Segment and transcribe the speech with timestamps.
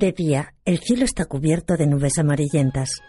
[0.00, 3.02] De día, el cielo está cubierto de nubes amarillentas.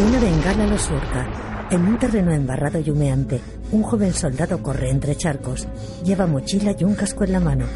[0.00, 1.68] Una bengala lo surca.
[1.70, 3.42] En un terreno embarrado y humeante,
[3.72, 5.68] un joven soldado corre entre charcos.
[6.02, 7.66] Lleva mochila y un casco en la mano.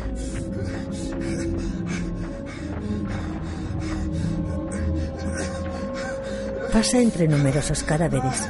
[6.73, 8.49] Pasa entre numerosos cadáveres.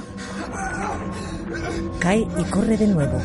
[1.99, 3.21] Cae y corre de nuevo.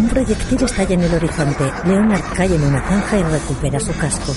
[0.00, 1.70] Un proyectil estalla en el horizonte.
[1.84, 4.34] Leonard cae en una zanja y recupera su casco.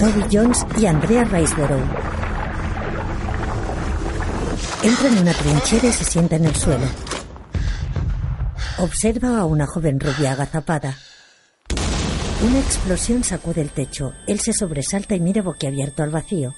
[0.00, 1.86] Toby Jones y Andrea Riceborough.
[4.82, 6.86] Entra en una trinchera y se sienta en el suelo.
[8.78, 10.96] Observa a una joven rubia agazapada.
[12.42, 14.12] Una explosión sacude el techo.
[14.26, 16.52] Él se sobresalta y mira boquiabierto al vacío.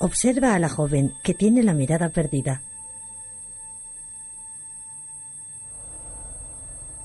[0.00, 2.62] Observa a la joven que tiene la mirada perdida.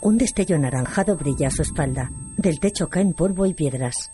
[0.02, 2.12] Un destello anaranjado brilla a su espalda.
[2.38, 4.12] Del techo caen polvo y piedras.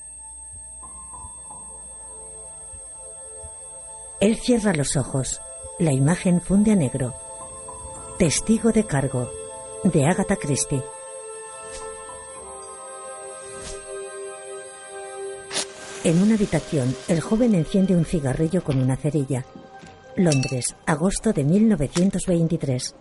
[4.21, 5.41] Él cierra los ojos.
[5.79, 7.15] La imagen funde a negro.
[8.17, 9.29] Testigo de cargo.
[9.83, 10.83] De Agatha Christie.
[16.01, 19.43] En una habitación, el joven enciende un cigarrillo con una cerilla.
[20.15, 22.95] Londres, agosto de 1923.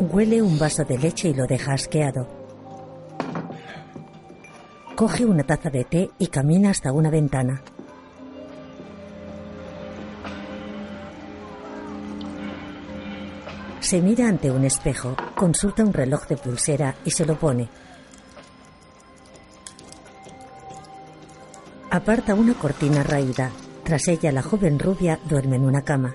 [0.00, 2.26] Huele un vaso de leche y lo deja asqueado.
[4.96, 7.62] Coge una taza de té y camina hasta una ventana.
[13.78, 17.68] Se mira ante un espejo, consulta un reloj de pulsera y se lo pone.
[21.90, 23.50] Aparta una cortina raída.
[23.82, 26.14] Tras ella, la joven rubia duerme en una cama.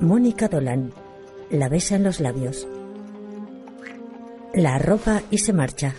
[0.00, 0.92] Mónica Dolan
[1.52, 2.66] la besa en los labios.
[4.54, 5.94] La arropa y se marcha.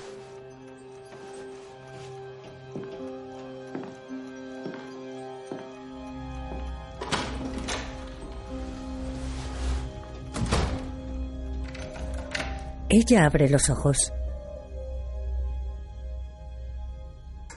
[12.90, 14.14] Ella abre los ojos.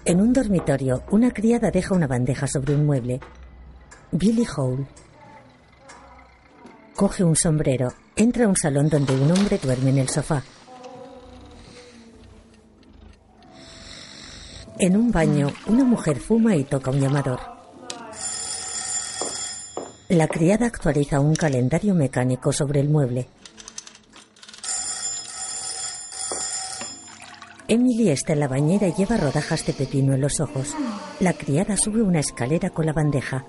[0.09, 3.19] En un dormitorio, una criada deja una bandeja sobre un mueble.
[4.12, 4.87] Billy Hole.
[6.94, 7.93] Coge un sombrero.
[8.15, 10.44] Entra a un salón donde un hombre duerme en el sofá.
[14.78, 17.41] En un baño, una mujer fuma y toca un llamador.
[20.09, 23.27] La criada actualiza un calendario mecánico sobre el mueble.
[27.69, 30.75] Emily está en la bañera y lleva rodajas de pepino en los ojos.
[31.19, 33.44] La criada sube una escalera con la bandeja.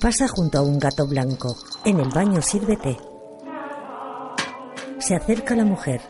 [0.00, 1.56] Pasa junto a un gato blanco.
[1.84, 2.96] En el baño sirve té.
[4.98, 6.00] Se acerca la mujer.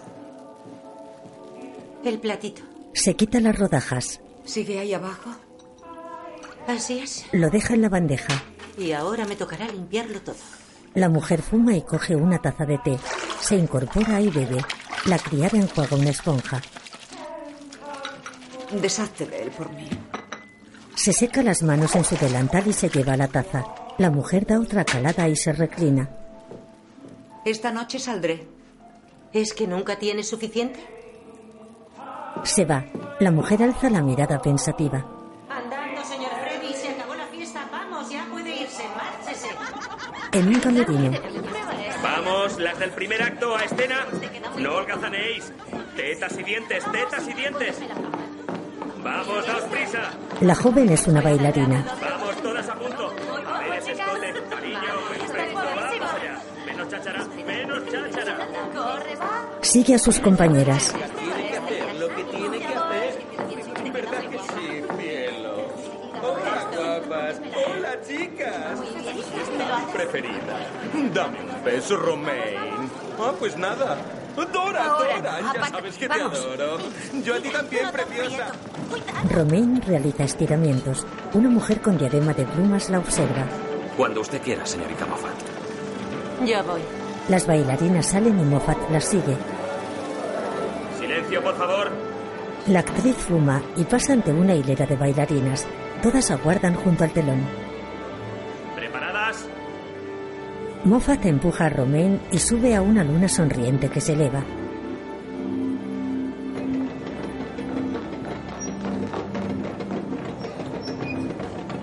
[2.04, 2.62] El platito.
[2.94, 4.20] Se quita las rodajas.
[4.44, 5.30] ¿Sigue ahí abajo?
[6.66, 7.26] Así es.
[7.32, 8.42] Lo deja en la bandeja.
[8.76, 10.36] Y ahora me tocará limpiarlo todo.
[10.94, 12.98] La mujer fuma y coge una taza de té.
[13.40, 14.64] Se incorpora y bebe.
[15.06, 16.60] La criada enjuaga una esponja.
[18.72, 19.88] Deshazte de él por mí.
[20.94, 23.64] Se seca las manos en su delantal y se lleva la taza.
[23.98, 26.08] La mujer da otra calada y se reclina.
[27.44, 28.46] Esta noche saldré.
[29.32, 30.80] ¿Es que nunca tienes suficiente?
[32.42, 32.84] Se va.
[33.20, 35.17] La mujer alza la mirada pensativa.
[40.32, 41.10] En un camerino,
[42.02, 44.06] Vamos, las del primer acto a escena.
[44.58, 45.52] No holgazaneéis.
[45.96, 47.76] Tetas y dientes, tetas y dientes.
[49.02, 50.10] Vamos, daos prisa.
[50.40, 51.84] la joven es una bailarina.
[52.00, 53.14] Vamos, todas a punto.
[53.46, 54.32] A ver ese escote.
[54.50, 54.78] Cariño.
[56.66, 58.48] Menos cháchara, menos cháchara.
[59.62, 60.94] Sigue a sus compañeras.
[61.98, 63.92] lo que tiene que hacer.
[63.92, 65.66] ¿Verdad que sí, cielo?
[66.22, 67.40] Hola, guapas.
[67.66, 68.78] Hola, chicas.
[69.92, 70.54] Preferida.
[71.14, 72.90] Dame un beso, Romain.
[73.18, 73.96] Ah, pues nada.
[74.36, 76.78] Dora, Dora, ya sabes que te adoro.
[77.24, 78.52] Yo a ti también, preciosa.
[79.30, 81.04] Romain realiza estiramientos.
[81.34, 83.46] Una mujer con diadema de plumas la observa.
[83.96, 85.34] Cuando usted quiera, señorita Moffat.
[86.46, 86.80] Ya voy.
[87.28, 89.36] Las bailarinas salen y Moffat las sigue.
[91.00, 91.90] Silencio, por favor.
[92.68, 95.66] La actriz fuma y pasa ante una hilera de bailarinas.
[96.00, 97.67] Todas aguardan junto al telón.
[100.88, 104.42] Moffat empuja a Romain y sube a una luna sonriente que se eleva.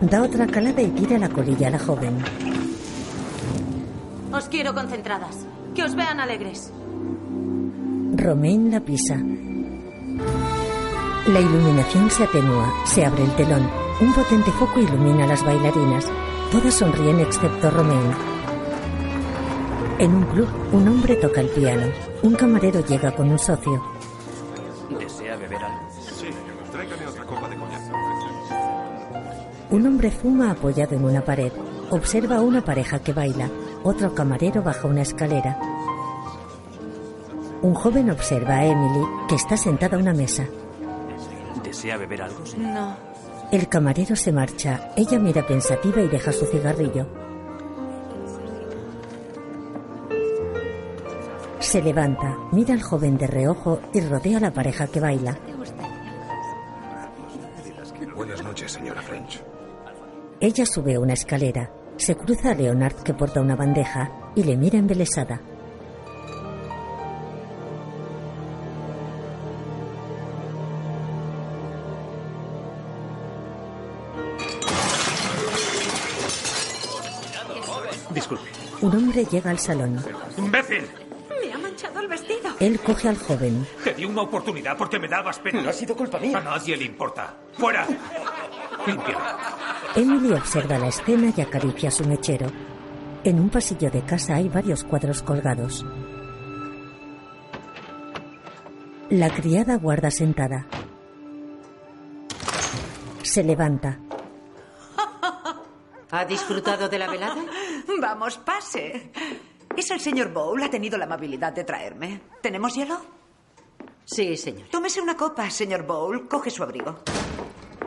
[0.01, 2.17] Da otra calada y tira la colilla a la joven.
[4.33, 5.45] Os quiero concentradas.
[5.75, 6.73] Que os vean alegres.
[8.15, 9.17] Romain la pisa.
[11.27, 13.69] La iluminación se atenúa, se abre el telón.
[14.01, 16.11] Un potente foco ilumina a las bailarinas.
[16.51, 18.34] Todas sonríen excepto Romain.
[19.97, 21.87] En un club, un hombre toca el piano.
[22.21, 23.81] Un camarero llega con un socio.
[24.99, 25.89] ¿Desea beber algo?
[26.01, 26.27] Sí,
[26.69, 27.81] tráigame otra copa de coñac.
[29.71, 31.51] Un hombre fuma apoyado en una pared.
[31.91, 33.49] Observa a una pareja que baila.
[33.83, 35.57] Otro camarero baja una escalera.
[37.61, 40.45] Un joven observa a Emily, que está sentada a una mesa.
[41.63, 42.43] ¿Desea beber algo?
[42.57, 42.97] No.
[43.49, 44.89] El camarero se marcha.
[44.97, 47.07] Ella mira pensativa y deja su cigarrillo.
[51.65, 55.35] Se levanta, mira al joven de reojo y rodea a la pareja que baila.
[58.15, 59.43] Buenas noches, señora French.
[60.39, 61.71] Ella sube una escalera.
[61.97, 65.41] Se cruza a Leonard que porta una bandeja y le mira embelesada.
[78.11, 78.49] Disculpe.
[78.81, 79.97] Un hombre llega al salón.
[80.37, 81.04] ¡Imbécil!
[81.75, 82.55] Me ha manchado el vestido.
[82.59, 83.67] Él coge al joven.
[83.83, 85.61] Te di una oportunidad porque me dabas pena.
[85.61, 86.37] No ha sido culpa mía.
[86.37, 87.35] A nadie le importa.
[87.53, 87.85] ¡Fuera!
[88.87, 89.17] Limpia.
[89.95, 92.47] Emily observa la escena y acaricia su mechero.
[93.25, 95.85] En un pasillo de casa hay varios cuadros colgados.
[99.09, 100.67] La criada guarda sentada.
[103.21, 103.99] Se levanta.
[106.11, 107.43] ¿Ha disfrutado de la velada?
[107.99, 109.11] Vamos, pase.
[109.77, 110.61] Es el señor Bowl.
[110.63, 112.21] Ha tenido la amabilidad de traerme.
[112.41, 112.97] ¿Tenemos hielo?
[114.05, 114.67] Sí, señor.
[114.69, 116.27] Tómese una copa, señor Bowl.
[116.27, 116.99] Coge su abrigo.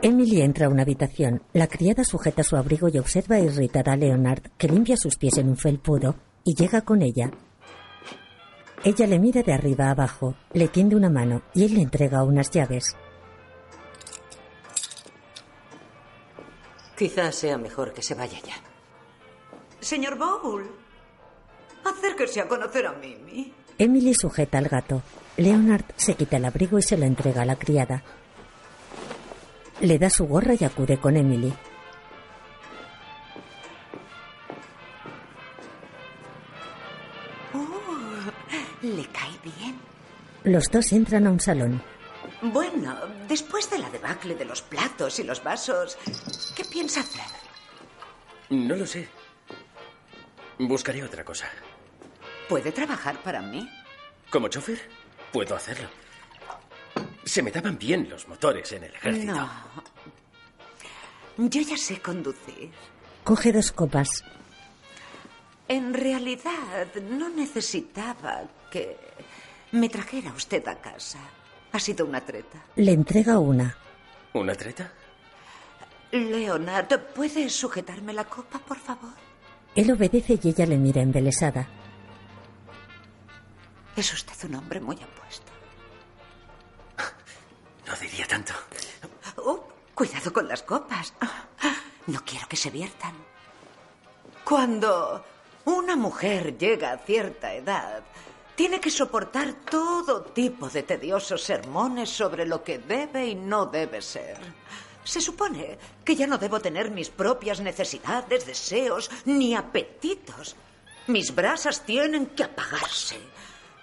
[0.01, 1.43] Emily entra a una habitación.
[1.53, 5.49] La criada sujeta su abrigo y observa irritada a Leonard, que limpia sus pies en
[5.49, 7.31] un felpudo, y llega con ella.
[8.83, 12.23] Ella le mira de arriba a abajo, le tiende una mano y él le entrega
[12.23, 12.95] unas llaves.
[16.97, 18.55] Quizás sea mejor que se vaya ya.
[19.81, 20.69] Señor Bowl,
[21.83, 23.53] acérquese a conocer a Mimi.
[23.77, 25.01] Emily sujeta al gato.
[25.37, 28.03] Leonard se quita el abrigo y se lo entrega a la criada.
[29.81, 31.53] Le da su gorra y acude con Emily.
[37.53, 38.31] Oh,
[38.81, 39.79] le cae bien.
[40.43, 41.81] Los dos entran a un salón.
[42.41, 42.95] Bueno,
[43.27, 45.97] después de la debacle de los platos y los vasos,
[46.55, 47.25] ¿qué piensa hacer?
[48.49, 49.07] No lo sé.
[50.57, 51.47] Buscaré otra cosa.
[52.49, 53.69] ¿Puede trabajar para mí?
[54.31, 54.81] Como chofer,
[55.31, 55.87] puedo hacerlo.
[57.23, 59.33] Se me daban bien los motores en el ejército.
[59.35, 59.49] No.
[61.37, 62.71] Yo ya sé conducir.
[63.23, 64.23] Coge dos copas.
[65.67, 68.41] En realidad, no necesitaba
[68.71, 68.97] que
[69.71, 71.19] me trajera usted a casa.
[71.71, 72.65] Ha sido una treta.
[72.75, 73.77] Le entrega una.
[74.33, 74.91] ¿Una treta?
[76.11, 79.13] Leonard, ¿puede sujetarme la copa, por favor?
[79.75, 81.67] Él obedece y ella le mira embelesada.
[83.99, 85.51] Es usted un hombre muy apuesto.
[87.85, 88.53] No diría tanto.
[89.35, 91.13] Oh, cuidado con las copas.
[92.07, 93.13] No quiero que se viertan.
[94.45, 95.25] Cuando
[95.65, 98.01] una mujer llega a cierta edad,
[98.55, 104.01] tiene que soportar todo tipo de tediosos sermones sobre lo que debe y no debe
[104.01, 104.37] ser.
[105.03, 110.55] Se supone que ya no debo tener mis propias necesidades, deseos ni apetitos.
[111.07, 113.19] Mis brasas tienen que apagarse,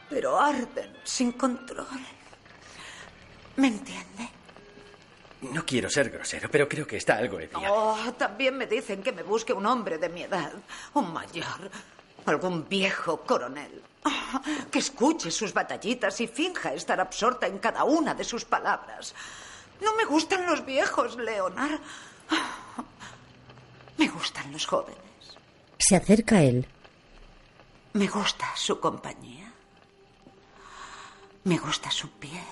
[0.09, 1.87] pero arden sin control.
[3.57, 4.29] ¿Me entiende?
[5.53, 7.71] No quiero ser grosero, pero creo que está algo ebria.
[7.73, 10.53] Oh, también me dicen que me busque un hombre de mi edad,
[10.95, 11.71] un mayor,
[12.27, 18.15] algún viejo coronel, Ah, que escuche sus batallitas y finja estar absorta en cada una
[18.15, 19.15] de sus palabras.
[19.81, 21.81] No me gustan los viejos, Leonard.
[22.31, 22.85] Ah,
[23.99, 25.01] Me gustan los jóvenes.
[25.79, 26.67] Se acerca a él.
[27.95, 29.46] Me gusta su compañía.
[31.47, 32.43] Me gusta su piel.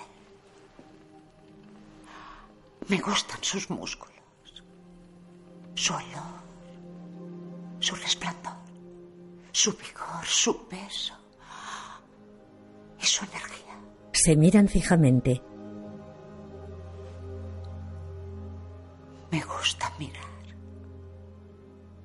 [2.89, 4.15] Me gustan sus músculos.
[5.75, 6.45] Su olor.
[7.81, 8.53] Su resplandor.
[9.51, 11.13] Su vigor, su peso.
[13.01, 13.77] Y su energía.
[14.13, 15.43] Se miran fijamente.
[19.33, 20.23] Me gusta mirar.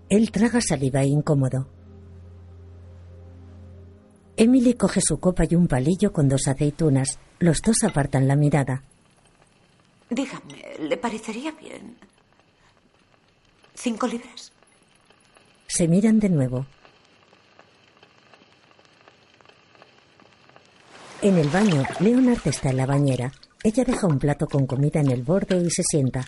[0.09, 1.78] Él traga saliva incómodo.
[4.41, 7.19] Emily coge su copa y un palillo con dos aceitunas.
[7.39, 8.83] Los dos apartan la mirada.
[10.09, 11.97] Dígame, ¿le parecería bien
[13.75, 14.53] ¿Cinco libras?
[15.67, 16.65] Se miran de nuevo.
[21.21, 23.33] En el baño, Leonard está en la bañera.
[23.61, 26.25] Ella deja un plato con comida en el borde y se sienta.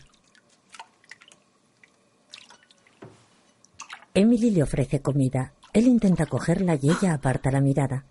[4.14, 5.54] Emily le ofrece comida.
[5.74, 8.04] Él intenta cogerla y ella aparta la mirada.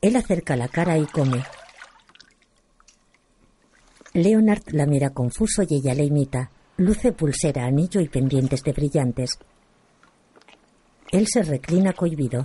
[0.00, 1.44] Él acerca la cara y come.
[4.14, 6.50] Leonard la mira confuso y ella le imita.
[6.78, 9.38] Luce pulsera, anillo y pendientes de brillantes.
[11.10, 12.44] Él se reclina cohibido.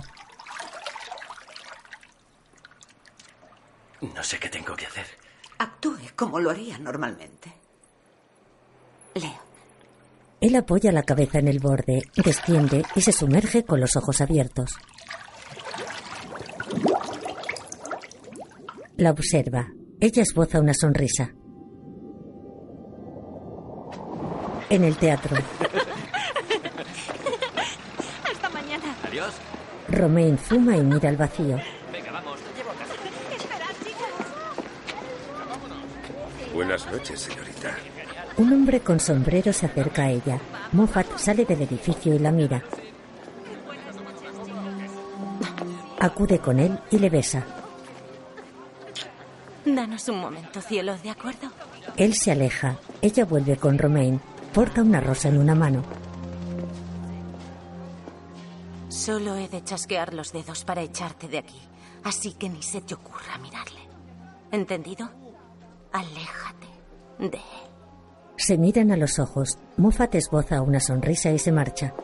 [4.00, 5.06] No sé qué tengo que hacer.
[5.58, 7.52] Actúe como lo haría normalmente.
[9.14, 9.53] Leo.
[10.44, 14.76] Él apoya la cabeza en el borde, desciende y se sumerge con los ojos abiertos.
[18.98, 19.72] La observa.
[20.00, 21.32] Ella esboza una sonrisa.
[24.68, 25.34] En el teatro,
[28.30, 28.94] Hasta mañana.
[29.02, 29.32] Adiós.
[29.88, 31.58] Romain fuma y mira al vacío.
[31.90, 32.92] Venga, vamos, te llevo a casa.
[36.52, 37.74] Buenas noches, señorita.
[38.36, 40.40] Un hombre con sombrero se acerca a ella.
[40.72, 42.62] Moffat sale del edificio y la mira.
[46.00, 47.44] Acude con él y le besa.
[49.64, 51.50] Danos un momento, cielo, ¿de acuerdo?
[51.96, 52.76] Él se aleja.
[53.00, 54.20] Ella vuelve con Romain.
[54.52, 55.82] Porta una rosa en una mano.
[58.88, 61.60] Solo he de chasquear los dedos para echarte de aquí.
[62.02, 63.80] Así que ni se te ocurra mirarle.
[64.50, 65.08] ¿Entendido?
[65.92, 66.66] Aléjate
[67.18, 67.63] de él.
[68.36, 69.58] Se miran a los ojos.
[69.76, 71.94] Moffat esboza una sonrisa y se marcha.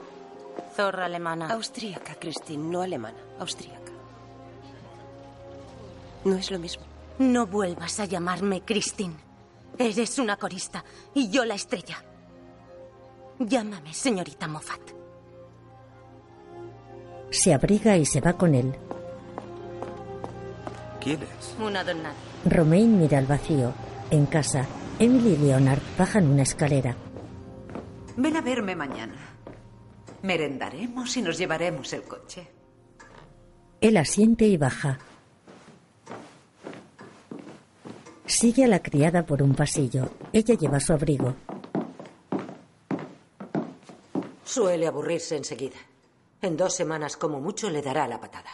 [0.76, 1.48] Zorra alemana.
[1.50, 3.18] Austríaca, Christine, no alemana.
[3.38, 3.92] Austríaca.
[6.24, 6.84] No es lo mismo.
[7.18, 9.14] No vuelvas a llamarme Christine.
[9.78, 10.84] Eres una corista
[11.14, 12.02] y yo la estrella.
[13.38, 14.80] Llámame señorita Moffat.
[17.30, 18.74] Se abriga y se va con él.
[21.00, 21.56] ¿Quién es?
[21.58, 22.16] Una don nadie.
[22.44, 23.72] Romain mira al vacío.
[24.10, 24.66] En casa,
[25.00, 26.94] Emily y Leonard bajan una escalera.
[28.18, 29.16] Ven a verme mañana.
[30.20, 32.46] Merendaremos y nos llevaremos el coche.
[33.80, 34.98] Él asiente y baja.
[38.26, 40.10] Sigue a la criada por un pasillo.
[40.34, 41.34] Ella lleva su abrigo.
[44.44, 45.78] Suele aburrirse enseguida.
[46.42, 48.50] En dos semanas como mucho le dará la patada.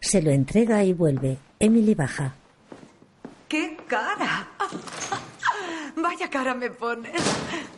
[0.00, 1.38] Se lo entrega y vuelve.
[1.58, 2.34] Emily baja.
[3.48, 4.48] ¡Qué cara!
[6.02, 7.22] Vaya cara me pones.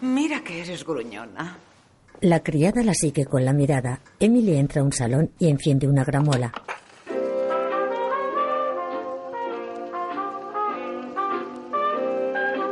[0.00, 1.57] Mira que eres gruñona.
[2.21, 4.00] La criada la sigue con la mirada.
[4.19, 6.53] Emily entra a un salón y enciende una gramola.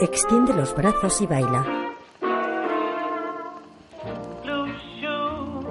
[0.00, 1.67] Extiende los brazos y baila.
[4.45, 4.69] blue
[5.00, 5.64] shoes,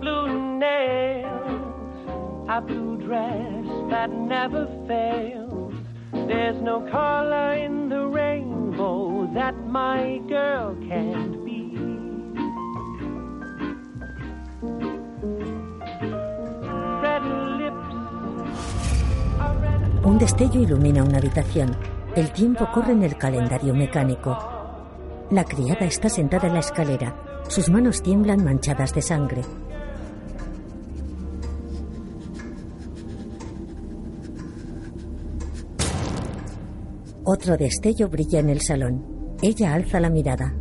[0.00, 1.28] blue nails,
[2.48, 5.72] a blue dress that never fails.
[6.28, 7.45] There's no color
[20.02, 21.76] Un destello ilumina una habitación.
[22.16, 24.36] El tiempo corre en el calendario mecánico.
[25.30, 27.14] La criada está sentada en la escalera.
[27.46, 29.42] Sus manos tiemblan manchadas de sangre.
[37.22, 39.15] Otro destello brilla en el salón.
[39.42, 40.54] Ella alza la mirada.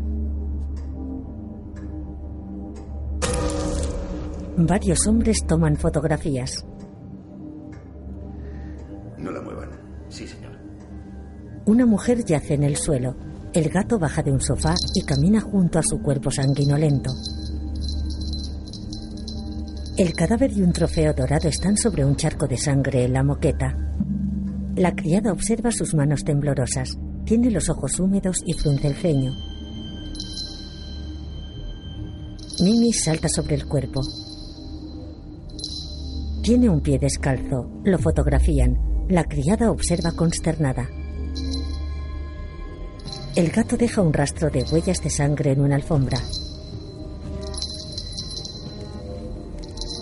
[4.57, 6.65] Varios hombres toman fotografías.
[9.17, 9.69] No la muevan.
[10.09, 10.51] Sí, señor.
[11.65, 13.15] Una mujer yace en el suelo.
[13.53, 17.11] El gato baja de un sofá y camina junto a su cuerpo sanguinolento.
[19.97, 23.77] El cadáver y un trofeo dorado están sobre un charco de sangre en la moqueta.
[24.75, 26.97] La criada observa sus manos temblorosas.
[27.25, 29.33] Tiene los ojos húmedos y frunce el ceño.
[32.61, 34.01] Mimi salta sobre el cuerpo.
[36.43, 37.67] Tiene un pie descalzo.
[37.83, 38.77] Lo fotografían.
[39.09, 40.87] La criada observa consternada.
[43.35, 46.19] El gato deja un rastro de huellas de sangre en una alfombra.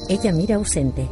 [0.10, 1.10] Ella mira ausente.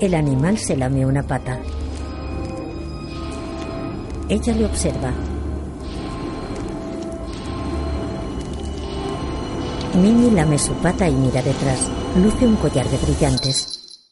[0.00, 1.60] El animal se lame una pata.
[4.30, 5.12] Ella le observa.
[9.96, 11.90] Mimi lame su pata y mira detrás.
[12.16, 14.06] Luce un collar de brillantes.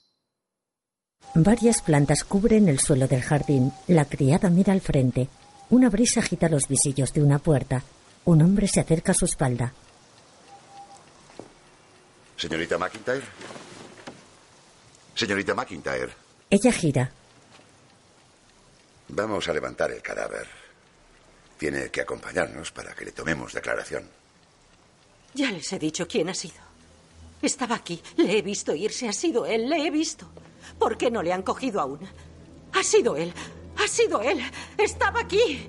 [1.34, 3.72] Varias plantas cubren el suelo del jardín.
[3.86, 5.28] La criada mira al frente.
[5.70, 7.84] Una brisa agita los visillos de una puerta.
[8.24, 9.72] Un hombre se acerca a su espalda.
[12.36, 13.22] Señorita McIntyre.
[15.14, 16.10] Señorita McIntyre,
[16.50, 17.12] Ella gira.
[19.08, 20.46] Vamos a levantar el cadáver.
[21.58, 24.08] Tiene que acompañarnos para que le tomemos declaración.
[25.34, 26.68] Ya les he dicho quién ha sido.
[27.42, 30.28] Estaba aquí, le he visto irse, ha sido él, le he visto.
[30.78, 32.00] ¿Por qué no le han cogido aún?
[32.72, 33.32] Ha sido él,
[33.76, 34.40] ha sido él,
[34.76, 35.68] estaba aquí.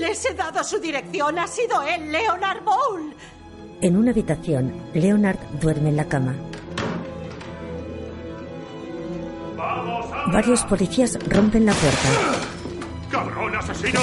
[0.00, 3.14] Les he dado su dirección, ha sido él, Leonard Bowl.
[3.80, 6.36] En una habitación, Leonard duerme en la cama.
[10.32, 12.51] Varios policías rompen la puerta.
[13.12, 14.00] ¡Cabrón asesino!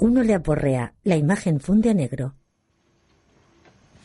[0.00, 0.92] Uno le aporrea.
[1.04, 2.34] La imagen funde a negro.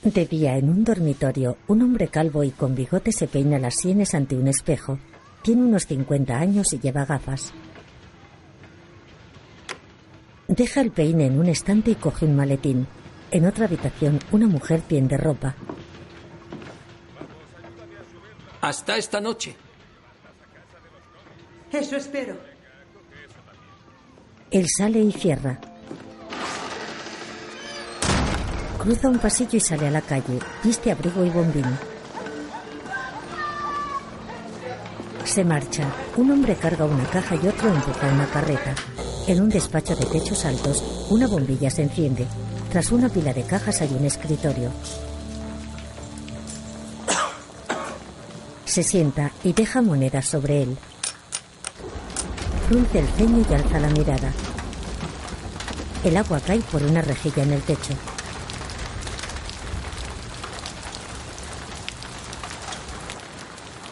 [0.03, 4.13] De día, en un dormitorio, un hombre calvo y con bigote se peina las sienes
[4.13, 4.99] ante un espejo.
[5.41, 7.53] Tiene unos 50 años y lleva gafas.
[10.47, 12.85] Deja el peine en un estante y coge un maletín.
[13.31, 15.55] En otra habitación, una mujer tiende ropa.
[18.61, 19.55] Hasta esta noche.
[21.71, 22.54] Eso espero.
[24.55, 25.59] Él sale y cierra.
[28.77, 30.39] Cruza un pasillo y sale a la calle.
[30.63, 31.65] Viste abrigo y bombín.
[35.25, 35.83] Se marcha.
[36.15, 38.73] Un hombre carga una caja y otro empuja una carreta.
[39.27, 42.25] En un despacho de techos altos, una bombilla se enciende.
[42.71, 44.71] Tras una pila de cajas hay un escritorio.
[48.63, 50.77] Se sienta y deja monedas sobre él.
[52.67, 54.31] Frunce el ceño y alza la mirada.
[56.03, 57.93] El agua cae por una rejilla en el techo.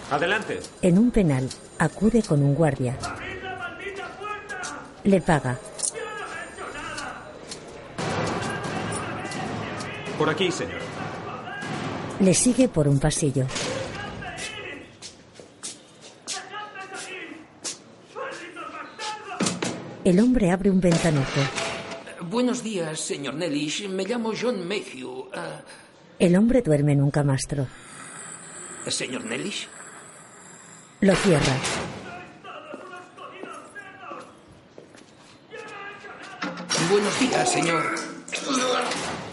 [0.09, 0.59] Adelante.
[0.81, 2.97] En un penal, acude con un guardia.
[5.03, 5.57] Le paga.
[10.17, 10.81] Por aquí, señor.
[12.19, 13.45] Le sigue por un pasillo.
[20.03, 21.39] El hombre abre un ventanuco.
[22.29, 23.87] Buenos días, señor Nellish.
[23.89, 25.29] Me llamo John Mayhew.
[25.33, 25.61] Ah,
[26.19, 27.67] El hombre duerme en un camastro.
[28.87, 29.67] señor Nellish.
[31.01, 31.55] Lo cierra.
[36.89, 37.83] Buenos días, señor.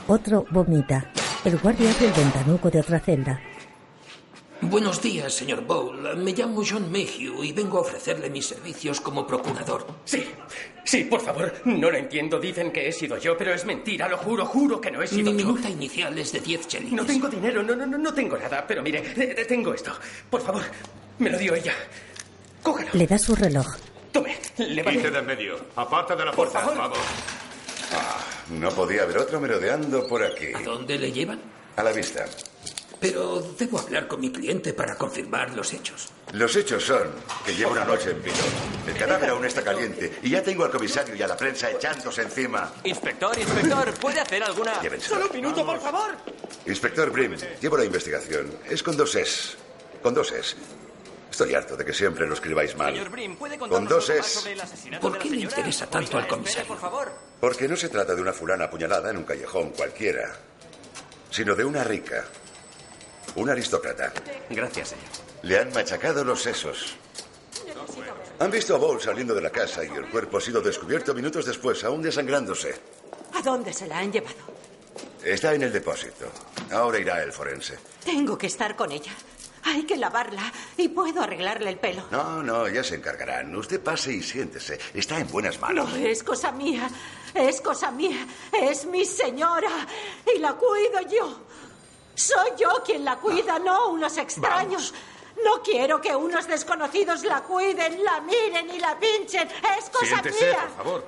[0.06, 1.10] Otro vomita.
[1.44, 3.40] El guardia abre el ventanuco de otra celda.
[4.62, 6.16] Buenos días, señor Bowl.
[6.18, 9.86] Me llamo John Mayhew y vengo a ofrecerle mis servicios como procurador.
[10.04, 10.24] Sí,
[10.84, 11.52] sí, por favor.
[11.64, 12.38] No lo entiendo.
[12.38, 14.06] Dicen que he sido yo, pero es mentira.
[14.08, 15.46] Lo juro, juro que no he sido Mi yo.
[15.48, 16.92] minuta inicial es de 10 chelines.
[16.92, 18.64] No tengo dinero, no, no, no, no tengo nada.
[18.66, 19.92] Pero mire, eh, tengo esto.
[20.28, 20.62] Por favor,
[21.18, 21.72] me lo dio ella.
[22.62, 22.90] Cógalo.
[22.92, 23.66] Le da su reloj.
[24.12, 24.98] Tome, levante.
[25.00, 25.56] Quite de en medio.
[25.76, 26.60] Aparta de la Por puerta.
[26.60, 26.76] favor.
[26.78, 26.98] Vamos.
[28.50, 30.48] No podía haber otro merodeando por aquí.
[30.54, 31.40] ¿A dónde le llevan?
[31.76, 32.26] A la vista.
[33.00, 36.10] Pero debo hablar con mi cliente para confirmar los hechos.
[36.32, 37.10] Los hechos son
[37.46, 38.36] que llevo una noche en vilo.
[38.86, 42.22] El cadáver aún está caliente y ya tengo al comisario y a la prensa echándose
[42.22, 42.72] encima.
[42.84, 44.82] Inspector, inspector, ¿puede hacer alguna...?
[44.82, 45.14] Llévenselo.
[45.14, 46.14] Solo un minuto, por favor.
[46.66, 48.54] Inspector Brim, llevo la investigación.
[48.68, 49.56] Es con dos es.
[50.02, 50.56] Con dos es.
[51.30, 52.92] Estoy harto de que siempre lo escribáis mal.
[52.92, 54.46] Señor Brim, ¿puede Con dos es.
[55.00, 56.60] ¿Por qué le interesa tanto al comisario?
[56.62, 57.12] espere, por favor.
[57.40, 60.36] Porque no se trata de una fulana apuñalada en un callejón cualquiera,
[61.30, 62.26] sino de una rica,
[63.36, 64.12] una aristócrata.
[64.48, 65.04] Gracias, señor.
[65.42, 66.96] Le han machacado los sesos.
[68.38, 71.44] Han visto a Bowl saliendo de la casa y el cuerpo ha sido descubierto minutos
[71.44, 72.74] después, aún desangrándose.
[73.34, 74.36] ¿A dónde se la han llevado?
[75.22, 76.26] Está en el depósito.
[76.72, 77.78] Ahora irá el forense.
[78.04, 79.12] Tengo que estar con ella.
[79.62, 82.06] Hay que lavarla y puedo arreglarle el pelo.
[82.10, 83.54] No, no, ya se encargarán.
[83.54, 84.78] Usted pase y siéntese.
[84.94, 85.90] Está en buenas manos.
[85.90, 86.88] No es cosa mía,
[87.34, 89.86] es cosa mía, es mi señora
[90.34, 91.46] y la cuido yo.
[92.14, 94.92] Soy yo quien la cuida, no unos extraños.
[95.44, 99.48] No quiero que unos desconocidos la cuiden, la miren y la pinchen.
[99.78, 100.58] Es cosa Siéntese, mía.
[100.60, 101.04] por favor.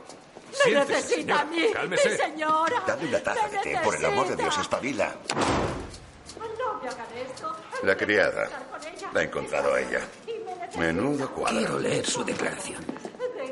[0.51, 1.45] Me Siéntese, necesita a señora.
[1.67, 2.09] mí, Cálmese.
[2.11, 2.83] mi señora.
[2.87, 5.15] Dale una taza de té, por el amor de Dios, espabila.
[6.59, 7.57] No me hagan esto.
[7.83, 8.49] La criada.
[9.13, 10.01] La ha encontrado a ella.
[10.79, 11.59] Menudo cuadro.
[11.59, 12.83] Quiero leer su declaración.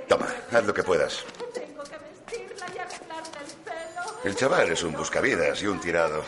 [0.08, 1.24] Toma, haz lo que puedas.
[1.52, 4.14] Tengo que vestirla y arreglarle el pelo.
[4.24, 6.24] El chaval es un buscavidas y un tirado.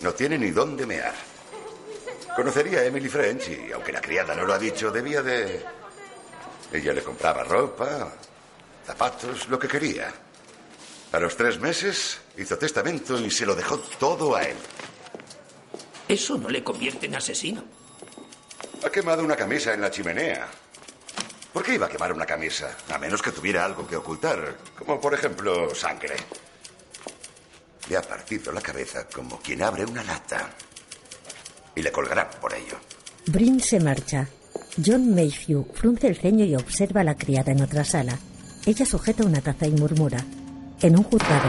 [0.00, 1.14] No tiene ni dónde mear.
[2.34, 5.64] Conocería a Emily French y, aunque la criada no lo ha dicho, debía de...
[6.72, 8.12] Ella le compraba ropa,
[8.86, 10.12] zapatos, lo que quería.
[11.12, 14.56] A los tres meses hizo testamento y se lo dejó todo a él.
[16.08, 17.64] Eso no le convierte en asesino.
[18.84, 20.46] Ha quemado una camisa en la chimenea.
[21.52, 22.76] ¿Por qué iba a quemar una camisa?
[22.92, 26.16] A menos que tuviera algo que ocultar, como por ejemplo sangre.
[27.88, 30.50] Le ha partido la cabeza como quien abre una lata.
[31.74, 32.78] Y le colgarán por ello.
[33.26, 34.28] Brin se marcha.
[34.84, 38.18] John Mayhew frunce el ceño y observa a la criada en otra sala.
[38.66, 40.24] Ella sujeta una taza y murmura.
[40.82, 41.48] En un juzgado,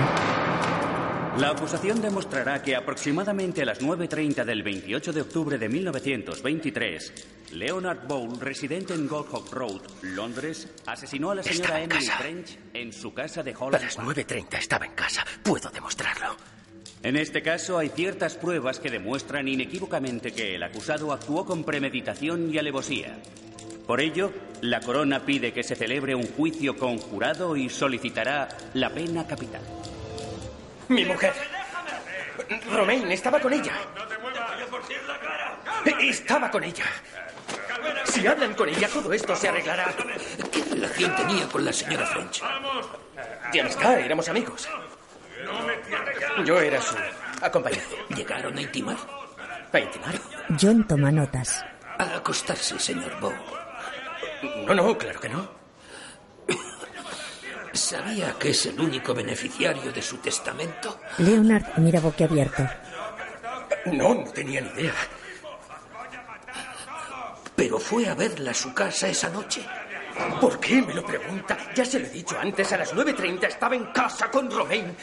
[1.37, 7.13] La acusación demostrará que aproximadamente a las 9.30 del 28 de octubre de 1923,
[7.51, 12.17] Leonard Bowl, residente en Goldhawk Road, Londres, asesinó a la señora Emily casa.
[12.17, 14.09] French en su casa de A Holland las Park.
[14.09, 15.25] 9.30 estaba en casa.
[15.43, 16.35] Puedo demostrarlo.
[17.03, 22.53] En este caso hay ciertas pruebas que demuestran inequívocamente que el acusado actuó con premeditación
[22.53, 23.19] y alevosía.
[23.85, 29.25] Por ello, la corona pide que se celebre un juicio conjurado y solicitará la pena
[29.25, 29.61] capital.
[30.89, 31.33] Mi mujer.
[32.71, 33.73] Romain estaba con ella.
[36.01, 36.83] Estaba con ella.
[38.05, 39.93] Si hablan con ella, todo esto se arreglará.
[40.51, 42.41] ¿Qué relación tenía con la señora French?
[43.51, 44.67] De amistad, éramos amigos.
[46.45, 46.95] Yo era su
[47.41, 47.95] acompañante.
[48.15, 48.97] ¿Llegaron a intimar?
[49.71, 50.15] ¿A intimar?
[50.59, 51.63] John toma notas.
[51.97, 53.33] Al acostarse, señor Bow.
[54.65, 55.57] No, no, claro que no.
[57.73, 60.99] ¿Sabía que es el único beneficiario de su testamento?
[61.19, 62.67] Leonard mira boquiabierto.
[63.85, 64.93] No, no tenía ni idea.
[67.57, 69.65] ¿Pero fue a verla a su casa esa noche?
[70.39, 71.57] ¿Por qué me lo pregunta?
[71.73, 74.95] Ya se lo he dicho antes, a las 9.30 estaba en casa con Romain.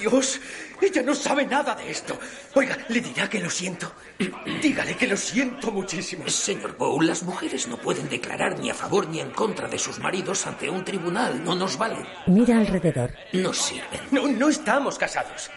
[0.00, 0.40] Dios,
[0.80, 2.18] ella no sabe nada de esto.
[2.54, 3.92] Oiga, le dirá que lo siento.
[4.60, 6.28] Dígale que lo siento muchísimo.
[6.28, 10.00] Señor Bow, las mujeres no pueden declarar ni a favor ni en contra de sus
[10.00, 11.44] maridos ante un tribunal.
[11.44, 12.04] No nos valen.
[12.26, 13.12] Mira alrededor.
[13.32, 14.00] No sirven.
[14.10, 15.52] No, no estamos casados.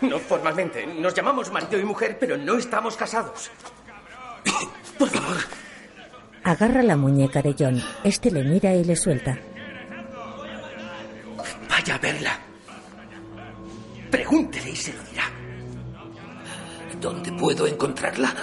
[0.00, 0.86] No formalmente.
[0.86, 3.50] Nos llamamos marido y mujer, pero no estamos casados.
[4.98, 5.36] Por favor.
[6.44, 7.82] Agarra la muñeca de John.
[8.04, 9.38] Este le mira y le suelta.
[11.68, 12.38] Vaya a verla.
[14.10, 15.24] Pregúntele y se lo dirá.
[17.00, 18.34] ¿Dónde puedo encontrarla?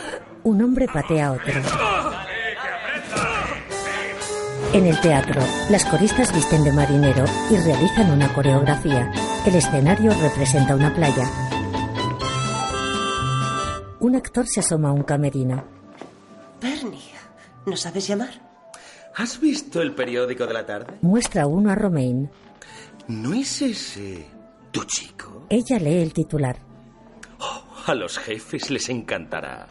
[0.43, 1.53] Un hombre patea a otro.
[4.73, 9.11] En el teatro, las coristas visten de marinero y realizan una coreografía.
[9.45, 11.29] El escenario representa una playa.
[13.99, 15.74] Un actor se asoma a un camerino.
[17.65, 18.29] ¿No sabes llamar?
[19.15, 20.97] ¿Has visto el periódico de la tarde?
[21.01, 22.29] Muestra uno a Romain.
[23.07, 24.25] ¿No es ese
[24.71, 25.45] tu chico?
[25.49, 26.57] Ella lee el titular.
[27.87, 29.67] A los jefes les encantará.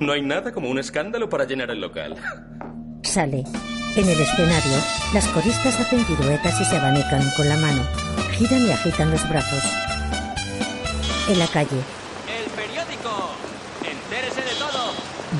[0.00, 2.16] No hay nada como un escándalo para llenar el local.
[3.02, 3.44] Sale.
[3.94, 4.76] En el escenario,
[5.14, 7.82] las coristas hacen piruetas y se abanican con la mano.
[8.32, 9.62] Giran y agitan los brazos.
[11.28, 11.78] En la calle,
[12.28, 13.30] El periódico.
[13.82, 14.90] Entérese de todo.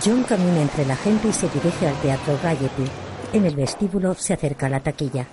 [0.07, 2.85] John camina entre la gente y se dirige al teatro Gaiety.
[3.33, 5.27] En el vestíbulo se acerca a la taquilla.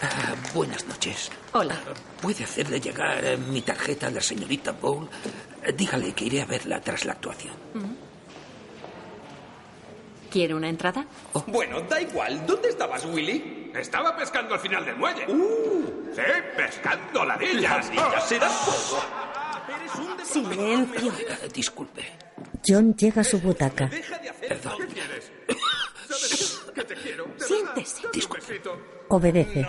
[0.00, 1.30] Ah, buenas noches.
[1.52, 1.74] Hola.
[2.22, 5.08] ¿Puede hacerle llegar eh, mi tarjeta a la señorita Bowl?
[5.64, 7.54] Eh, Dígale que iré a verla tras la actuación.
[10.30, 11.04] ¿Quiere una entrada?
[11.46, 12.46] Bueno, da igual.
[12.46, 13.72] ¿Dónde estabas, Willy?
[13.74, 15.24] Estaba pescando al final del muelle.
[15.26, 16.22] Uh, sí,
[16.56, 17.86] pescando ladillas.
[17.88, 19.02] Ladillas se dan fuego.
[20.24, 21.12] Silencio.
[21.52, 22.04] Disculpe.
[22.66, 23.90] John llega a su butaca.
[24.40, 24.88] Perdón.
[27.38, 28.02] Siéntese.
[28.12, 28.80] besito.
[29.08, 29.66] Obedece.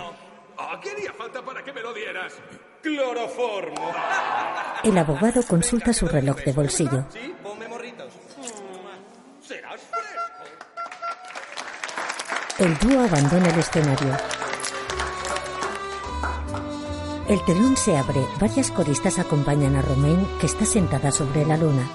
[0.58, 2.34] Ah, ¿Qué haría falta para que me lo dieras?
[2.82, 3.92] Cloroformo.
[4.84, 7.06] El abogado consulta su reloj de bolsillo.
[7.10, 8.12] Sí, ponme morritos.
[9.42, 9.80] Serás
[12.58, 14.16] El dúo abandona el escenario.
[17.30, 18.26] El telón se abre.
[18.40, 21.88] Varias coristas acompañan a Romain, que está sentada sobre la luna.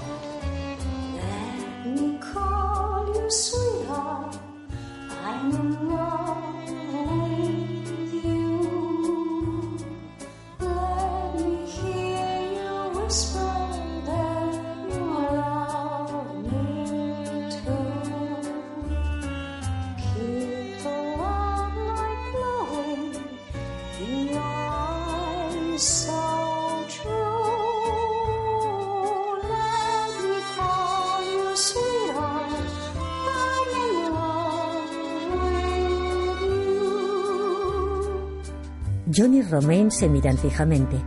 [39.56, 40.98] Romain se miran fijamente.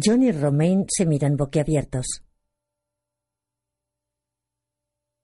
[0.00, 2.22] John y Romain se miran boquiabiertos.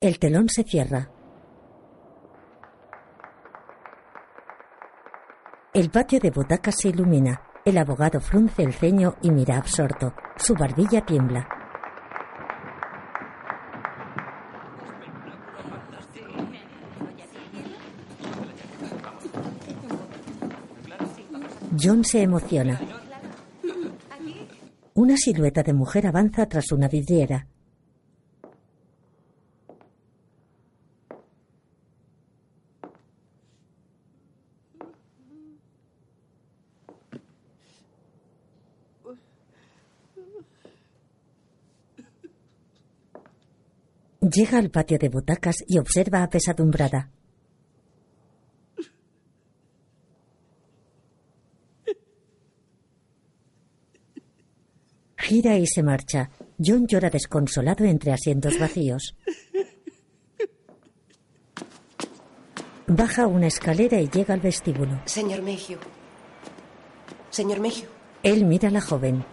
[0.00, 1.10] El telón se cierra.
[5.72, 7.42] El patio de butacas se ilumina.
[7.64, 10.12] El abogado frunce el ceño y mira absorto.
[10.37, 11.46] Su barbilla tiembla.
[21.80, 22.93] John se emociona.
[24.96, 27.48] Una silueta de mujer avanza tras una vidriera.
[44.20, 47.11] Llega al patio de butacas y observa apesadumbrada.
[55.34, 56.30] Gira y se marcha.
[56.64, 59.16] John llora desconsolado entre asientos vacíos.
[62.86, 65.00] Baja una escalera y llega al vestíbulo.
[65.06, 65.80] Señor Mayhew.
[67.30, 67.88] Señor Mayhew.
[68.22, 69.24] Él mira a la joven.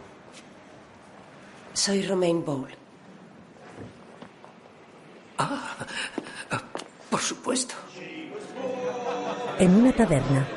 [1.74, 2.72] Soy Romaine Bowl.
[5.38, 5.86] Ah,
[7.12, 7.76] por supuesto.
[9.60, 10.48] En una taberna,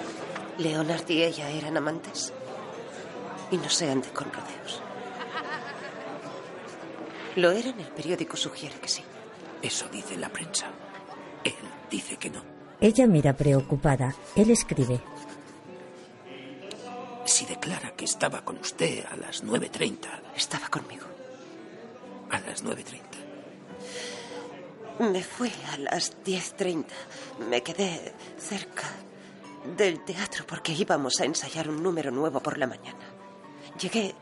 [0.57, 2.33] Leonard y ella eran amantes.
[3.50, 4.84] Y no se ande con rodeos.
[7.37, 9.03] Lo eran, el periódico sugiere que sí.
[9.62, 10.66] Eso dice la prensa.
[11.42, 11.55] Él
[11.90, 12.42] dice que no.
[12.81, 14.14] ella mira preocupada.
[14.37, 15.01] Él escribe.
[17.25, 19.97] Si declara que estaba con usted a las 9.30.
[20.37, 21.07] Estaba conmigo.
[22.31, 23.01] A las 9.30.
[25.11, 26.85] Me fui a las 10.30.
[27.51, 28.85] Me quedé cerca
[29.77, 33.01] del teatro porque íbamos a ensayar un número nuevo por la mañana.
[33.81, 34.14] Llegué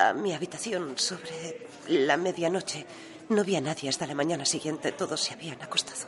[0.00, 2.86] a mi habitación sobre la medianoche.
[3.28, 4.92] No vi a nadie hasta la mañana siguiente.
[4.92, 6.06] Todos se habían acostado.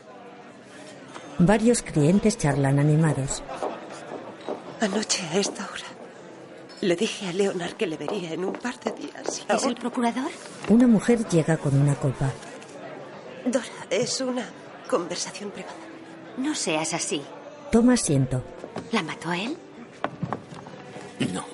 [1.38, 3.42] Varios clientes charlan animados.
[4.80, 5.86] Anoche a esta hora
[6.80, 9.42] le dije a Leonard que le vería en un par de días.
[9.48, 10.30] y ¿Es el procurador?
[10.68, 12.30] Una mujer llega con una copa.
[13.46, 14.46] Dora, es una
[14.88, 15.74] conversación privada.
[16.38, 17.22] No seas así.
[17.70, 18.42] Toma asiento.
[18.90, 19.56] ¿La mató él?
[21.32, 21.44] No.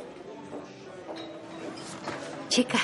[2.58, 2.80] Chica,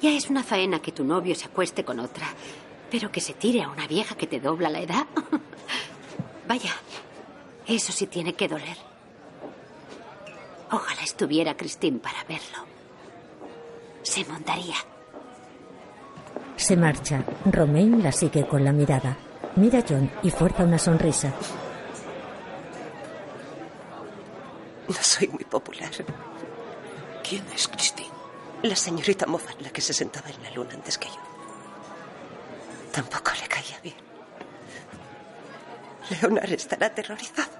[0.00, 2.28] ya es una faena que tu novio se acueste con otra,
[2.88, 5.04] pero que se tire a una vieja que te dobla la edad.
[6.46, 6.70] Vaya,
[7.66, 8.76] eso sí tiene que doler.
[10.70, 12.58] Ojalá estuviera Christine para verlo.
[14.02, 14.76] Se montaría.
[16.54, 17.24] Se marcha.
[17.46, 19.16] Romain la sigue con la mirada.
[19.56, 21.34] Mira a John y fuerza una sonrisa.
[24.86, 25.90] No soy muy popular.
[27.30, 27.99] ¿Quién es Christine?
[28.62, 31.20] La señorita Moffat, la que se sentaba en la luna antes que yo.
[32.92, 33.96] Tampoco le caía bien.
[36.10, 37.50] Leonard estará aterrorizado.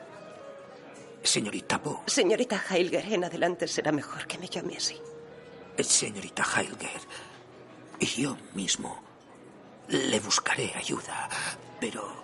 [1.22, 2.02] Señorita Bo.
[2.06, 5.00] Señorita Heilger, en adelante será mejor que me llame así.
[5.78, 7.00] Señorita Heilger.
[8.00, 9.02] Yo mismo
[9.88, 11.28] le buscaré ayuda,
[11.78, 12.22] pero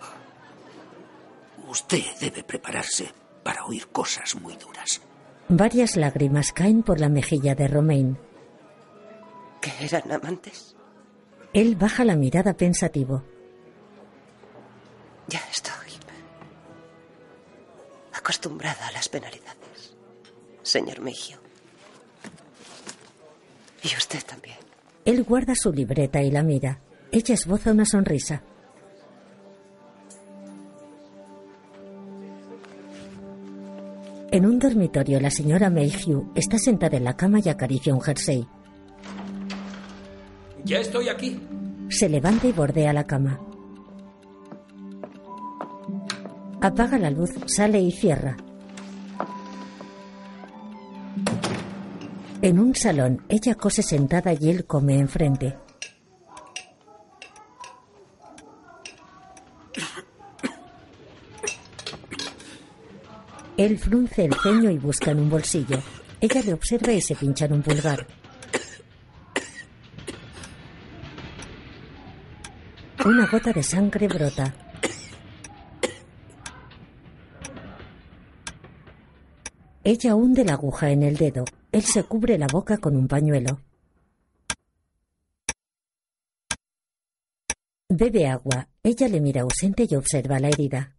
[1.68, 3.12] usted debe prepararse
[3.42, 5.00] para oír cosas muy duras.
[5.48, 8.25] Varias lágrimas caen por la mejilla de Romain.
[9.60, 10.76] ¿Que eran amantes?
[11.52, 13.22] Él baja la mirada pensativo.
[15.28, 15.72] Ya estoy
[18.26, 19.96] acostumbrada a las penalidades,
[20.62, 21.38] señor Mejio.
[23.84, 24.56] Y usted también.
[25.04, 26.80] Él guarda su libreta y la mira.
[27.12, 28.42] Ella esboza una sonrisa.
[34.32, 38.44] En un dormitorio, la señora Mayhew está sentada en la cama y acaricia un jersey.
[40.66, 41.40] Ya estoy aquí.
[41.88, 43.40] Se levanta y bordea la cama.
[46.61, 48.37] Apaga la luz, sale y cierra.
[52.42, 55.57] En un salón, ella cose sentada y él come enfrente.
[63.57, 65.79] Él frunce el ceño y busca en un bolsillo.
[66.20, 68.05] Ella le observa y se pincha en un pulgar.
[73.06, 74.52] Una gota de sangre brota.
[79.84, 81.44] Ella hunde la aguja en el dedo.
[81.70, 83.60] Él se cubre la boca con un pañuelo.
[87.88, 88.66] Bebe agua.
[88.82, 90.96] Ella le mira ausente y observa la herida.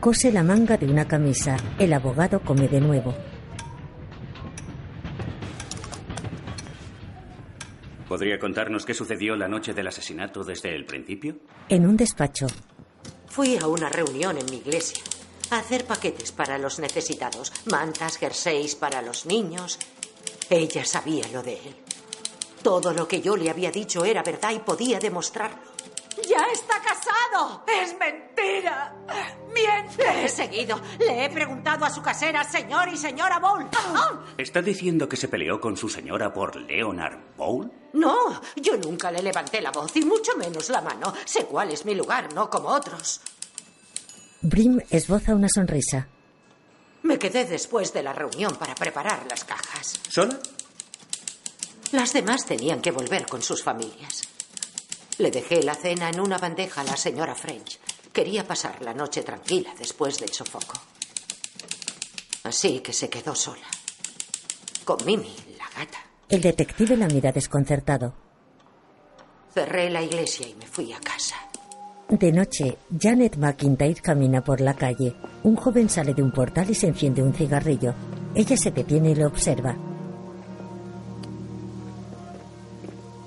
[0.00, 1.58] Cose la manga de una camisa.
[1.78, 3.27] El abogado come de nuevo.
[8.08, 11.36] ¿Podría contarnos qué sucedió la noche del asesinato desde el principio?
[11.68, 12.46] En un despacho,
[13.28, 15.02] Fui a una reunión en mi iglesia
[15.50, 19.78] a hacer paquetes para los necesitados, mantas, jerseys para los niños.
[20.50, 21.76] Ella sabía lo de él.
[22.62, 25.58] Todo lo que yo le había dicho era verdad y podía demostrarlo.
[26.26, 27.64] ¡Ya está casado!
[27.66, 28.94] ¡Es mentira!
[29.54, 30.02] ¡Miente!
[30.04, 30.80] Le he seguido.
[30.98, 33.68] Le he preguntado a su casera, señor y señora Bowl.
[34.36, 37.70] ¿Está diciendo que se peleó con su señora por Leonard Bowl?
[37.92, 41.12] No, yo nunca le levanté la voz y mucho menos la mano.
[41.24, 43.20] Sé cuál es mi lugar, no como otros.
[44.40, 46.08] Brim esboza una sonrisa.
[47.02, 50.00] Me quedé después de la reunión para preparar las cajas.
[50.08, 50.38] ¿Sola?
[51.92, 54.27] Las demás tenían que volver con sus familias.
[55.18, 57.80] Le dejé la cena en una bandeja a la señora French.
[58.12, 60.74] Quería pasar la noche tranquila después del sofoco.
[62.44, 63.66] Así que se quedó sola.
[64.84, 65.98] Con Mimi, la gata.
[66.28, 68.14] El detective la mira desconcertado.
[69.52, 71.36] Cerré la iglesia y me fui a casa.
[72.08, 75.14] De noche, Janet McIntyre camina por la calle.
[75.42, 77.94] Un joven sale de un portal y se enciende un cigarrillo.
[78.34, 79.76] Ella se detiene y lo observa.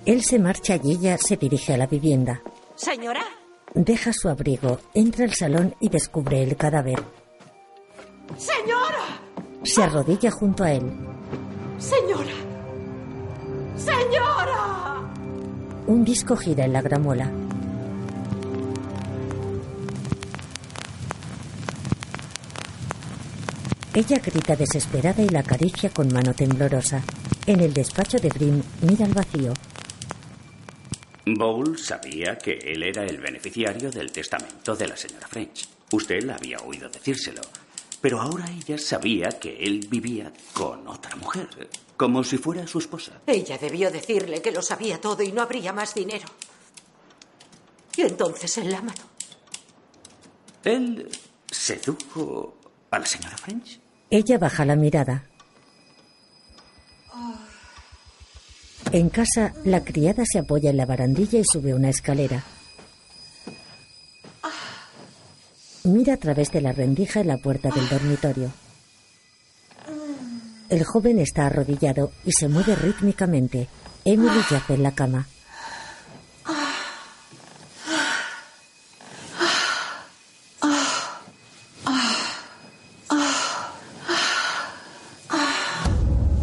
[0.05, 2.41] Él se marcha y ella se dirige a la vivienda.
[2.75, 3.21] Señora,
[3.73, 7.01] Deja su abrigo, entra al salón y descubre el cadáver.
[8.37, 9.21] señora,
[9.63, 10.91] Se arrodilla junto a él.
[11.77, 12.33] señora,
[13.77, 15.09] señora.
[15.87, 17.31] Un disco gira en la gramola.
[23.93, 27.01] Ella grita desesperada y la acaricia con mano temblorosa.
[27.45, 29.53] En el despacho de Brim mira al vacío.
[31.25, 35.67] Bowl sabía que él era el beneficiario del testamento de la señora French.
[35.91, 37.41] Usted la había oído decírselo.
[38.01, 43.21] Pero ahora ella sabía que él vivía con otra mujer, como si fuera su esposa.
[43.27, 46.25] Ella debió decirle que lo sabía todo y no habría más dinero.
[47.95, 49.03] Y entonces él la mató.
[50.63, 51.09] ¿Él
[51.51, 52.57] sedujo
[52.89, 53.79] a la señora French?
[54.09, 55.25] Ella baja la mirada.
[58.91, 62.43] En casa, la criada se apoya en la barandilla y sube una escalera.
[65.83, 68.51] Mira a través de la rendija en la puerta del dormitorio.
[70.69, 73.67] El joven está arrodillado y se mueve rítmicamente.
[74.05, 75.27] Emily yace en la cama.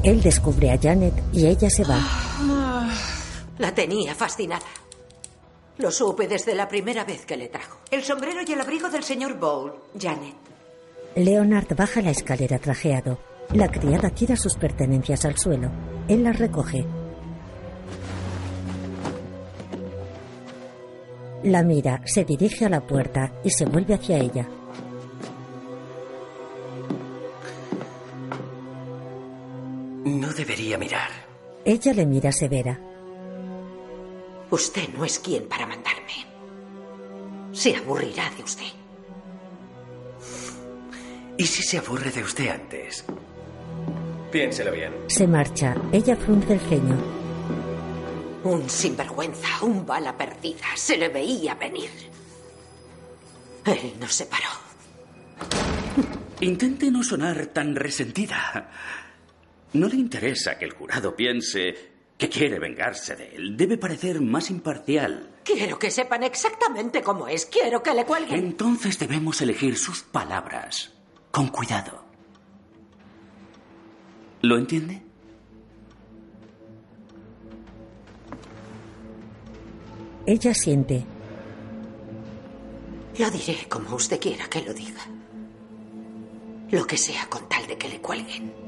[0.09, 2.01] Él descubre a Janet y ella se va.
[3.59, 4.65] La tenía fascinada.
[5.77, 7.81] Lo supe desde la primera vez que le trajo.
[7.91, 10.35] El sombrero y el abrigo del señor Bowl, Janet.
[11.15, 13.19] Leonard baja la escalera trajeado.
[13.53, 15.71] La criada tira sus pertenencias al suelo.
[16.09, 16.87] Él las recoge.
[21.43, 24.49] La mira, se dirige a la puerta y se vuelve hacia ella.
[30.89, 31.11] Mirar.
[31.65, 32.79] Ella le mira severa.
[34.51, 36.25] Usted no es quien para mandarme.
[37.53, 38.73] Se aburrirá de usted.
[41.37, 43.05] ¿Y si se aburre de usted antes?
[44.33, 44.93] Piénselo bien.
[45.09, 45.75] Se marcha.
[45.93, 46.97] Ella frunce el ceño.
[48.45, 50.67] Un sinvergüenza, un bala perdida.
[50.75, 51.91] Se le veía venir.
[53.67, 54.49] Él nos separó.
[56.41, 58.71] Intente no sonar tan resentida.
[59.73, 61.75] No le interesa que el jurado piense
[62.17, 63.57] que quiere vengarse de él.
[63.57, 65.37] Debe parecer más imparcial.
[65.45, 67.47] Quiero que sepan exactamente cómo es.
[67.47, 68.39] Quiero que le cuelguen.
[68.39, 70.93] Entonces debemos elegir sus palabras
[71.31, 72.05] con cuidado.
[74.43, 75.03] ¿Lo entiende?
[80.27, 81.05] Ella siente.
[83.19, 85.01] Lo diré como usted quiera que lo diga.
[86.71, 88.68] Lo que sea con tal de que le cuelguen.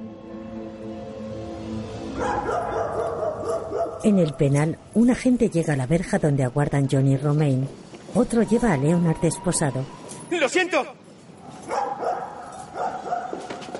[4.02, 7.68] En el penal, un agente llega a la verja donde aguardan Johnny Romaine.
[8.14, 9.84] Otro lleva a Leonard esposado.
[10.30, 10.84] ¡Lo siento!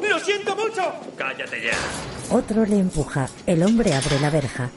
[0.09, 0.83] ¡Lo siento mucho!
[1.17, 2.37] Cállate ya.
[2.37, 3.29] Otro le empuja.
[3.47, 4.71] El hombre abre la verja.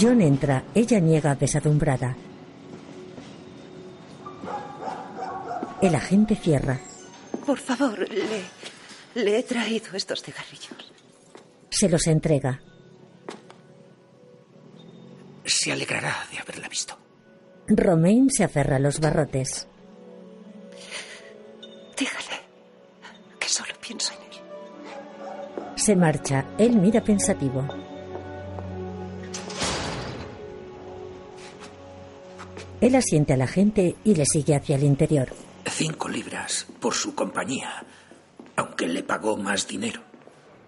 [0.00, 0.62] John entra.
[0.74, 2.16] Ella niega apesadumbrada.
[5.82, 6.78] El agente cierra.
[7.46, 8.42] Por favor, le,
[9.14, 10.92] le he traído estos cigarrillos.
[11.70, 12.60] Se los entrega.
[15.44, 16.98] Se alegrará de haberla visto.
[17.68, 19.66] Romain se aferra a los barrotes.
[21.96, 22.40] Dígale
[23.38, 25.76] que solo pienso en él.
[25.76, 26.44] Se marcha.
[26.58, 27.66] Él mira pensativo.
[32.80, 35.28] Él asiente a la gente y le sigue hacia el interior.
[35.66, 37.84] Cinco libras por su compañía,
[38.56, 40.02] aunque le pagó más dinero.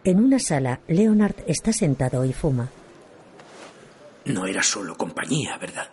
[0.04, 2.70] En una sala, Leonard está sentado y fuma.
[4.24, 5.88] No era solo compañía, ¿verdad?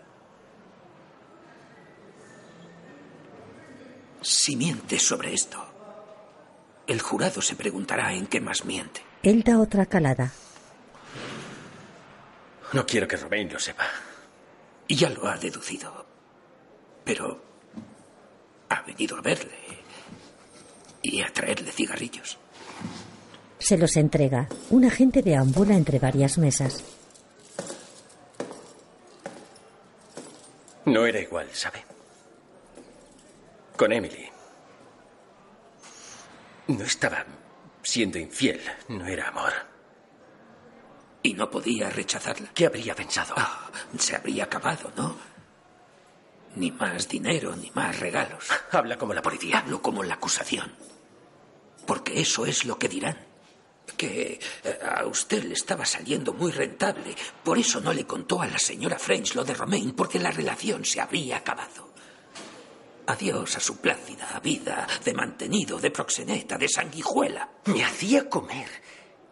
[4.22, 5.64] Si miente sobre esto,
[6.88, 9.02] el jurado se preguntará en qué más miente.
[9.24, 10.32] Él da otra calada.
[12.74, 13.86] No quiero que Romain lo sepa.
[14.88, 16.06] Y ya lo ha deducido.
[17.04, 17.49] Pero
[18.70, 19.58] ha venido a verle
[21.02, 22.38] y a traerle cigarrillos.
[23.58, 24.48] Se los entrega.
[24.70, 26.84] Un agente deambula entre varias mesas.
[30.86, 31.84] No era igual, ¿sabe?
[33.76, 34.28] Con Emily.
[36.68, 37.26] No estaba
[37.84, 39.54] siendo infiel, no era amor.
[41.22, 42.50] Y no podía rechazarla.
[42.54, 43.34] ¿Qué habría pensado?
[43.38, 45.16] Ah, se habría acabado, ¿no?
[46.56, 48.46] Ni más dinero, ni más regalos.
[48.72, 49.60] Habla como la policía.
[49.60, 50.72] Hablo como la acusación.
[51.86, 53.18] Porque eso es lo que dirán.
[53.98, 57.16] Que eh, a usted le estaba saliendo muy rentable.
[57.44, 60.86] Por eso no le contó a la señora French lo de Romain, porque la relación
[60.86, 61.90] se habría acabado.
[63.08, 67.50] Adiós a su plácida vida de mantenido, de proxeneta, de sanguijuela.
[67.66, 68.70] Me hacía comer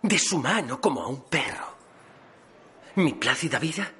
[0.01, 1.77] de su mano como a un perro.
[2.95, 3.91] ¿Mi plácida vida?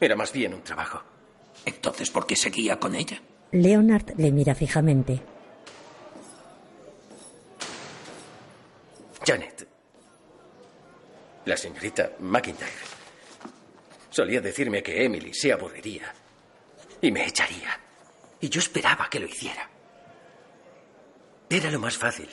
[0.00, 1.02] Era más bien un trabajo.
[1.66, 3.20] Entonces, ¿por qué seguía con ella?
[3.50, 5.20] Leonard le mira fijamente.
[9.26, 9.66] Janet.
[11.44, 12.70] La señorita McIntyre.
[14.10, 16.14] Solía decirme que Emily se aburriría
[17.02, 17.78] y me echaría.
[18.40, 19.68] Y yo esperaba que lo hiciera.
[21.50, 22.28] Era lo más fácil.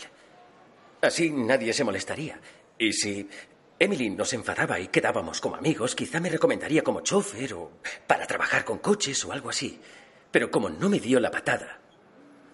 [1.01, 2.39] Así nadie se molestaría.
[2.77, 3.27] Y si
[3.79, 7.71] Emily nos enfadaba y quedábamos como amigos, quizá me recomendaría como chofer o
[8.07, 9.79] para trabajar con coches o algo así.
[10.31, 11.79] Pero como no me dio la patada,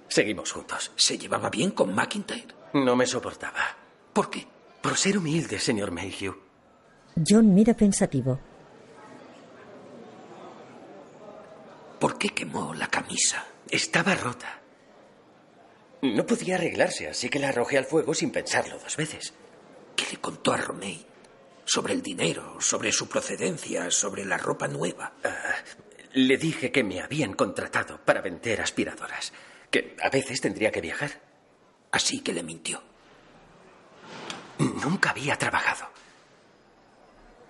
[0.08, 0.92] seguimos juntos.
[0.96, 2.48] ¿Se llevaba bien con McIntyre?
[2.74, 3.78] No me soportaba.
[4.14, 4.48] ¿Por qué?
[4.82, 6.36] Por ser humilde, señor Mayhew.
[7.28, 8.40] John mira pensativo.
[12.00, 13.46] ¿Por qué quemó la camisa?
[13.70, 14.62] Estaba rota.
[16.02, 19.34] No podía arreglarse, así que la arrojé al fuego sin pensarlo dos veces.
[19.98, 21.06] ¿Qué le contó a Romain?
[21.72, 25.14] Sobre el dinero, sobre su procedencia, sobre la ropa nueva.
[25.24, 25.54] Ah,
[26.14, 29.32] le dije que me habían contratado para vender aspiradoras,
[29.70, 31.22] que a veces tendría que viajar.
[31.92, 32.82] Así que le mintió.
[34.58, 35.90] Nunca había trabajado.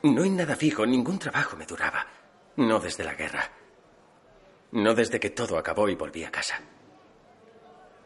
[0.04, 2.06] No en nada fijo, ningún trabajo me duraba.
[2.58, 3.50] No desde la guerra.
[4.74, 6.60] No desde que todo acabó y volví a casa.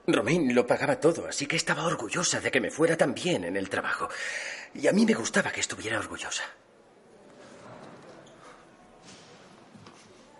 [0.06, 3.56] Romain lo pagaba todo, así que estaba orgullosa de que me fuera tan bien en
[3.56, 4.10] el trabajo.
[4.76, 6.44] Y a mí me gustaba que estuviera orgullosa.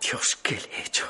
[0.00, 1.06] Dios, ¿qué le he hecho?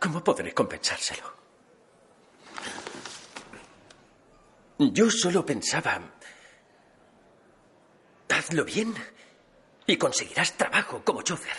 [0.00, 1.34] ¿Cómo podré compensárselo?
[4.78, 6.00] Yo solo pensaba...
[8.28, 8.92] Hazlo bien
[9.86, 11.56] y conseguirás trabajo como chofer.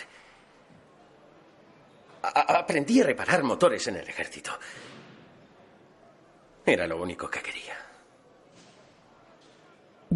[2.22, 4.56] Aprendí a reparar motores en el ejército.
[6.66, 7.76] Era lo único que quería.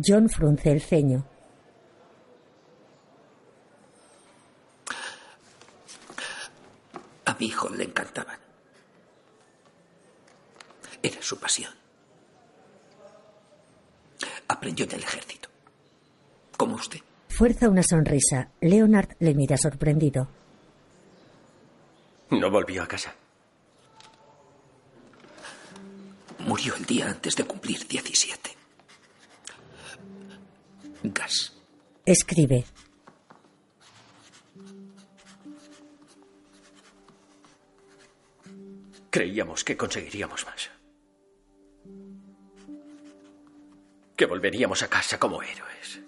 [0.05, 1.25] John frunce el ceño.
[7.25, 8.39] A mi hijo le encantaban.
[11.03, 11.73] Era su pasión.
[14.49, 15.49] Aprendió en el ejército.
[16.57, 16.99] Como usted.
[17.29, 18.51] Fuerza una sonrisa.
[18.61, 20.29] Leonard le mira sorprendido.
[22.31, 23.15] No volvió a casa.
[26.51, 28.51] Murió el día antes de cumplir 17.
[31.05, 31.53] Gas.
[32.05, 32.65] Escribe.
[39.11, 40.71] Creíamos que conseguiríamos más.
[44.17, 46.01] Que volveríamos a casa como héroes.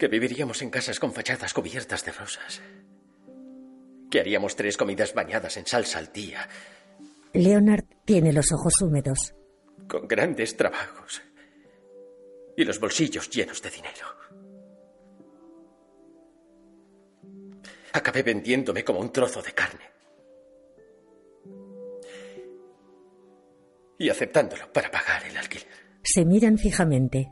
[0.00, 2.60] Que viviríamos en casas con fachadas cubiertas de rosas.
[4.10, 6.48] Que haríamos tres comidas bañadas en salsa al día,
[7.32, 9.34] Leonard tiene los ojos húmedos.
[9.88, 11.22] con grandes trabajos.
[12.56, 14.06] Y los bolsillos llenos de dinero.
[17.92, 19.88] Acabé vendiéndome como un trozo de carne.
[23.98, 25.66] y aceptándolo para pagar el alquiler.
[26.04, 27.28] Se miran fijamente.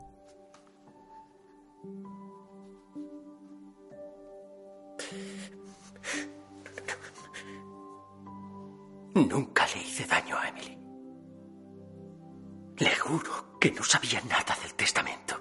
[9.25, 10.77] Nunca le hice daño a Emily.
[12.77, 15.35] Le juro que no sabía nada del testamento.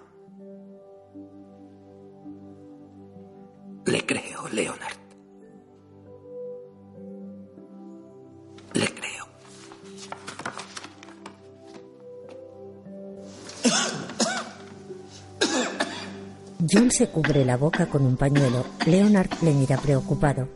[3.85, 4.97] Le creo, Leonard.
[8.73, 9.27] Le creo.
[16.69, 18.65] John se cubre la boca con un pañuelo.
[18.87, 20.49] Leonard le mira preocupado.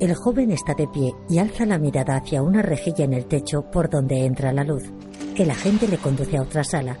[0.00, 3.70] El joven está de pie y alza la mirada hacia una rejilla en el techo
[3.70, 4.90] por donde entra la luz.
[5.36, 6.96] El agente le conduce a otra sala.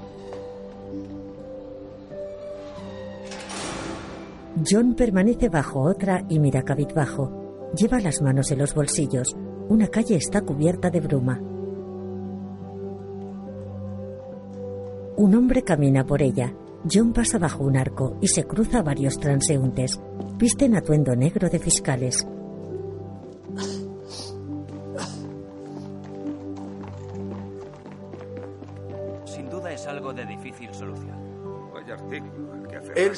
[4.70, 7.70] John permanece bajo otra y mira cabizbajo.
[7.74, 9.34] Lleva las manos en los bolsillos.
[9.70, 11.40] Una calle está cubierta de bruma.
[15.16, 16.54] Un hombre camina por ella.
[16.90, 19.98] John pasa bajo un arco y se cruza varios transeúntes.
[20.36, 22.26] Visten atuendo negro de fiscales.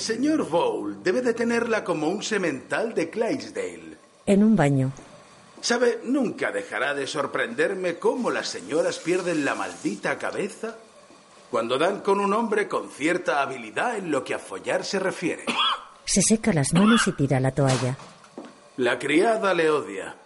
[0.02, 3.96] Señor Bowl debe de tenerla como un semental de Clydesdale.
[4.26, 4.92] En un baño.
[5.60, 6.00] ¿Sabe?
[6.04, 10.76] Nunca dejará de sorprenderme cómo las señoras pierden la maldita cabeza
[11.50, 15.44] cuando dan con un hombre con cierta habilidad en lo que a follar se refiere.
[16.04, 17.96] Se seca las manos y tira la toalla.
[18.78, 20.16] La criada le odia.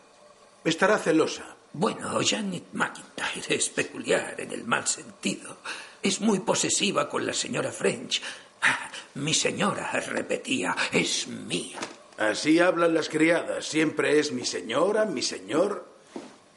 [0.64, 1.44] Estará celosa.
[1.74, 5.58] Bueno, Janet McIntyre es peculiar en el mal sentido.
[6.02, 8.22] Es muy posesiva con la señora French.
[8.62, 11.78] Ah, Mi señora, repetía, es mía.
[12.18, 13.66] Así hablan las criadas.
[13.66, 15.94] Siempre es mi señora, mi señor.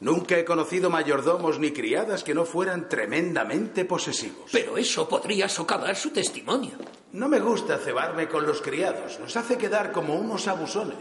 [0.00, 4.48] Nunca he conocido mayordomos ni criadas que no fueran tremendamente posesivos.
[4.50, 6.72] Pero eso podría socavar su testimonio.
[7.12, 9.20] No me gusta cebarme con los criados.
[9.20, 10.96] Nos hace quedar como unos abusones.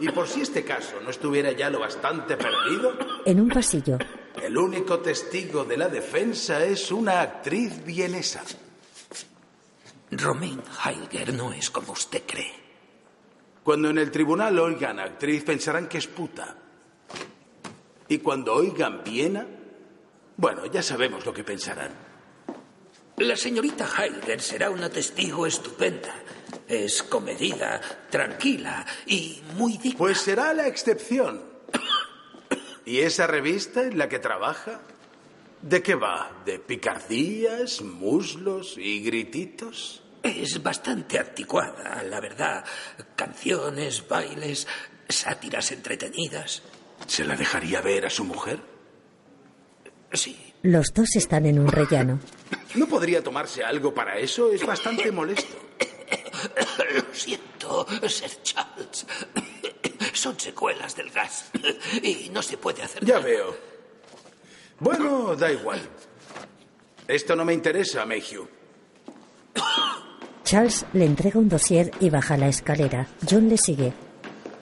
[0.00, 3.98] Y por si este caso no estuviera ya lo bastante perdido, En un pasillo.
[4.42, 8.42] el único testigo de la defensa es una actriz vienesa.
[10.18, 12.52] Romain Heilger no es como usted cree.
[13.62, 16.56] Cuando en el tribunal oigan actriz pensarán que es puta.
[18.08, 19.46] Y cuando oigan Viena,
[20.36, 21.92] bueno, ya sabemos lo que pensarán.
[23.16, 26.14] La señorita Heilger será una testigo estupenda.
[26.68, 29.98] Es comedida, tranquila y muy digna.
[29.98, 31.42] Pues será la excepción.
[32.84, 34.80] ¿Y esa revista en la que trabaja?
[35.62, 36.30] ¿De qué va?
[36.44, 40.03] ¿De picardías, muslos y grititos?
[40.24, 42.64] Es bastante anticuada, la verdad.
[43.14, 44.66] Canciones, bailes,
[45.08, 46.62] sátiras entretenidas.
[47.06, 48.58] ¿Se la dejaría ver a su mujer?
[50.12, 50.54] Sí.
[50.62, 52.20] Los dos están en un rellano.
[52.74, 54.50] ¿No podría tomarse algo para eso?
[54.50, 55.54] Es bastante molesto.
[56.94, 59.06] Lo siento, Sir Charles.
[60.14, 61.50] Son secuelas del gas
[62.02, 63.26] y no se puede hacer Ya nada.
[63.26, 63.56] veo.
[64.80, 65.80] Bueno, da igual.
[67.06, 68.48] Esto no me interesa, Mayhew.
[70.44, 73.08] Charles le entrega un dossier y baja la escalera.
[73.28, 73.92] John le sigue.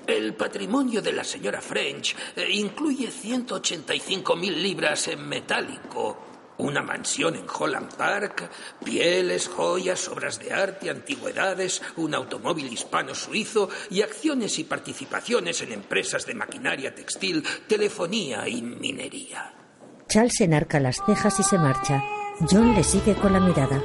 [0.07, 6.19] El patrimonio de la señora French eh, incluye 185 mil libras en metálico,
[6.59, 8.49] una mansión en Holland Park,
[8.85, 16.27] pieles, joyas, obras de arte, antigüedades, un automóvil hispano-suizo y acciones y participaciones en empresas
[16.27, 19.55] de maquinaria textil, telefonía y minería.
[20.09, 22.03] Charles enarca las cejas y se marcha.
[22.51, 23.83] John le sigue con la mirada.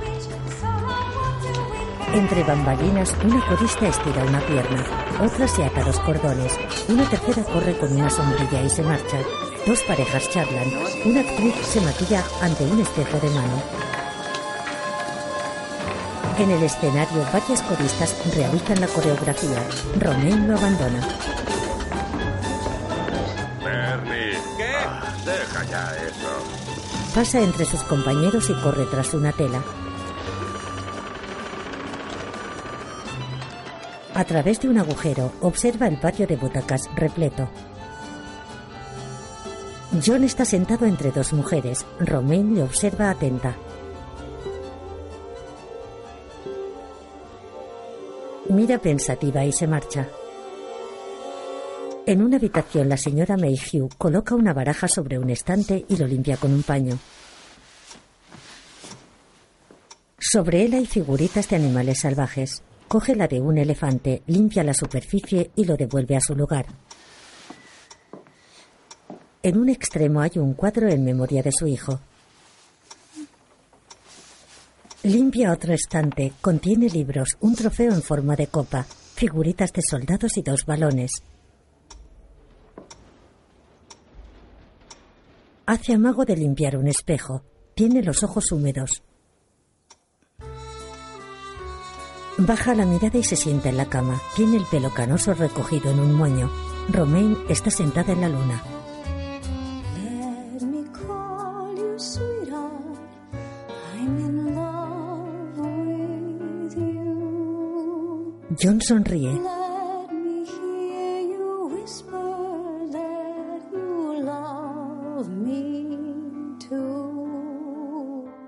[2.17, 4.83] Entre bambalinas, una corista estira una pierna,
[5.23, 6.51] otra se ata los cordones,
[6.87, 9.19] una tercera corre con una sombrilla y se marcha.
[9.67, 10.67] Dos parejas charlan.
[11.05, 13.61] Una actriz se maquilla ante un espejo de mano.
[16.39, 19.63] En el escenario, varias coristas realizan la coreografía.
[19.99, 21.07] Romain lo abandona.
[23.63, 24.39] Bernie.
[24.57, 24.73] ¿Qué?
[24.87, 27.13] Ah, deja ya eso.
[27.13, 29.61] Pasa entre sus compañeros y corre tras una tela.
[34.17, 37.47] A través de un agujero observa el patio de butacas repleto.
[40.03, 41.85] John está sentado entre dos mujeres.
[41.99, 43.55] Romain le observa atenta.
[48.49, 50.09] Mira pensativa y se marcha.
[52.07, 56.37] En una habitación, la señora Mayhew coloca una baraja sobre un estante y lo limpia
[56.37, 56.97] con un paño.
[60.17, 62.63] Sobre él hay figuritas de animales salvajes.
[62.87, 66.65] Coge la de un elefante, limpia la superficie y lo devuelve a su lugar.
[69.43, 71.99] En un extremo hay un cuadro en memoria de su hijo.
[75.03, 76.33] Limpia otro estante.
[76.41, 81.11] Contiene libros, un trofeo en forma de copa, figuritas de soldados y dos balones.
[85.65, 87.43] Hace amago de limpiar un espejo.
[87.75, 89.03] Tiene los ojos húmedos.
[92.39, 94.21] Baja la mirada y se sienta en la cama.
[94.35, 96.51] Tiene el pelo canoso recogido en un moño.
[96.89, 98.63] Romaine está sentada en la luna.
[108.59, 109.41] John sonríe.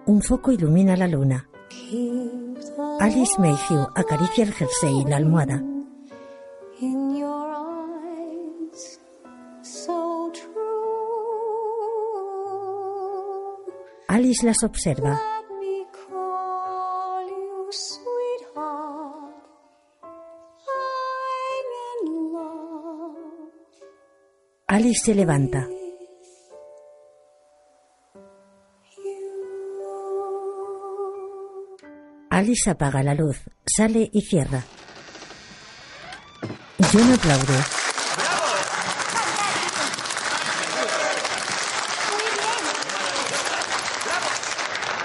[0.05, 1.49] Un foco ilumina la luna.
[1.89, 5.63] Alice Mayhew acaricia el jersey y la almohada.
[14.07, 15.19] Alice las observa.
[24.67, 25.67] Alice se levanta.
[32.39, 33.35] Alice apaga la luz,
[33.65, 34.63] sale y cierra.
[36.89, 37.59] John aplaude.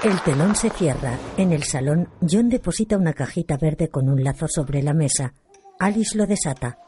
[0.04, 1.18] El telón se cierra.
[1.36, 5.34] En el salón, John deposita una cajita verde con un lazo sobre la mesa.
[5.80, 6.78] Alice lo desata.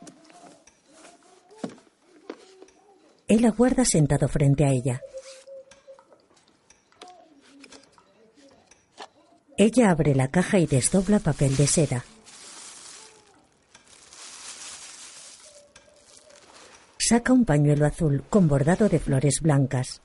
[3.26, 5.00] Él aguarda sentado frente a ella.
[9.58, 12.04] Ella abre la caja y desdobla papel de seda.
[16.98, 20.02] Saca un pañuelo azul con bordado de flores blancas.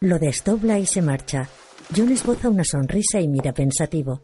[0.00, 1.50] Lo desdobla y se marcha.
[1.94, 4.22] John esboza una sonrisa y mira pensativo.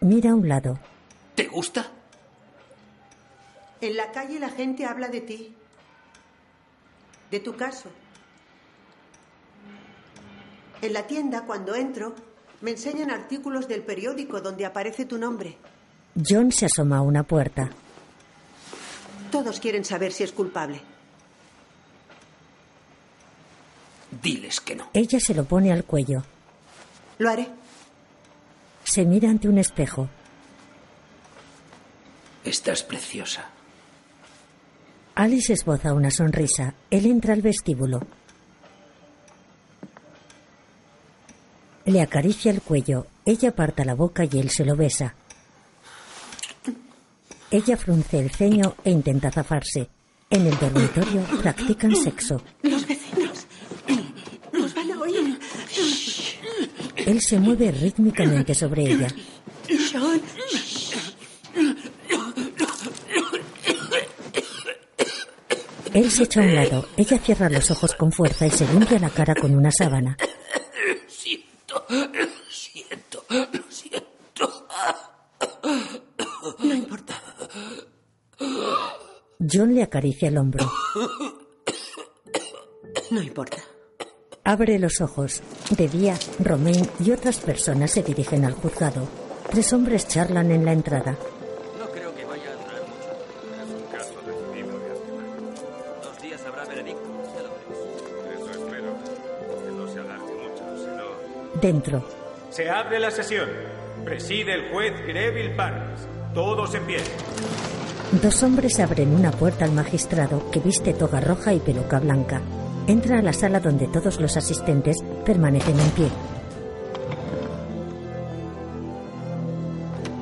[0.00, 0.91] Mira a un lado.
[1.34, 1.86] ¿Te gusta?
[3.80, 5.54] En la calle la gente habla de ti.
[7.30, 7.88] De tu caso.
[10.82, 12.14] En la tienda, cuando entro,
[12.60, 15.56] me enseñan artículos del periódico donde aparece tu nombre.
[16.28, 17.70] John se asoma a una puerta.
[19.30, 20.80] Todos quieren saber si es culpable.
[24.22, 24.90] Diles que no.
[24.92, 26.22] Ella se lo pone al cuello.
[27.18, 27.48] Lo haré.
[28.84, 30.08] Se mira ante un espejo.
[32.44, 33.48] Estás preciosa.
[35.14, 36.74] Alice esboza una sonrisa.
[36.90, 38.00] Él entra al vestíbulo.
[41.84, 43.06] Le acaricia el cuello.
[43.24, 45.14] Ella aparta la boca y él se lo besa.
[47.50, 49.88] Ella frunce el ceño e intenta zafarse.
[50.30, 52.42] En el dormitorio practican sexo.
[52.62, 53.46] Los vecinos.
[54.52, 55.38] Nos van a oír.
[56.96, 59.08] Él se mueve rítmicamente sobre ella.
[59.92, 60.20] John.
[65.94, 66.88] Él se echa a un lado.
[66.96, 70.16] Ella cierra los ojos con fuerza y se limpia la cara con una sábana.
[71.06, 72.06] Siento, lo
[72.50, 74.66] siento, lo siento.
[76.58, 77.22] No importa.
[79.50, 80.70] John le acaricia el hombro.
[83.10, 83.58] No importa.
[84.44, 85.42] Abre los ojos.
[85.76, 89.06] De día, Romain y otras personas se dirigen al juzgado.
[89.50, 91.16] Tres hombres charlan en la entrada.
[101.62, 102.02] Dentro,
[102.50, 103.48] Se abre la sesión.
[104.04, 106.08] Preside el juez Greville Barnes.
[106.34, 106.96] Todos en pie.
[108.20, 112.40] dos hombres abren una puerta al magistrado que viste toga roja y peluca blanca.
[112.88, 116.08] Entra a la sala donde todos los asistentes permanecen en pie.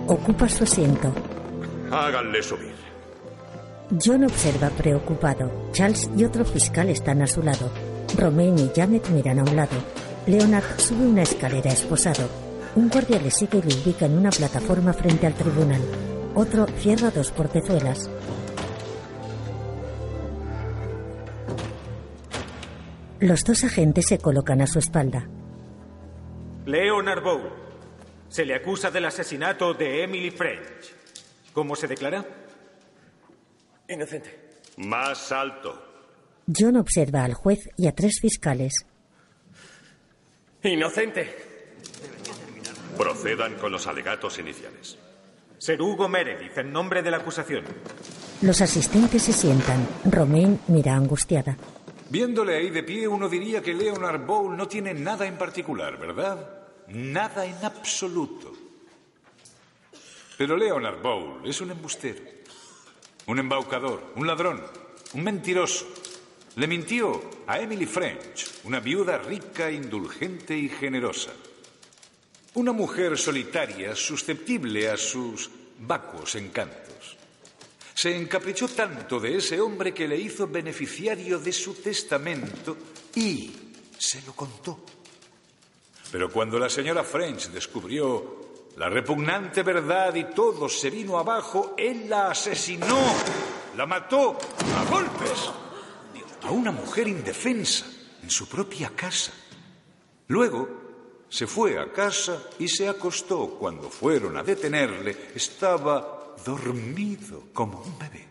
[0.09, 1.11] Ocupa su asiento.
[1.91, 2.75] Háganle subir.
[4.05, 5.71] John observa preocupado.
[5.73, 7.71] Charles y otro fiscal están a su lado.
[8.19, 9.77] Romain y Janet miran a un lado.
[10.27, 12.29] Leonard sube una escalera esposado.
[12.77, 15.81] Un guardia le sigue y le ubica en una plataforma frente al tribunal.
[16.35, 18.09] Otro cierra dos portezuelas.
[23.19, 25.29] Los dos agentes se colocan a su espalda.
[26.67, 27.53] Leonard Bowl.
[28.29, 30.95] Se le acusa del asesinato de Emily French.
[31.53, 32.25] ¿Cómo se declara?
[33.89, 34.51] Inocente.
[34.77, 35.83] Más alto.
[36.47, 38.87] John observa al juez y a tres fiscales.
[40.63, 41.37] Inocente.
[42.99, 44.99] Procedan con los alegatos iniciales.
[45.57, 47.65] Ser Hugo Meredith, en nombre de la acusación.
[48.43, 49.89] Los asistentes se sientan.
[50.05, 51.57] Romain mira angustiada.
[52.11, 56.47] Viéndole ahí de pie, uno diría que Leonard Bowl no tiene nada en particular, ¿verdad?
[56.89, 58.53] Nada en absoluto.
[60.37, 62.21] Pero Leonard Bowl es un embustero,
[63.27, 64.63] un embaucador, un ladrón,
[65.15, 65.87] un mentiroso.
[66.61, 71.31] Le mintió a Emily French, una viuda rica, indulgente y generosa.
[72.53, 75.49] Una mujer solitaria, susceptible a sus
[75.79, 77.17] vacuos encantos.
[77.95, 82.77] Se encaprichó tanto de ese hombre que le hizo beneficiario de su testamento
[83.15, 83.51] y
[83.97, 84.85] se lo contó.
[86.13, 92.05] Pero cuando la señora French descubrió la repugnante verdad y todo se vino abajo, él
[92.07, 93.03] la asesinó,
[93.79, 94.37] la mató
[94.77, 95.51] a golpes
[96.43, 97.87] a una mujer indefensa
[98.23, 99.33] en su propia casa.
[100.29, 100.69] Luego
[101.29, 103.57] se fue a casa y se acostó.
[103.59, 108.27] Cuando fueron a detenerle, estaba dormido como un bebé.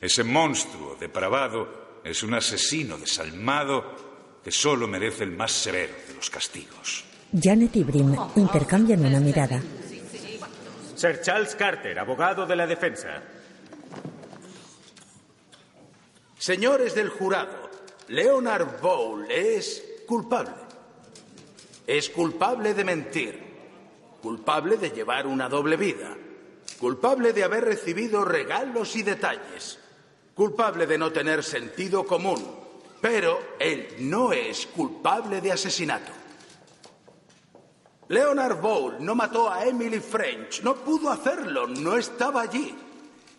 [0.00, 6.30] Ese monstruo depravado es un asesino desalmado que solo merece el más severo de los
[6.30, 7.04] castigos.
[7.32, 9.60] Janet y Brim intercambian una mirada.
[10.94, 13.22] Sir Charles Carter, abogado de la defensa.
[16.38, 17.68] Señores del jurado,
[18.06, 20.54] Leonard Bowl es culpable.
[21.84, 23.42] Es culpable de mentir,
[24.22, 26.16] culpable de llevar una doble vida,
[26.78, 29.80] culpable de haber recibido regalos y detalles,
[30.34, 32.40] culpable de no tener sentido común,
[33.00, 36.12] pero él no es culpable de asesinato.
[38.06, 42.76] Leonard Bowl no mató a Emily French, no pudo hacerlo, no estaba allí.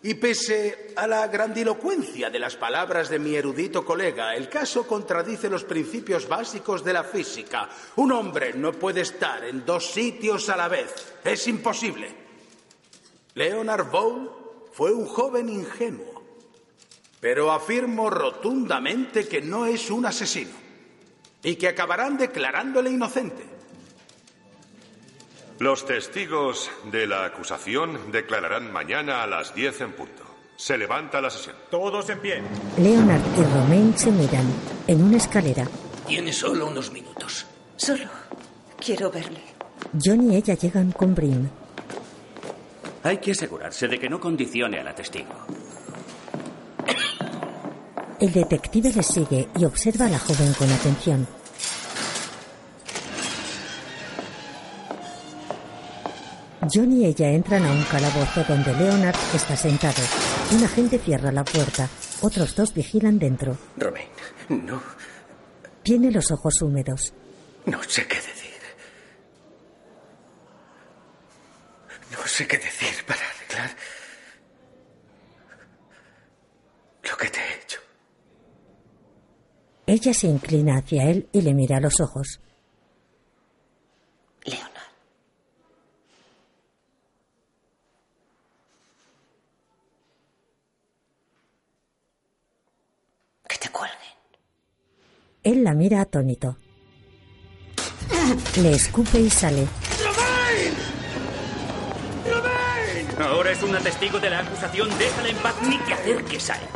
[0.02, 5.50] Y pese a la grandilocuencia de las palabras de mi erudito colega, el caso contradice
[5.50, 7.68] los principios básicos de la física.
[7.98, 11.18] Un hombre no puede estar en dos sitios a la vez.
[11.26, 12.16] Es imposible.
[13.34, 14.32] Leonard Bowl
[14.72, 16.24] fue un joven ingenuo,
[17.20, 20.56] pero afirmo rotundamente que no es un asesino
[21.44, 23.59] y que acabarán declarándole inocente.
[25.60, 30.24] Los testigos de la acusación declararán mañana a las 10 en punto.
[30.56, 31.58] Se levanta la sesión.
[31.70, 32.42] Todos en pie.
[32.78, 34.46] Leonard y Romain se miran
[34.88, 35.68] en una escalera.
[36.08, 37.46] Tiene solo unos minutos.
[37.76, 38.06] Solo
[38.80, 39.42] quiero verle.
[40.02, 41.50] John y ella llegan con Brim.
[43.04, 45.34] Hay que asegurarse de que no condicione a la testigo.
[48.18, 51.28] El detective les sigue y observa a la joven con atención.
[56.72, 60.02] John y ella entran a un calabozo donde Leonard está sentado.
[60.52, 61.88] Un agente cierra la puerta.
[62.22, 63.58] Otros dos vigilan dentro.
[63.78, 64.08] Romain,
[64.50, 64.82] no,
[65.84, 67.14] Tiene los ojos húmedos.
[67.66, 68.50] no sé qué decir.
[72.12, 73.70] No sé qué decir para arreglar
[77.10, 77.80] lo que te he hecho.
[79.86, 82.42] Ella se inclina hacia él y le mira a los ojos.
[84.44, 84.79] Leonard.
[95.50, 96.58] Él la mira atónito.
[98.62, 99.66] Le escupe y sale.
[103.20, 104.88] Ahora es una testigo de la acusación.
[105.00, 106.68] Déjala en paz ni te acerques a ella.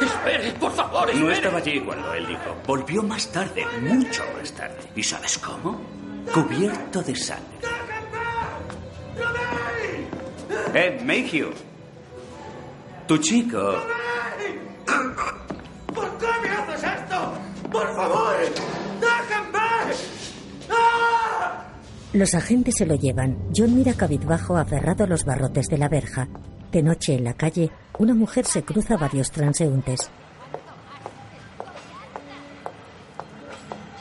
[0.00, 1.32] Espere, por favor, No espere.
[1.34, 2.56] estaba allí cuando él dijo.
[2.64, 4.76] Volvió más tarde, mucho más tarde.
[4.94, 5.80] ¿Y sabes cómo?
[6.32, 7.58] Cubierto de sangre.
[10.74, 11.50] Eh, Mayhew.
[13.08, 13.82] Tu chico.
[16.00, 17.32] ¿Por qué me haces esto?
[17.70, 18.36] ¡Por favor!
[19.00, 19.94] ¡Déjenme!
[20.70, 21.64] ¡Ah!
[22.14, 23.36] Los agentes se lo llevan.
[23.54, 26.28] John mira cabizbajo aferrado a los barrotes de la verja.
[26.72, 30.10] De noche en la calle, una mujer se cruza a varios transeúntes.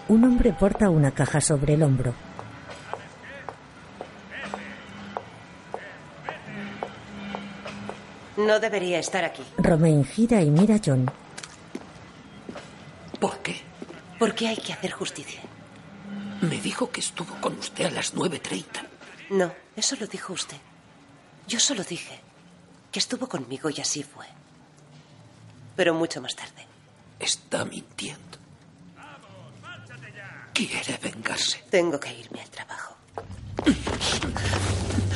[0.07, 2.13] Un hombre porta una caja sobre el hombro.
[8.37, 9.43] No debería estar aquí.
[9.57, 11.11] Romain gira y mira a John.
[13.19, 13.61] ¿Por qué?
[14.17, 15.41] Porque hay que hacer justicia.
[16.41, 18.63] Me dijo que estuvo con usted a las 9.30.
[19.31, 20.57] No, eso lo dijo usted.
[21.47, 22.19] Yo solo dije
[22.91, 24.25] que estuvo conmigo y así fue.
[25.75, 26.65] Pero mucho más tarde.
[27.19, 28.37] Está mintiendo.
[30.53, 31.63] Quiere vengarse.
[31.69, 32.95] Tengo que irme al trabajo.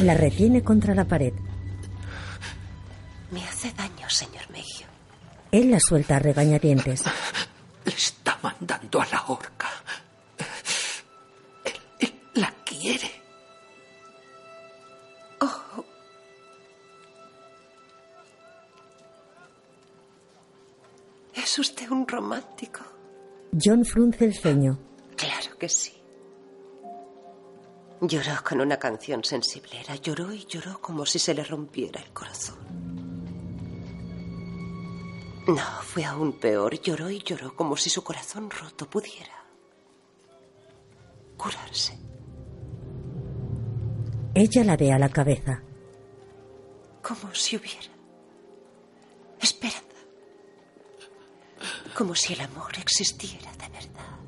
[0.01, 1.33] La retiene contra la pared.
[3.31, 4.87] Me hace daño, señor Mayhew.
[5.51, 7.03] Él la suelta a regañadientes
[7.85, 9.69] le está mandando a la horca.
[11.99, 13.11] Él, la quiere.
[15.41, 15.83] Oh.
[21.33, 22.81] Es usted un romántico.
[23.61, 24.79] John frunce el ceño.
[25.15, 25.93] Claro que sí.
[28.01, 32.72] Lloró con una canción sensiblera, lloró y lloró como si se le rompiera el corazón.
[35.47, 36.79] No, fue aún peor.
[36.79, 39.43] Lloró y lloró como si su corazón roto pudiera
[41.37, 41.97] curarse.
[44.33, 45.61] Ella la ve a la cabeza.
[47.01, 47.91] Como si hubiera
[49.41, 49.81] esperanza.
[51.95, 54.19] Como si el amor existiera de verdad.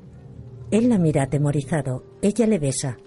[0.70, 2.04] Él la mira atemorizado.
[2.20, 2.98] Ella le besa.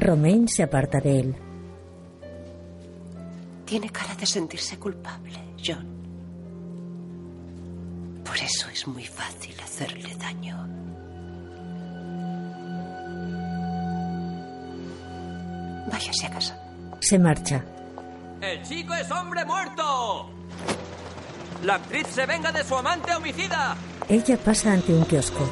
[0.00, 1.36] Romain se aparta de él.
[3.64, 5.86] Tiene cara de sentirse culpable, John.
[8.24, 10.56] Por eso es muy fácil hacerle daño.
[15.90, 16.58] Váyase a casa.
[17.00, 17.64] Se marcha.
[18.40, 20.30] ¡El chico es hombre muerto!
[21.64, 23.76] ¡La actriz se venga de su amante homicida!
[24.08, 25.48] Ella pasa ante un kiosco.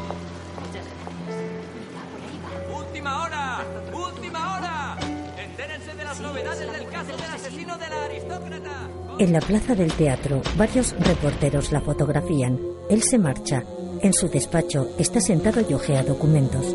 [9.18, 12.60] En la plaza del teatro, varios reporteros la fotografían.
[12.90, 13.64] Él se marcha.
[14.02, 16.66] En su despacho está sentado y ojea documentos.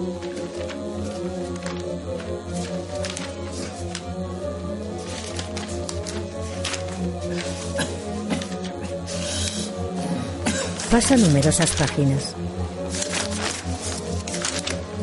[10.89, 12.35] Pasa numerosas páginas.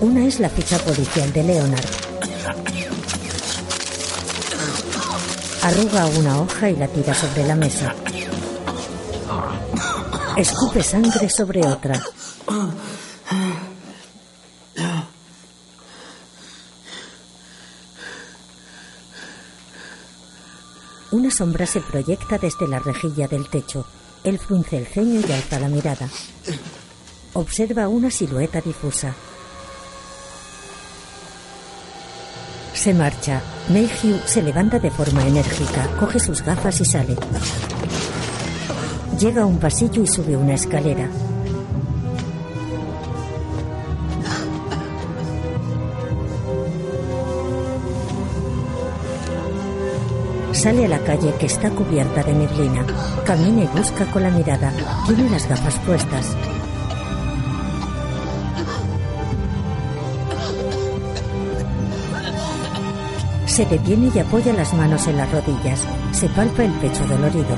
[0.01, 2.08] Una es la ficha policial de Leonard.
[5.69, 7.95] Arruga una hoja y la tira sobre la mesa.
[10.35, 12.03] Escupe sangre sobre otra.
[21.11, 23.85] Una sombra se proyecta desde la rejilla del techo.
[24.25, 26.09] Él frunce el ceño y alza la mirada.
[27.35, 29.15] Observa una silueta difusa.
[32.79, 33.43] Se marcha.
[33.71, 37.17] Mayhew se levanta de forma enérgica, coge sus gafas y sale.
[39.19, 41.09] Llega a un pasillo y sube una escalera.
[50.53, 52.87] Sale a la calle que está cubierta de neblina.
[53.27, 54.73] Camina y busca con la mirada.
[55.05, 56.37] Tiene las gafas puestas.
[63.59, 65.85] Se detiene y apoya las manos en las rodillas.
[66.13, 67.57] Se palpa el pecho dolorido.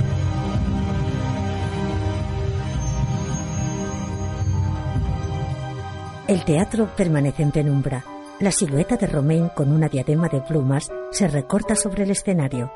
[6.26, 8.02] El teatro permanece en penumbra.
[8.38, 12.72] La silueta de Romain con una diadema de plumas se recorta sobre el escenario.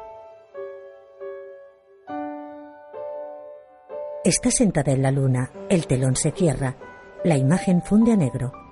[4.22, 5.50] Está sentada en la luna.
[5.70, 6.76] El telón se cierra.
[7.24, 8.63] La imagen funde a negro.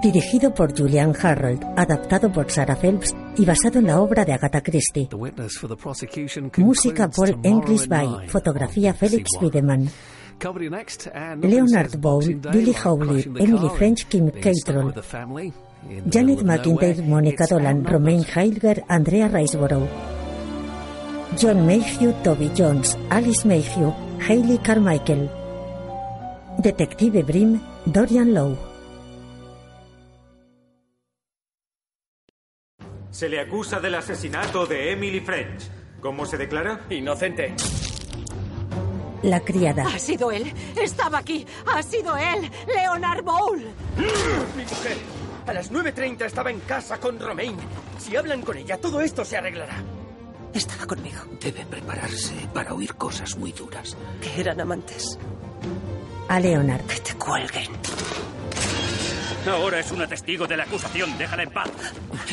[0.00, 4.62] Dirigido por Julian Harold, adaptado por Sarah Phelps y basado en la obra de Agatha
[4.62, 5.06] Christie.
[6.56, 9.90] Música Paul English-Bay, fotografía Felix Wiedemann.
[11.42, 14.94] Leonard Bowl, Billy Howley, Emily French, Kim Cattrall,
[16.10, 19.88] Janet McIntyre, Monica Dolan, Romain Heilger, Andrea Riceborough,
[21.36, 23.92] John Mayhew, Toby Jones, Alice Mayhew,
[24.26, 25.28] Hayley Carmichael,
[26.62, 28.65] Detective Brim, Dorian Lowe.
[33.16, 35.70] Se le acusa del asesinato de Emily French.
[36.02, 36.82] ¿Cómo se declara?
[36.90, 37.54] Inocente.
[39.22, 39.86] La criada.
[39.86, 40.52] Ha sido él.
[40.78, 41.46] Estaba aquí.
[41.64, 42.50] Ha sido él.
[42.66, 43.56] Leonard Bowl.
[44.54, 44.98] Mi mujer.
[45.46, 47.56] A las 9.30 estaba en casa con Romain.
[47.96, 49.82] Si hablan con ella, todo esto se arreglará.
[50.52, 51.22] Estaba conmigo.
[51.40, 53.96] Debe prepararse para oír cosas muy duras.
[54.20, 55.18] Que eran amantes.
[56.28, 56.84] A Leonard.
[56.84, 57.70] Que te cuelguen.
[59.46, 61.16] Ahora es una testigo de la acusación.
[61.18, 61.70] Déjala en paz.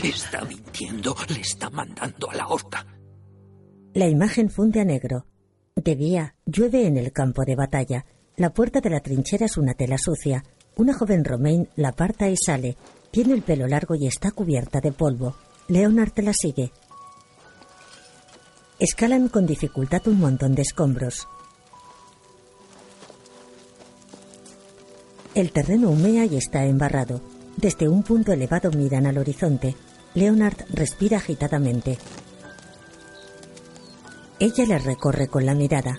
[0.03, 1.15] Está mintiendo.
[1.29, 2.85] Le está mandando a la horca.
[3.93, 5.25] La imagen funde a negro.
[5.75, 8.05] De día, llueve en el campo de batalla.
[8.35, 10.43] La puerta de la trinchera es una tela sucia.
[10.75, 12.77] Una joven Romain la aparta y sale.
[13.11, 15.35] Tiene el pelo largo y está cubierta de polvo.
[15.67, 16.71] Leonard la sigue.
[18.79, 21.27] Escalan con dificultad un montón de escombros.
[25.35, 27.19] El terreno humea y está embarrado.
[27.57, 29.75] Desde un punto elevado miran al horizonte.
[30.13, 31.97] Leonard respira agitadamente.
[34.39, 35.97] Ella le recorre con la mirada.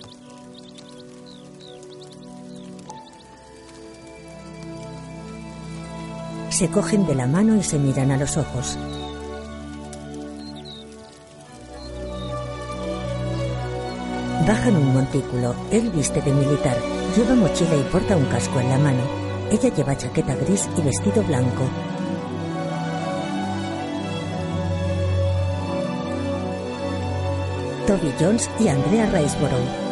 [6.49, 8.77] Se cogen de la mano y se miran a los ojos.
[14.47, 15.55] Bajan un montículo.
[15.71, 16.77] Él viste de militar.
[17.17, 19.24] Lleva mochila y porta un casco en la mano.
[19.51, 21.63] Ella lleva chaqueta gris y vestido blanco.
[27.85, 29.85] Toby Jones y Andrea Riceborough.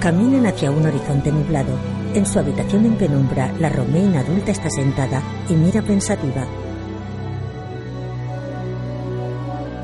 [0.00, 1.72] Caminan hacia un horizonte nublado.
[2.14, 6.46] En su habitación en penumbra, la Romaine adulta está sentada y mira pensativa.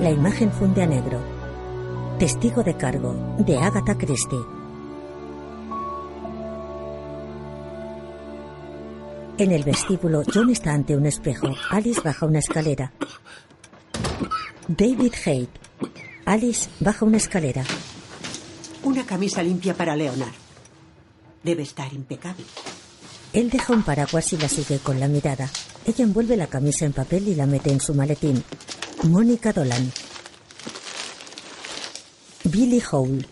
[0.00, 1.18] La imagen funde a negro.
[2.18, 4.55] Testigo de cargo, de Agatha Christie.
[9.38, 11.54] En el vestíbulo, John está ante un espejo.
[11.68, 12.90] Alice baja una escalera.
[14.66, 15.50] David Haight.
[16.24, 17.62] Alice baja una escalera.
[18.82, 20.32] Una camisa limpia para Leonard.
[21.42, 22.44] Debe estar impecable.
[23.34, 25.50] Él deja un paraguas y la sigue con la mirada.
[25.84, 28.42] Ella envuelve la camisa en papel y la mete en su maletín.
[29.02, 29.92] Mónica Dolan.
[32.44, 33.26] Billy Hole.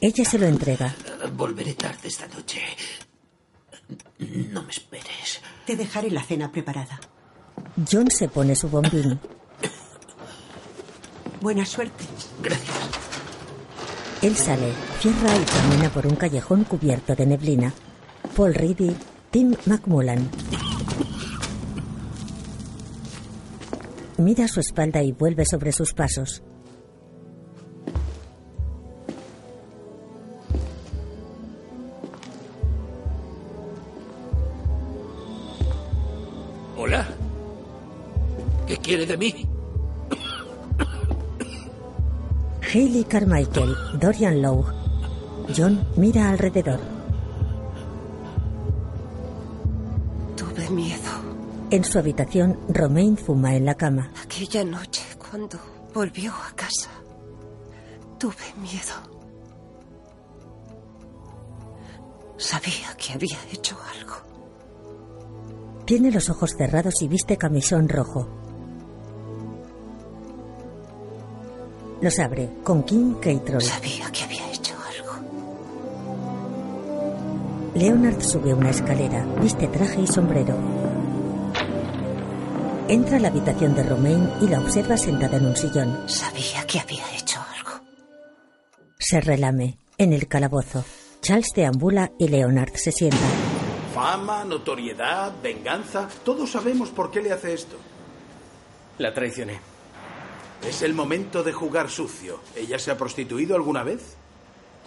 [0.00, 0.94] Ella se lo entrega.
[1.36, 2.60] Volveré tarde esta noche.
[4.50, 5.40] No me esperes.
[5.66, 7.00] Te dejaré la cena preparada.
[7.90, 9.18] John se pone su bombín.
[11.40, 12.04] Buena suerte.
[14.22, 17.74] Él sale, cierra y camina por un callejón cubierto de neblina.
[18.36, 18.94] Paul Reedy,
[19.30, 20.30] Tim McMullan.
[24.18, 26.42] Mira su espalda y vuelve sobre sus pasos.
[38.92, 39.48] Quiere de mí?
[42.74, 44.66] Hayley Carmichael, Dorian Lowe.
[45.56, 46.78] John mira alrededor.
[50.36, 51.10] Tuve miedo
[51.70, 54.10] En su habitación, Romaine fuma en la cama.
[54.22, 55.58] aquella noche cuando
[55.94, 56.90] volvió a casa.
[58.18, 58.94] Tuve miedo.
[62.36, 64.16] Sabía que había hecho algo.
[65.86, 68.41] Tiene los ojos cerrados y viste camisón rojo.
[72.02, 73.62] Los abre con Kim Cattrall.
[73.62, 75.12] Sabía que había hecho algo.
[77.76, 80.56] Leonard sube una escalera, viste traje y sombrero.
[82.88, 86.08] Entra a la habitación de Romaine y la observa sentada en un sillón.
[86.08, 87.70] Sabía que había hecho algo.
[88.98, 89.78] Se relame.
[89.96, 90.84] En el calabozo,
[91.20, 93.16] Charles deambula y Leonard se sienta.
[93.94, 96.08] Fama, notoriedad, venganza.
[96.24, 97.76] Todos sabemos por qué le hace esto.
[98.98, 99.71] La traicioné.
[100.66, 102.40] Es el momento de jugar sucio.
[102.54, 104.16] ¿Ella se ha prostituido alguna vez?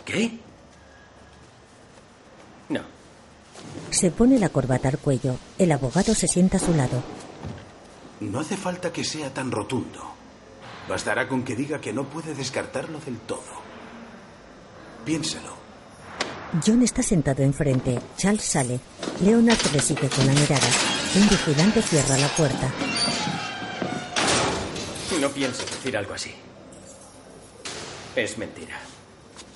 [0.06, 0.40] ¿Qué?
[2.70, 2.82] No.
[3.90, 5.38] Se pone la corbata al cuello.
[5.58, 7.04] El abogado se sienta a su lado.
[8.22, 10.16] No hace falta que sea tan rotundo.
[10.88, 13.42] Bastará con que diga que no puede descartarlo del todo.
[15.04, 15.56] Piénselo.
[16.66, 18.00] John está sentado enfrente.
[18.18, 18.80] Charles sale.
[19.22, 20.68] Leonard le sigue con la mirada.
[21.16, 22.72] Un vigilante cierra la puerta.
[25.26, 26.36] No pienso decir algo así.
[28.16, 28.78] Es mentira.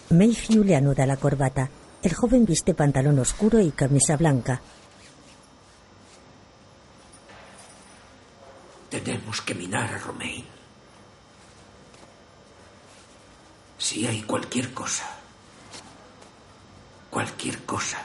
[0.10, 1.70] Mayhew le anuda la corbata.
[2.02, 4.60] El joven viste pantalón oscuro y camisa blanca.
[8.90, 10.44] Tenemos que minar a Romain.
[13.78, 15.06] Si hay cualquier cosa,
[17.12, 18.00] cualquier cosa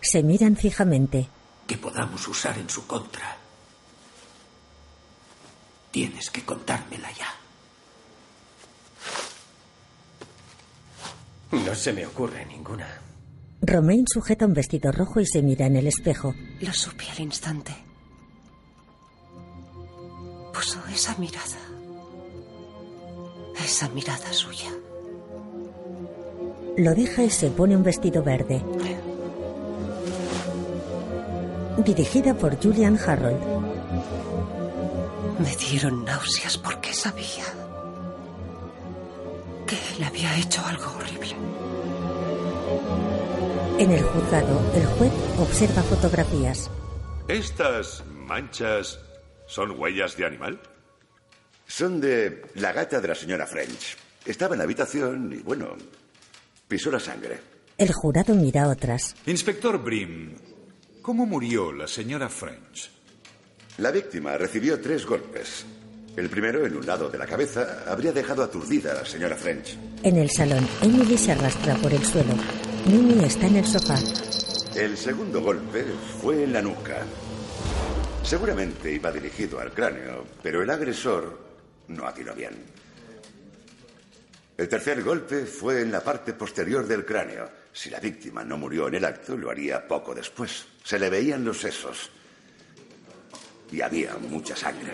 [0.00, 1.28] Se miran fijamente.
[1.64, 3.36] que podamos usar en su contra,
[5.96, 7.26] tienes que contármela ya.
[11.64, 12.86] No se me ocurre ninguna.
[13.62, 16.34] Romaine sujeta un vestido rojo y se mira en el espejo.
[16.60, 17.72] Lo supe al instante.
[20.52, 21.62] Puso esa mirada.
[23.64, 24.72] Esa mirada suya.
[26.76, 28.62] Lo deja y se pone un vestido verde.
[31.82, 33.55] Dirigida por Julian Harold.
[35.38, 37.44] Me dieron náuseas porque sabía
[39.66, 41.36] que él había hecho algo horrible.
[43.78, 46.70] En el juzgado, el juez observa fotografías.
[47.28, 48.98] ¿Estas manchas
[49.46, 50.60] son huellas de animal?
[51.66, 53.96] Son de la gata de la señora French.
[54.24, 55.76] Estaba en la habitación y, bueno,
[56.66, 57.40] pisó la sangre.
[57.76, 59.14] El jurado mira otras.
[59.26, 60.34] Inspector Brim,
[61.02, 62.95] ¿cómo murió la señora French?
[63.78, 65.66] La víctima recibió tres golpes.
[66.16, 69.76] El primero, en un lado de la cabeza, habría dejado aturdida a la señora French.
[70.02, 72.32] En el salón, Emily se arrastra por el suelo.
[72.86, 73.98] Mimi está en el sofá.
[74.74, 75.84] El segundo golpe
[76.22, 77.04] fue en la nuca.
[78.22, 81.38] Seguramente iba dirigido al cráneo, pero el agresor
[81.88, 82.54] no atinó bien.
[84.56, 87.50] El tercer golpe fue en la parte posterior del cráneo.
[87.74, 90.64] Si la víctima no murió en el acto, lo haría poco después.
[90.82, 92.10] Se le veían los sesos.
[93.72, 94.92] Y había mucha sangre.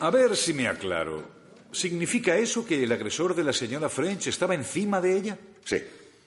[0.00, 1.22] A ver si me aclaro.
[1.72, 5.38] ¿Significa eso que el agresor de la señora French estaba encima de ella?
[5.64, 5.78] Sí.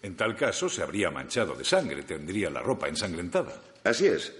[0.01, 3.61] En tal caso, se habría manchado de sangre, tendría la ropa ensangrentada.
[3.83, 4.33] Así es.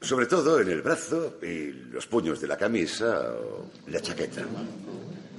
[0.00, 4.42] Sobre todo en el brazo y los puños de la camisa o la chaqueta.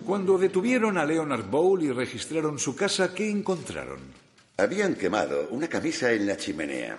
[0.05, 3.99] Cuando detuvieron a Leonard Bowl y registraron su casa, ¿qué encontraron?
[4.57, 6.97] Habían quemado una camisa en la chimenea.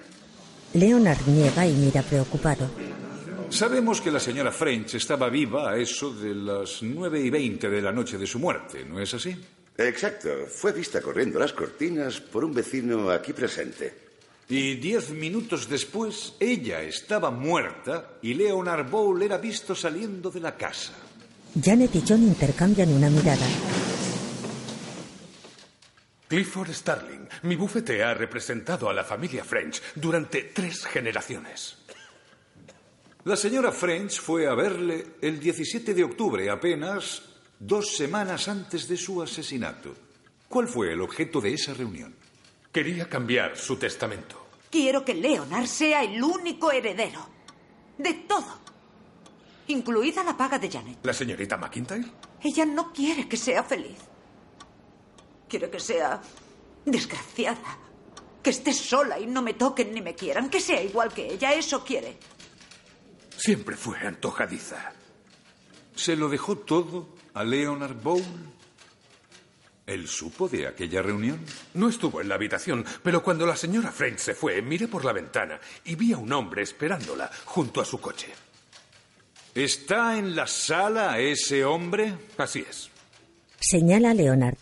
[0.72, 2.68] Leonard niega y mira preocupado.
[3.50, 7.80] Sabemos que la señora French estaba viva a eso de las nueve y veinte de
[7.80, 9.36] la noche de su muerte, ¿no es así?
[9.76, 10.28] Exacto.
[10.48, 14.04] Fue vista corriendo las cortinas por un vecino aquí presente.
[14.48, 20.56] Y diez minutos después, ella estaba muerta y Leonard Bowl era visto saliendo de la
[20.56, 20.92] casa.
[21.62, 23.46] Janet y John intercambian una mirada.
[26.28, 31.83] Clifford Starling, mi bufete ha representado a la familia French durante tres generaciones.
[33.24, 37.22] La señora French fue a verle el 17 de octubre, apenas
[37.58, 39.94] dos semanas antes de su asesinato.
[40.46, 42.14] ¿Cuál fue el objeto de esa reunión?
[42.70, 44.46] Quería cambiar su testamento.
[44.70, 47.26] Quiero que Leonard sea el único heredero.
[47.96, 48.58] De todo.
[49.68, 50.98] Incluida la paga de Janet.
[51.02, 52.04] ¿La señorita McIntyre?
[52.42, 53.96] Ella no quiere que sea feliz.
[55.48, 56.20] Quiere que sea
[56.84, 57.78] desgraciada.
[58.42, 60.50] Que esté sola y no me toquen ni me quieran.
[60.50, 61.54] Que sea igual que ella.
[61.54, 62.18] Eso quiere.
[63.36, 64.92] Siempre fue antojadiza.
[65.94, 68.22] ¿Se lo dejó todo a Leonard Bowl?
[69.86, 71.40] ¿Él supo de aquella reunión?
[71.74, 75.12] No estuvo en la habitación, pero cuando la señora French se fue, miré por la
[75.12, 78.28] ventana y vi a un hombre esperándola junto a su coche.
[79.54, 82.14] ¿Está en la sala ese hombre?
[82.38, 82.90] Así es.
[83.60, 84.56] Señala Leonard.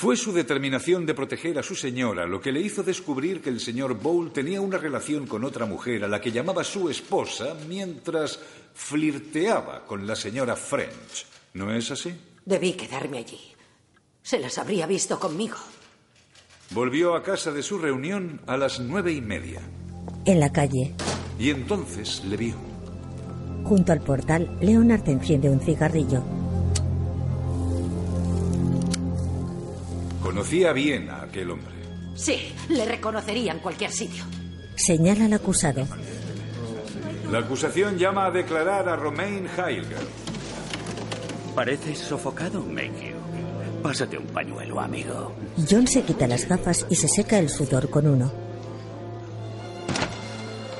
[0.00, 3.60] Fue su determinación de proteger a su señora lo que le hizo descubrir que el
[3.60, 8.40] señor Bowl tenía una relación con otra mujer a la que llamaba su esposa mientras
[8.72, 11.26] flirteaba con la señora French.
[11.52, 12.14] ¿No es así?
[12.46, 13.40] Debí quedarme allí.
[14.22, 15.56] Se las habría visto conmigo.
[16.70, 19.60] Volvió a casa de su reunión a las nueve y media.
[20.24, 20.94] En la calle,
[21.38, 22.54] Y entonces le vio.
[23.64, 26.22] junto al portal, Leonard enciende un cigarrillo.
[30.22, 31.74] Conocía bien a aquel hombre.
[32.14, 34.24] Sí, le reconocería en cualquier sitio.
[34.76, 35.86] Señala al acusado.
[37.30, 40.06] La acusación llama a declarar a Romain Heilger.
[41.54, 43.16] Pareces sofocado, Mayhew.
[43.82, 45.32] Pásate un pañuelo, amigo.
[45.68, 48.30] John se quita las gafas y se seca el sudor con uno.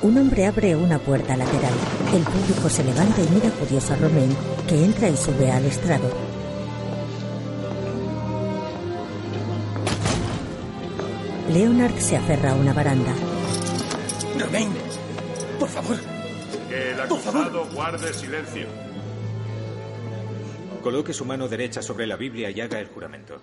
[0.03, 1.73] Un hombre abre una puerta lateral.
[2.13, 4.35] El público se levanta y mira curioso a Romain,
[4.67, 6.30] que entra y sube al estrado.
[11.53, 13.13] Leonard se aferra a una baranda.
[14.39, 14.71] Romain,
[15.59, 15.97] por favor.
[16.69, 18.67] Que el acusado guarde silencio.
[20.81, 23.41] Coloque su mano derecha sobre la Biblia y haga el juramento.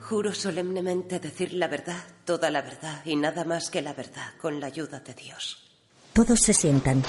[0.00, 4.60] Juro solemnemente decir la verdad, toda la verdad y nada más que la verdad, con
[4.60, 5.58] la ayuda de Dios.
[6.12, 7.02] Todos se sientan.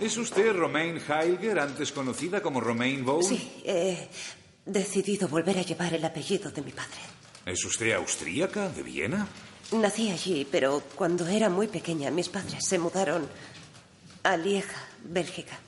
[0.00, 3.24] ¿Es usted Romain Heilger, antes conocida como Romain Bowl?
[3.24, 4.08] Sí, he
[4.66, 7.17] decidido volver a llevar el apellido de mi padre.
[7.48, 9.26] ¿Es usted austríaca, de Viena?
[9.72, 13.26] Nací allí, pero cuando era muy pequeña mis padres se mudaron
[14.22, 15.58] a Lieja, Bélgica.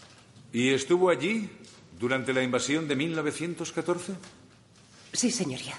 [0.53, 1.49] ¿Y estuvo allí
[1.99, 4.13] durante la invasión de 1914?
[5.15, 5.79] Sí, señoría.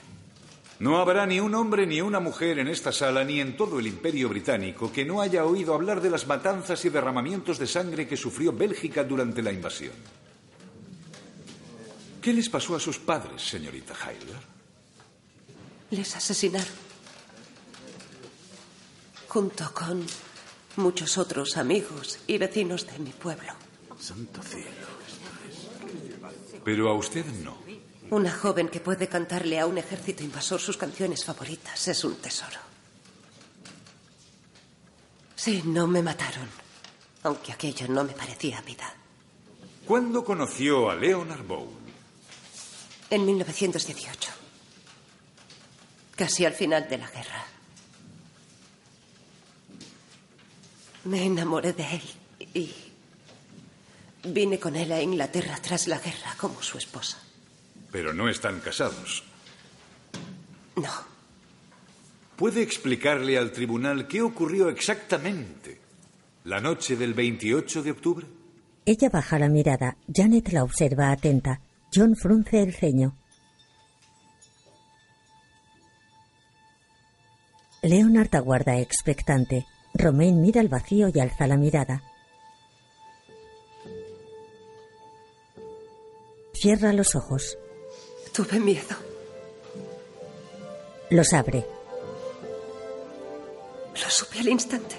[0.80, 3.86] No habrá ni un hombre ni una mujer en esta sala ni en todo el
[3.86, 8.18] imperio británico que no haya oído hablar de las matanzas y derramamientos de sangre que
[8.18, 9.94] sufrió Bélgica durante la invasión.
[12.19, 14.51] ¿Qué les pasó a sus padres, señorita Heidler?
[15.91, 16.73] Les asesinaron.
[19.27, 20.05] Junto con
[20.77, 23.51] muchos otros amigos y vecinos de mi pueblo.
[23.99, 24.88] Santo cielo.
[26.63, 27.57] Pero a usted no.
[28.09, 32.59] Una joven que puede cantarle a un ejército invasor sus canciones favoritas es un tesoro.
[35.35, 36.47] Sí, no me mataron,
[37.23, 38.93] aunque aquello no me parecía vida.
[39.85, 41.69] ¿Cuándo conoció a Leonard Bowl?
[43.09, 44.40] En 1918.
[46.22, 47.43] Casi al final de la guerra.
[51.06, 52.02] Me enamoré de él
[52.53, 52.72] y
[54.26, 57.18] vine con él a Inglaterra tras la guerra como su esposa.
[57.91, 59.23] Pero no están casados.
[60.76, 60.91] No.
[62.35, 65.81] ¿Puede explicarle al tribunal qué ocurrió exactamente
[66.43, 68.27] la noche del 28 de octubre?
[68.85, 69.98] Ella baja la mirada.
[70.14, 71.61] Janet la observa atenta.
[71.91, 73.18] John frunce el ceño.
[77.83, 79.65] Leonard aguarda expectante.
[79.95, 82.03] Romain mira al vacío y alza la mirada.
[86.53, 87.57] Cierra los ojos.
[88.33, 88.95] Tuve miedo.
[91.09, 91.65] Los abre.
[93.95, 94.95] Lo supe al instante.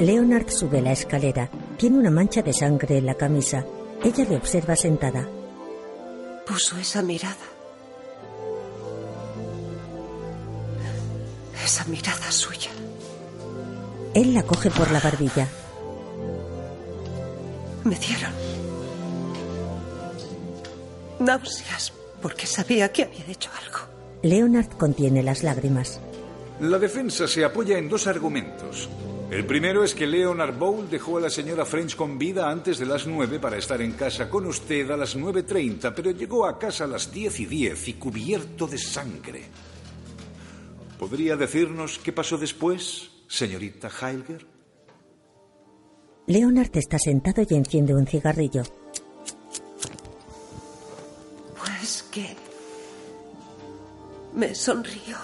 [0.00, 1.48] Leonard sube la escalera.
[1.76, 3.64] Tiene una mancha de sangre en la camisa.
[4.02, 5.28] Ella le observa sentada.
[6.44, 7.57] Puso esa mirada.
[11.64, 12.70] Esa mirada suya.
[14.14, 15.48] Él la coge por la barbilla.
[17.84, 18.32] Me dieron
[21.20, 23.78] náuseas porque sabía que había hecho algo.
[24.22, 26.00] Leonard contiene las lágrimas.
[26.60, 28.88] La defensa se apoya en dos argumentos.
[29.30, 32.86] El primero es que Leonard Bowl dejó a la señora French con vida antes de
[32.86, 36.84] las nueve para estar en casa con usted a las 9.30, pero llegó a casa
[36.84, 39.42] a las diez y diez y cubierto de sangre.
[40.98, 44.44] ¿Podría decirnos qué pasó después, señorita Heilger?
[46.26, 48.62] Leonard está sentado y enciende un cigarrillo.
[51.56, 52.34] Pues que
[54.34, 55.16] me sonrió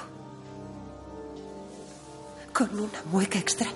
[2.52, 3.74] con una mueca extraña.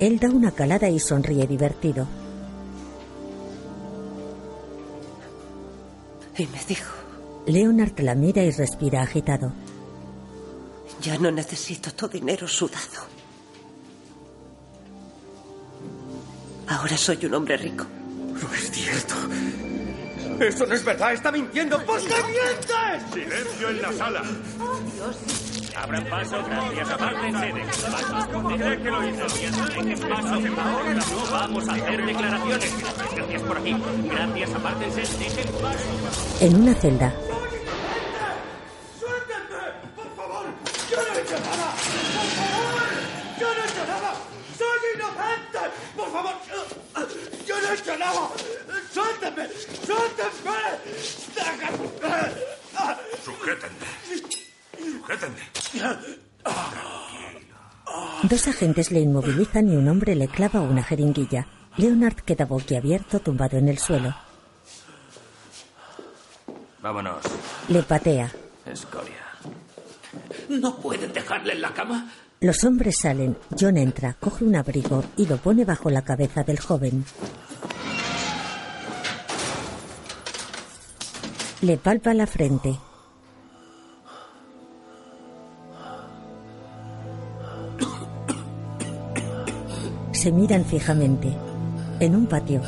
[0.00, 2.08] Él da una calada y sonríe divertido.
[6.36, 6.92] Y me dijo,
[7.46, 9.52] Leonard la mira y respira agitado.
[11.00, 13.06] Ya no necesito tu dinero sudado.
[16.68, 17.84] Ahora soy un hombre rico.
[18.40, 19.14] No es cierto.
[20.40, 21.12] Eso no es verdad.
[21.12, 21.84] Está mintiendo.
[21.84, 23.12] ¿Por qué mientes?
[23.12, 24.22] Silencio en la sala.
[25.76, 26.90] Abran paso, gracias.
[26.90, 28.48] Apártense, dejen paso.
[28.48, 29.24] Dejen que lo hizo.
[29.24, 30.34] Dejen paso.
[30.60, 32.80] Ahora no vamos a hacer declaraciones.
[32.80, 33.76] Gracias, gracias por aquí.
[34.04, 36.40] Gracias, apártense, dejen paso.
[36.40, 37.14] En una celda,
[45.96, 46.34] ¡Por favor!
[47.46, 48.28] ¡Yo no he hecho nada!
[48.92, 49.48] ¡Suéltenme!
[51.34, 51.68] ¡Déjenme!
[53.24, 53.86] Sujétenme.
[54.78, 55.40] Sujétenme.
[58.24, 61.46] dos agentes le inmovilizan y un hombre le clava una jeringuilla.
[61.76, 64.14] Leonard queda boquiabierto tumbado en el suelo.
[66.80, 67.22] Vámonos,
[67.68, 68.32] Le patea.
[68.66, 69.22] escoria.
[70.48, 72.10] ¿No pueden dejarle en la cama?
[72.42, 73.36] Los hombres salen.
[73.58, 77.04] John entra, coge un abrigo y lo pone bajo la cabeza del joven.
[81.60, 82.76] Le palpa la frente.
[90.10, 91.32] Se miran fijamente.
[92.00, 92.60] En un patio,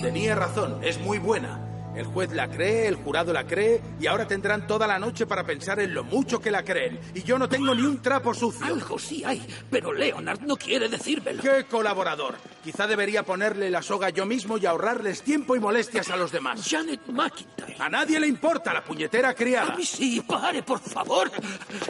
[0.00, 1.61] Tenía razón, es muy buena.
[1.94, 5.44] El juez la cree, el jurado la cree y ahora tendrán toda la noche para
[5.44, 6.98] pensar en lo mucho que la creen.
[7.14, 8.64] Y yo no tengo ni un trapo sucio.
[8.64, 11.42] Algo sí hay, pero Leonard no quiere decírmelo.
[11.42, 12.36] ¡Qué colaborador!
[12.64, 16.66] Quizá debería ponerle la soga yo mismo y ahorrarles tiempo y molestias a los demás.
[16.68, 17.76] Janet McIntyre.
[17.78, 19.74] A nadie le importa la puñetera criada.
[19.74, 21.30] A mí sí, pare, por favor.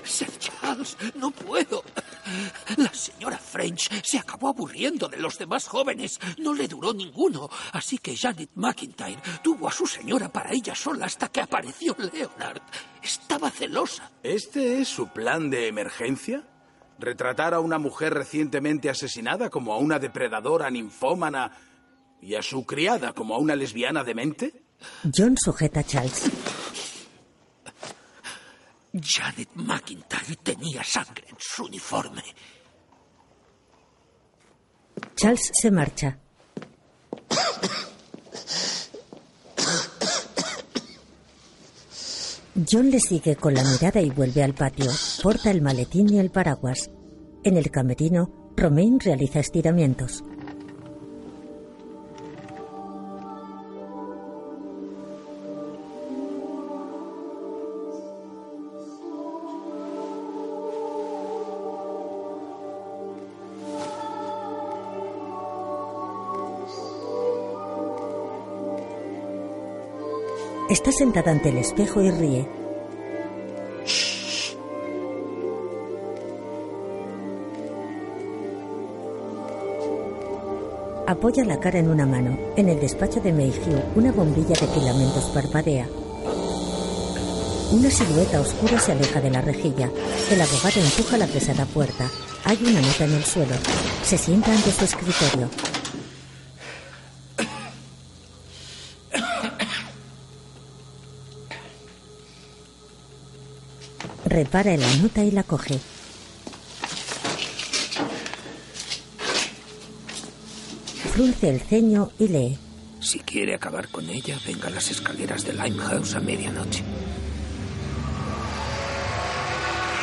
[0.02, 1.84] Sir Charles, no puedo.
[2.76, 6.18] La señora French se acabó aburriendo de los demás jóvenes.
[6.38, 7.48] No le duró ninguno.
[7.72, 12.62] Así que Janet McIntyre tuvo a su señora para ella sola hasta que apareció Leonard.
[13.02, 14.10] Estaba celosa.
[14.22, 16.44] ¿Este es su plan de emergencia?
[16.98, 21.50] ¿Retratar a una mujer recientemente asesinada como a una depredadora ninfómana
[22.20, 24.62] y a su criada como a una lesbiana demente?
[25.12, 26.30] John sujeta a Charles.
[28.94, 32.22] Janet McIntyre tenía sangre en su uniforme.
[35.16, 36.18] Charles se marcha.
[42.70, 44.90] John le sigue con la mirada y vuelve al patio.
[45.22, 46.90] Porta el maletín y el paraguas.
[47.44, 50.22] En el camerino, Romain realiza estiramientos.
[70.72, 72.48] Está sentada ante el espejo y ríe.
[81.06, 82.38] Apoya la cara en una mano.
[82.56, 85.86] En el despacho de Mayhew, una bombilla de filamentos parpadea.
[87.72, 89.90] Una silueta oscura se aleja de la rejilla.
[90.30, 92.08] El abogado empuja la pesada puerta.
[92.44, 93.56] Hay una nota en el suelo.
[94.02, 95.50] Se sienta ante su escritorio.
[104.32, 105.78] Repara en la nota y la coge.
[111.12, 112.58] Frunce el ceño y lee.
[112.98, 116.82] Si quiere acabar con ella, venga a las escaleras de Limehouse a medianoche.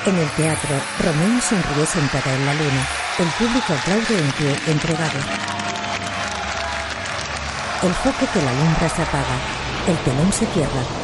[0.06, 2.88] En el teatro, Romain sonríe sentada en la luna.
[3.18, 5.20] El público aplaude en pie, entregado.
[7.82, 9.40] El foco que la alumbra se apaga.
[9.88, 10.99] El telón se cierra.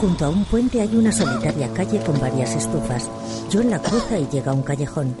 [0.00, 3.10] Junto a un puente hay una solitaria calle con varias estufas.
[3.52, 5.14] John la cruza y llega a un callejón.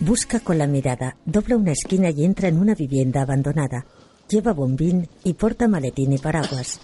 [0.00, 3.86] Busca con la mirada, dobla una esquina y entra en una vivienda abandonada.
[4.28, 6.78] Lleva bombín y porta maletín y paraguas.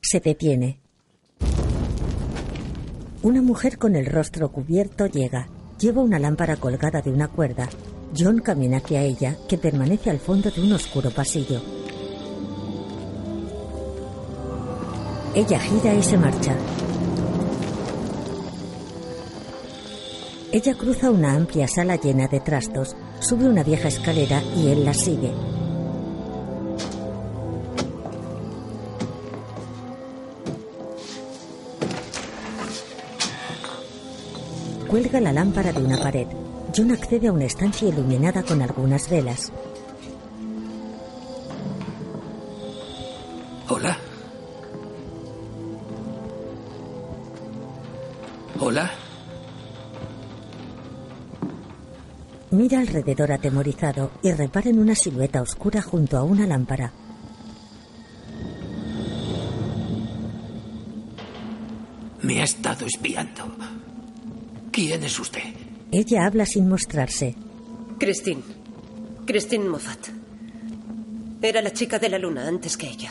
[0.00, 0.81] Se detiene.
[3.22, 5.46] Una mujer con el rostro cubierto llega.
[5.78, 7.68] Lleva una lámpara colgada de una cuerda.
[8.18, 11.62] John camina hacia ella, que permanece al fondo de un oscuro pasillo.
[15.36, 16.56] Ella gira y se marcha.
[20.50, 24.94] Ella cruza una amplia sala llena de trastos, sube una vieja escalera y él la
[24.94, 25.32] sigue.
[34.92, 36.26] Cuelga la lámpara de una pared.
[36.76, 39.50] John accede a una estancia iluminada con algunas velas.
[43.70, 43.96] Hola.
[48.60, 48.90] Hola.
[52.50, 56.92] Mira alrededor atemorizado y repara en una silueta oscura junto a una lámpara.
[62.20, 63.81] Me ha estado espiando.
[64.72, 65.42] ¿Quién es usted?
[65.90, 67.34] Ella habla sin mostrarse.
[67.98, 68.42] Christine.
[69.26, 70.08] Christine Moffat.
[71.42, 73.10] Era la chica de la luna antes que ella.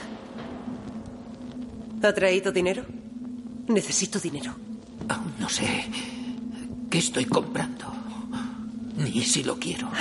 [2.01, 2.83] ¿Ha traído dinero?
[3.67, 4.55] Necesito dinero.
[5.07, 5.85] Aún no sé
[6.89, 7.93] qué estoy comprando.
[8.97, 9.91] Ni si lo quiero.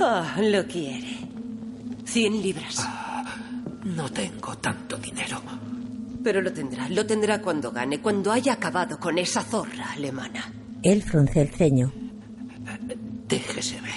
[0.00, 1.18] Ah, lo quiere.
[2.06, 2.88] Cien libras.
[3.84, 5.42] No tengo tanto dinero.
[6.24, 6.88] Pero lo tendrá.
[6.88, 10.61] Lo tendrá cuando gane, cuando haya acabado con esa zorra alemana.
[10.82, 11.92] Él frunce el ceño.
[13.28, 13.92] Déjese ver.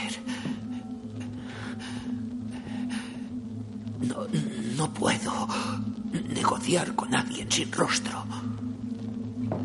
[4.07, 4.27] No,
[4.77, 5.47] no puedo
[6.33, 8.23] negociar con alguien sin rostro.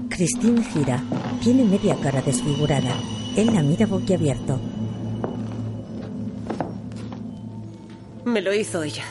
[0.09, 1.03] Christine gira.
[1.43, 2.95] Tiene media cara desfigurada.
[3.37, 4.59] Él la mira boquiabierto.
[8.25, 9.05] Me lo hizo ella.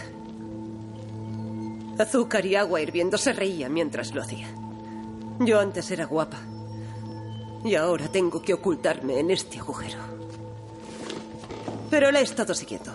[1.98, 4.48] Azúcar y agua hirviendo se reía mientras lo hacía.
[5.40, 6.48] Yo antes era guapa.
[7.64, 9.99] Y ahora tengo que ocultarme en este agujero.
[11.90, 12.91] Pero la he estado siguiendo.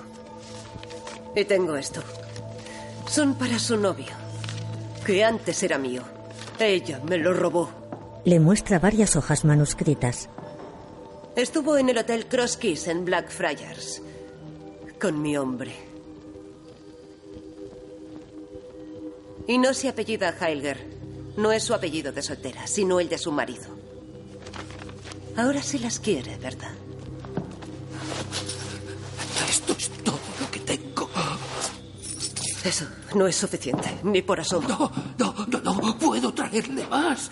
[1.35, 2.03] Y tengo esto.
[3.09, 4.13] Son para su novio,
[5.05, 6.03] que antes era mío.
[6.59, 7.69] Ella me lo robó.
[8.25, 10.29] Le muestra varias hojas manuscritas.
[11.37, 14.01] Estuvo en el Hotel Cross Keys en Blackfriars.
[15.01, 15.73] Con mi hombre.
[19.47, 20.79] Y no se apellida Heilger.
[21.37, 23.84] No es su apellido de soltera, sino el de su marido.
[25.37, 26.71] Ahora sí las quiere, ¿verdad?
[29.49, 31.09] Esto es todo lo que tengo.
[32.65, 34.69] Eso no es suficiente, ni por asomo.
[34.69, 37.31] No, no, no, no puedo traerle más.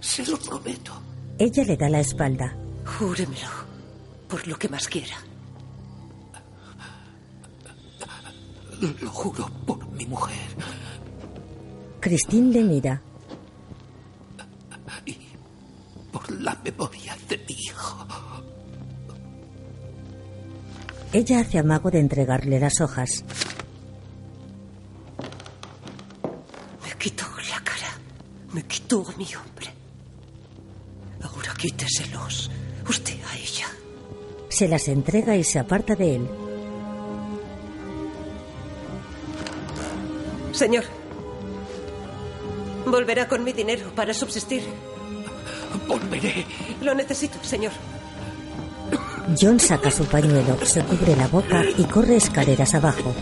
[0.00, 0.92] Se lo prometo.
[1.38, 2.56] Ella le da la espalda.
[2.86, 3.48] Júremelo,
[4.28, 5.16] por lo que más quiera.
[9.00, 10.36] Lo juro por mi mujer.
[12.00, 13.02] Christine le mira.
[16.14, 18.06] Por la memoria de mi hijo.
[21.12, 23.24] Ella hace amago de entregarle las hojas.
[26.84, 27.98] Me quitó la cara.
[28.52, 29.74] Me quitó a mi hombre.
[31.20, 32.48] Ahora quíteselos.
[32.88, 33.66] Usted a ella.
[34.50, 36.28] Se las entrega y se aparta de él.
[40.52, 40.84] Señor.
[42.86, 44.62] Volverá con mi dinero para subsistir.
[45.86, 46.46] Volveré.
[46.82, 47.72] Lo necesito, señor.
[49.40, 53.14] John saca su pañuelo, se cubre la boca y corre escaleras abajo.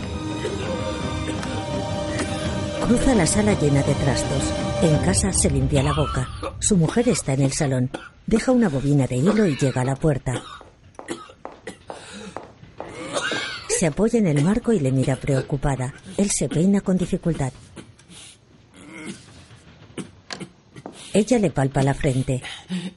[2.86, 4.42] Cruza la sala llena de trastos.
[4.82, 6.28] En casa se limpia la boca.
[6.58, 7.90] Su mujer está en el salón.
[8.26, 10.42] Deja una bobina de hilo y llega a la puerta.
[13.68, 15.94] Se apoya en el marco y le mira preocupada.
[16.16, 17.52] Él se peina con dificultad.
[21.14, 22.42] Ella le palpa la frente.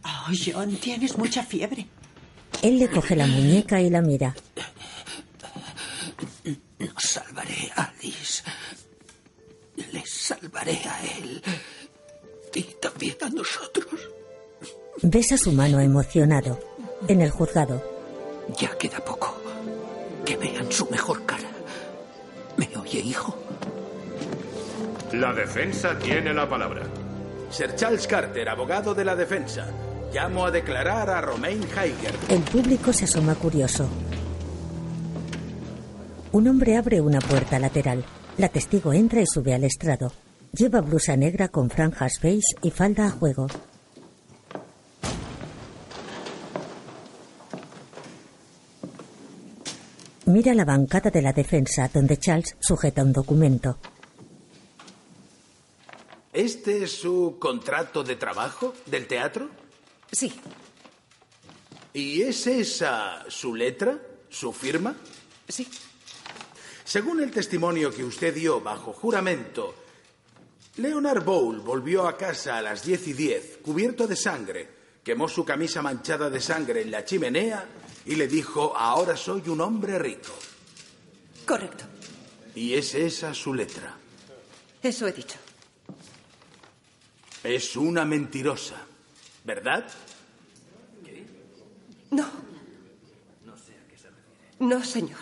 [0.04, 1.86] Oh, John, tienes mucha fiebre.
[2.62, 4.34] Él le coge la muñeca y la mira.
[6.80, 8.44] Nos salvaré a Alice.
[9.92, 11.42] Le salvaré a él.
[12.54, 14.10] Y también a nosotros.
[15.02, 16.58] Besa su mano emocionado.
[17.08, 17.84] En el juzgado,
[18.60, 19.36] Ya queda poco.
[20.26, 21.50] Que vean su mejor cara.
[22.58, 23.38] ¿Me oye, hijo?
[25.12, 26.84] La defensa tiene la palabra.
[27.58, 29.68] Charles Carter, abogado de la defensa.
[30.14, 32.14] Llamo a declarar a Romain Heiger.
[32.30, 33.88] el público se asoma curioso.
[36.34, 38.04] Un hombre abre una puerta lateral.
[38.38, 40.12] La testigo entra y sube al estrado.
[40.52, 43.48] Lleva blusa negra con franjas beige y falda a juego.
[50.26, 53.78] Mira la bancada de la defensa donde Charles sujeta un documento.
[56.36, 59.50] ¿Este es su contrato de trabajo del teatro?
[60.12, 60.34] Sí.
[61.94, 63.98] ¿Y es esa su letra?
[64.30, 64.94] ¿Su firma?
[65.48, 65.66] Sí.
[66.84, 69.76] Según el testimonio que usted dio bajo juramento,
[70.76, 74.70] Leonard Bowl volvió a casa a las 10 y 10, cubierto de sangre,
[75.06, 77.66] quemó su camisa manchada de sangre en la chimenea
[78.06, 80.34] y le dijo, ahora soy un hombre rico.
[81.46, 81.86] Correcto.
[82.56, 83.98] ¿Y es esa su letra?
[84.84, 85.45] Eso he dicho.
[87.46, 88.76] Es una mentirosa,
[89.44, 89.86] ¿verdad?
[92.10, 92.26] No.
[94.58, 95.20] No, señor.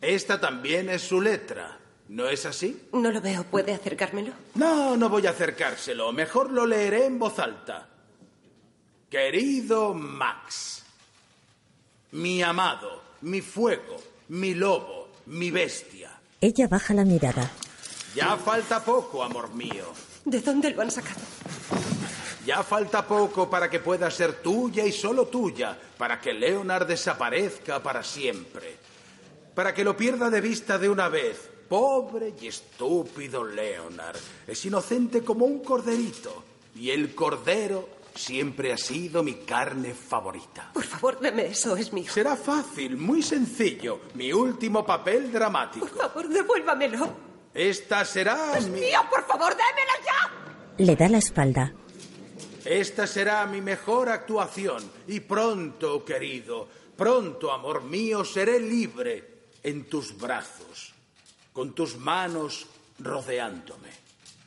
[0.00, 2.88] Esta también es su letra, ¿no es así?
[2.92, 3.44] No lo veo.
[3.44, 4.32] ¿Puede acercármelo?
[4.56, 6.10] No, no voy a acercárselo.
[6.12, 7.88] Mejor lo leeré en voz alta.
[9.08, 10.82] Querido Max,
[12.10, 16.18] mi amado, mi fuego, mi lobo, mi bestia.
[16.40, 17.52] Ella baja la mirada.
[18.16, 20.07] Ya falta poco, amor mío.
[20.28, 21.20] ¿De dónde lo han sacado?
[22.44, 27.82] Ya falta poco para que pueda ser tuya y solo tuya, para que Leonard desaparezca
[27.82, 28.76] para siempre,
[29.54, 31.48] para que lo pierda de vista de una vez.
[31.66, 34.18] Pobre y estúpido Leonard.
[34.46, 36.44] Es inocente como un corderito,
[36.74, 40.72] y el cordero siempre ha sido mi carne favorita.
[40.74, 42.12] Por favor, deme eso, es mío.
[42.12, 44.00] Será fácil, muy sencillo.
[44.14, 45.86] Mi último papel dramático.
[45.86, 47.27] Por favor, devuélvamelo.
[47.54, 48.80] Esta será ¡Es mi...
[48.80, 50.84] mío, por favor, démelo ya!
[50.84, 51.72] Le da la espalda.
[52.64, 54.90] Esta será mi mejor actuación.
[55.06, 60.92] Y pronto, querido, pronto, amor mío, seré libre en tus brazos,
[61.52, 62.66] con tus manos
[62.98, 63.90] rodeándome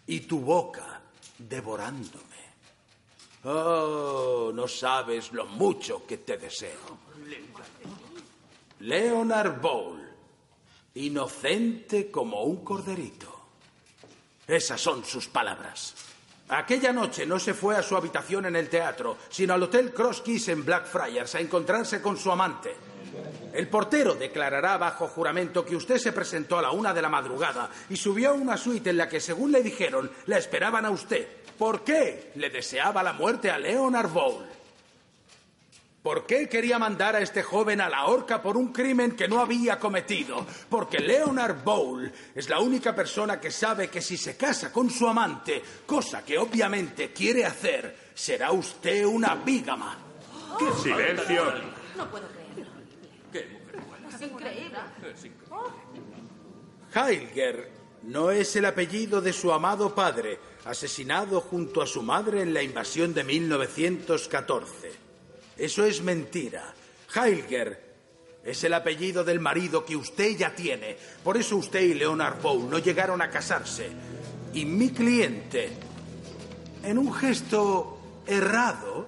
[0.07, 1.01] y tu boca
[1.37, 2.25] devorándome.
[3.43, 6.99] Oh, no sabes lo mucho que te deseo.
[8.81, 10.00] Leonard Bowl,
[10.95, 13.39] inocente como un corderito.
[14.47, 15.93] Esas son sus palabras.
[16.49, 20.21] Aquella noche no se fue a su habitación en el teatro, sino al Hotel Cross
[20.21, 22.75] Keys en Blackfriars a encontrarse con su amante.
[23.53, 27.69] El portero declarará bajo juramento que usted se presentó a la una de la madrugada
[27.89, 31.27] y subió a una suite en la que, según le dijeron, la esperaban a usted.
[31.57, 34.45] ¿Por qué le deseaba la muerte a Leonard Bowl?
[36.01, 39.39] ¿Por qué quería mandar a este joven a la horca por un crimen que no
[39.39, 40.47] había cometido?
[40.67, 45.07] Porque Leonard Bowl es la única persona que sabe que si se casa con su
[45.07, 49.95] amante, cosa que obviamente quiere hacer, será usted una bígama.
[50.81, 51.43] Silencio.
[51.95, 52.71] No puedo creerlo.
[54.11, 54.77] Es increíble.
[56.93, 57.71] Heilger
[58.03, 62.63] no es el apellido de su amado padre, asesinado junto a su madre en la
[62.63, 65.00] invasión de 1914.
[65.61, 66.73] Eso es mentira.
[67.13, 67.79] Heilger
[68.43, 70.97] es el apellido del marido que usted ya tiene.
[71.23, 73.91] Por eso usted y Leonard Bow no llegaron a casarse.
[74.55, 75.69] Y mi cliente,
[76.83, 79.05] en un gesto errado,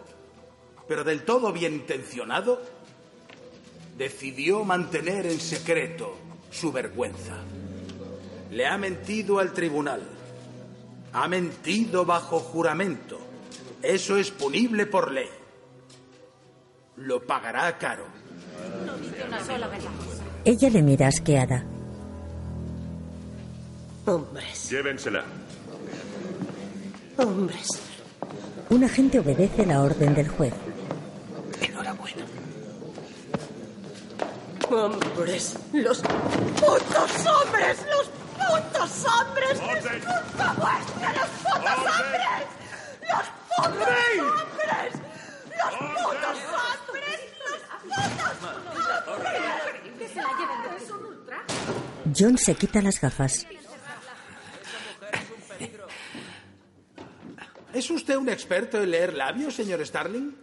[0.88, 2.61] pero del todo bien intencionado,
[3.97, 6.15] decidió mantener en secreto
[6.51, 7.38] su vergüenza.
[8.51, 10.03] Le ha mentido al tribunal.
[11.13, 13.17] Ha mentido bajo juramento.
[13.81, 15.42] Eso es punible por ley.
[16.97, 18.05] Lo pagará caro.
[18.85, 19.89] No dice una sola verdad.
[20.45, 21.63] Ella le mira asqueada.
[24.05, 25.23] Hombres, Llévensela.
[27.17, 27.67] hombres.
[28.69, 30.53] Un agente obedece la orden del juez.
[31.61, 32.25] Enhorabuena.
[34.69, 35.57] Hombres.
[35.73, 37.85] Los putos hombres.
[37.89, 39.51] Los putos hombres!
[39.51, 39.59] ¡Es
[40.03, 42.43] culpa vuestra, los putos hombres!
[43.09, 44.91] ¡Los putos hombres!
[45.47, 47.13] ¡Los putos hombres!
[47.85, 48.37] ¡Los putos
[49.07, 49.53] hombres!
[49.99, 51.37] Que se la lleven, es un ultra.
[52.15, 53.48] John se quita las gafas.
[57.73, 60.35] ¿Es usted un experto en leer labios, señor Starling?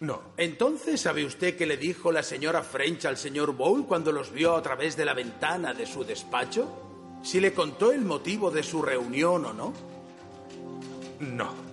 [0.00, 0.20] No.
[0.36, 4.54] Entonces, ¿sabe usted qué le dijo la señora French al señor Bowl cuando los vio
[4.54, 7.18] a través de la ventana de su despacho?
[7.22, 9.72] ¿Si le contó el motivo de su reunión o no?
[11.20, 11.68] No.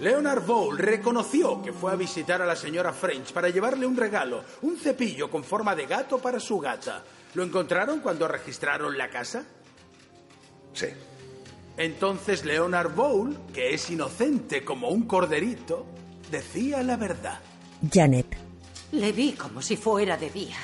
[0.00, 4.44] Leonard Bowl reconoció que fue a visitar a la señora French para llevarle un regalo,
[4.62, 7.04] un cepillo con forma de gato para su gata.
[7.34, 9.44] ¿Lo encontraron cuando registraron la casa?
[10.72, 10.86] Sí.
[11.76, 15.86] Entonces Leonard Bowl, que es inocente como un corderito,
[16.30, 17.40] decía la verdad.
[17.90, 18.26] Janet.
[18.92, 20.56] Le vi como si fuera de día.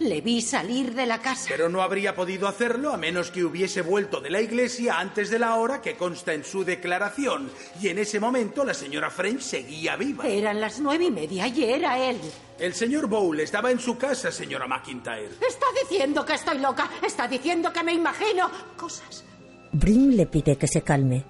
[0.00, 1.44] Le vi salir de la casa.
[1.50, 5.38] Pero no habría podido hacerlo a menos que hubiese vuelto de la iglesia antes de
[5.38, 7.50] la hora que consta en su declaración.
[7.82, 10.26] Y en ese momento la señora French seguía viva.
[10.26, 12.18] Eran las nueve y media y era él.
[12.58, 15.32] El señor Bowl estaba en su casa, señora McIntyre.
[15.46, 16.88] Está diciendo que estoy loca.
[17.06, 19.22] Está diciendo que me imagino cosas.
[19.70, 21.26] Brim le pide que se calme.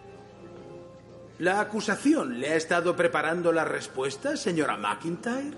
[1.40, 5.56] ¿La acusación le ha estado preparando la respuesta, señora McIntyre?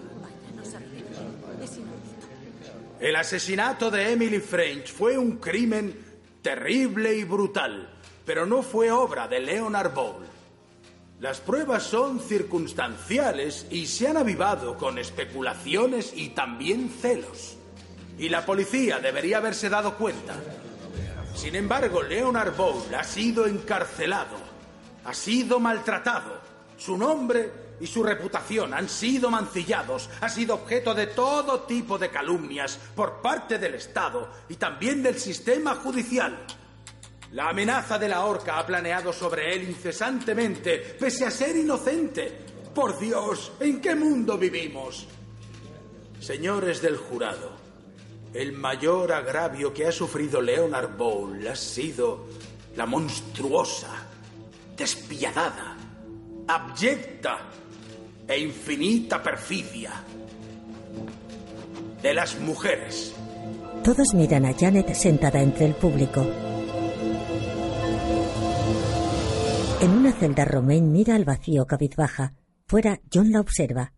[3.02, 5.92] El asesinato de Emily French fue un crimen
[6.40, 7.90] terrible y brutal,
[8.24, 10.24] pero no fue obra de Leonard Bowl.
[11.18, 17.56] Las pruebas son circunstanciales y se han avivado con especulaciones y también celos.
[18.18, 20.36] Y la policía debería haberse dado cuenta.
[21.34, 24.36] Sin embargo, Leonard Bowl ha sido encarcelado,
[25.04, 26.40] ha sido maltratado.
[26.78, 27.50] Su nombre
[27.80, 33.20] y su reputación han sido mancillados, ha sido objeto de todo tipo de calumnias por
[33.20, 36.46] parte del Estado y también del sistema judicial.
[37.32, 42.40] La amenaza de la horca ha planeado sobre él incesantemente, pese a ser inocente.
[42.74, 45.06] Por Dios, ¿en qué mundo vivimos?
[46.20, 47.52] Señores del jurado,
[48.34, 52.26] el mayor agravio que ha sufrido Leonard Bowl ha sido
[52.76, 53.90] la monstruosa,
[54.76, 55.76] despiadada,
[56.46, 57.50] abyecta
[58.28, 59.90] e infinita perfidia
[62.02, 63.14] de las mujeres.
[63.84, 66.26] Todos miran a Janet sentada entre el público.
[69.80, 72.34] En una celda, Romaine mira al vacío cabizbaja.
[72.66, 73.92] Fuera, John la observa.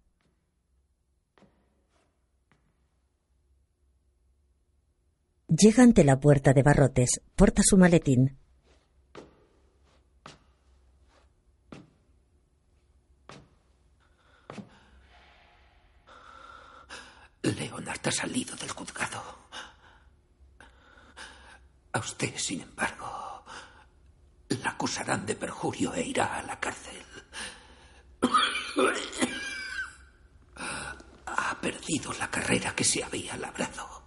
[5.49, 7.21] Llega ante la puerta de barrotes.
[7.37, 8.39] Porta su maletín.
[18.03, 19.23] Ha salido del juzgado.
[21.93, 23.45] A usted, sin embargo,
[24.63, 27.03] la acusarán de perjurio e irá a la cárcel.
[31.25, 34.03] Ha perdido la carrera que se había labrado.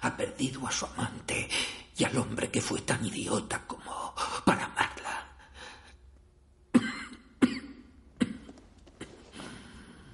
[0.00, 1.46] Ha perdido a su amante
[1.94, 4.14] y al hombre que fue tan idiota como
[4.46, 5.28] para amarla.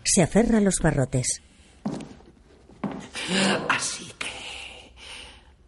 [0.03, 1.41] Se aferra a los barrotes.
[3.69, 4.93] Así que...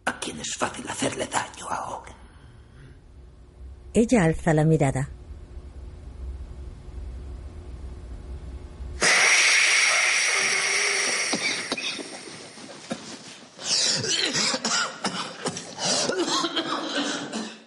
[0.05, 2.13] ¿A quién es fácil hacerle daño ahora?
[3.94, 5.10] Ella alza la mirada.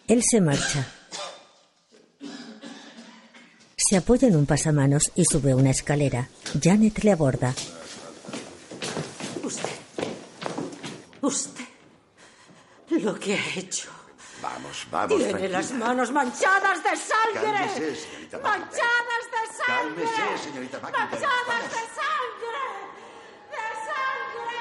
[0.08, 0.88] Él se marcha.
[3.76, 6.30] Se apoya en un pasamanos y sube una escalera.
[6.62, 7.54] Janet le aborda.
[9.44, 9.70] Usted.
[11.22, 11.66] Usted.
[12.90, 13.95] Lo que ha hecho.
[14.92, 15.18] Vamos.
[15.18, 15.58] Tiene tranquila.
[15.58, 17.52] las manos manchadas de sangre.
[17.52, 18.40] Cálmese, señorita.
[18.40, 20.04] Manchadas de sangre.
[20.06, 20.80] Cálmese, señorita.
[20.80, 22.64] Manchadas de sangre.
[23.52, 24.56] De sangre.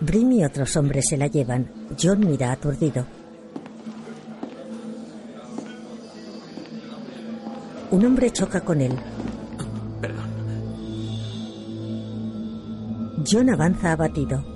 [0.00, 1.70] Brim y otros hombres se la llevan.
[2.00, 3.06] John mira aturdido.
[7.90, 8.98] Un hombre choca con él.
[13.28, 14.55] John avanza abatido.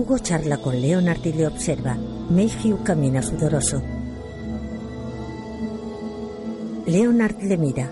[0.00, 1.94] Hugo charla con Leonard y le observa.
[2.30, 3.82] Mayhew camina sudoroso.
[6.86, 7.90] Leonard le mira.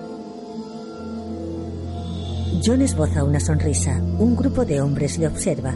[2.64, 4.00] John esboza una sonrisa.
[4.18, 5.74] Un grupo de hombres le observa.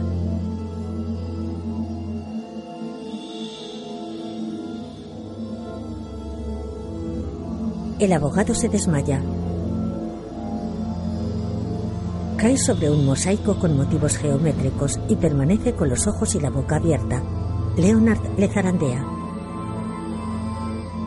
[7.99, 9.21] El abogado se desmaya.
[12.43, 16.75] Cae sobre un mosaico con motivos geométricos y permanece con los ojos y la boca
[16.75, 17.23] abierta.
[17.77, 19.01] Leonard le zarandea.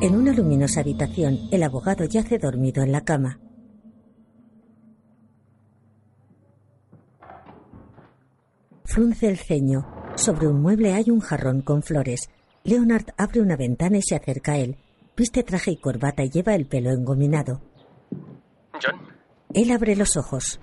[0.01, 3.39] En una luminosa habitación, el abogado yace dormido en la cama.
[8.87, 9.87] Frunce el ceño.
[10.15, 12.31] Sobre un mueble hay un jarrón con flores.
[12.65, 14.79] Leonard abre una ventana y se acerca a él.
[15.15, 17.61] Viste traje y corbata y lleva el pelo engominado.
[18.83, 18.99] John.
[19.53, 20.61] Él abre los ojos.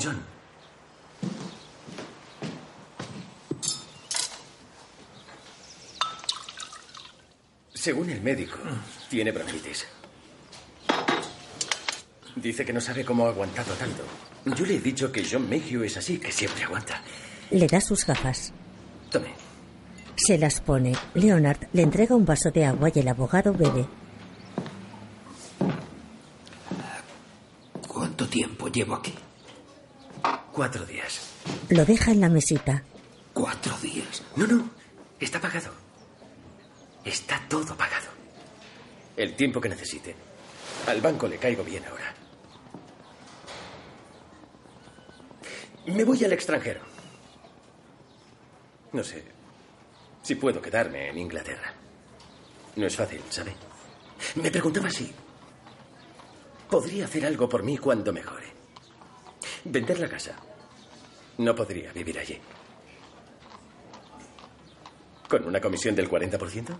[0.00, 0.20] John.
[7.72, 8.58] Según el médico,
[9.08, 9.86] tiene bronquitis.
[12.36, 14.02] Dice que no sabe cómo ha aguantado tanto.
[14.56, 17.00] Yo le he dicho que John Mayhew es así, que siempre aguanta.
[17.50, 18.52] Le da sus gafas.
[19.10, 19.34] Tome.
[20.16, 20.94] Se las pone.
[21.14, 23.86] Leonard le entrega un vaso de agua y el abogado bebe.
[27.86, 29.14] ¿Cuánto tiempo llevo aquí?
[30.54, 31.20] Cuatro días.
[31.70, 32.84] Lo deja en la mesita.
[33.32, 34.22] ¿Cuatro días?
[34.36, 34.70] No, no.
[35.18, 35.72] Está pagado.
[37.04, 38.06] Está todo pagado.
[39.16, 40.14] El tiempo que necesite.
[40.86, 42.14] Al banco le caigo bien ahora.
[45.86, 46.82] Me voy al extranjero.
[48.92, 49.24] No sé
[50.22, 51.74] si puedo quedarme en Inglaterra.
[52.76, 53.56] No es fácil, ¿sabe?
[54.36, 55.12] Me preguntaba si
[56.70, 58.53] podría hacer algo por mí cuando mejore.
[59.64, 60.36] Vender la casa.
[61.38, 62.38] No podría vivir allí.
[65.28, 66.78] ¿Con una comisión del 40%?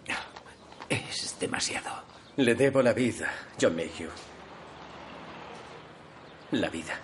[0.88, 1.90] Es demasiado.
[2.36, 3.30] Le debo la vida,
[3.60, 4.10] John Mayhew.
[6.52, 6.94] La vida.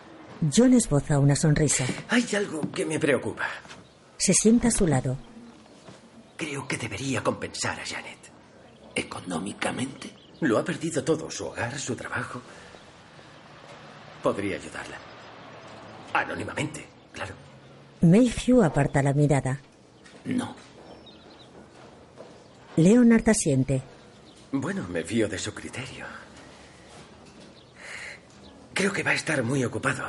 [0.54, 1.84] John esboza una sonrisa.
[2.08, 3.48] Hay algo que me preocupa.
[4.16, 5.16] Se sienta a su lado.
[6.36, 8.18] Creo que debería compensar a Janet.
[8.94, 10.14] ¿Económicamente?
[10.40, 12.40] Lo ha perdido todo, su hogar, su trabajo.
[14.22, 15.09] Podría ayudarla.
[16.12, 17.34] Anónimamente, claro.
[18.02, 19.60] Mayhew aparta la mirada.
[20.24, 20.54] No.
[22.76, 23.82] Leonard asiente.
[24.52, 26.06] Bueno, me fío de su criterio.
[28.74, 30.04] Creo que va a estar muy ocupado.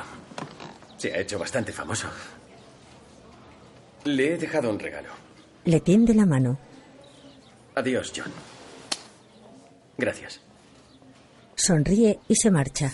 [0.96, 2.08] Se ha hecho bastante famoso.
[4.04, 5.10] Le he dejado un regalo.
[5.64, 6.58] Le tiende la mano.
[7.74, 8.32] Adiós, John.
[9.98, 10.40] Gracias.
[11.54, 12.92] Sonríe y se marcha.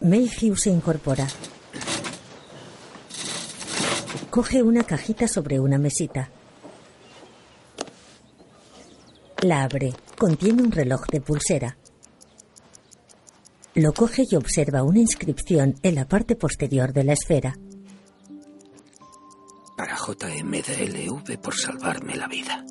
[0.00, 1.26] Mayhew se incorpora.
[4.30, 6.30] Coge una cajita sobre una mesita.
[9.42, 9.92] La abre.
[10.16, 11.76] Contiene un reloj de pulsera.
[13.74, 17.58] Lo coge y observa una inscripción en la parte posterior de la esfera.
[19.76, 22.64] Para JMDLV por salvarme la vida.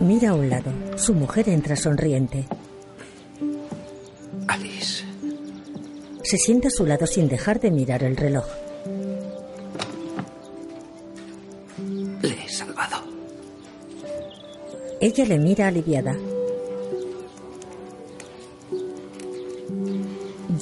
[0.00, 0.70] Mira a un lado.
[0.96, 2.46] Su mujer entra sonriente.
[4.46, 5.04] Alice.
[6.22, 8.46] Se sienta a su lado sin dejar de mirar el reloj.
[12.22, 12.98] Le he salvado.
[15.00, 16.16] Ella le mira aliviada.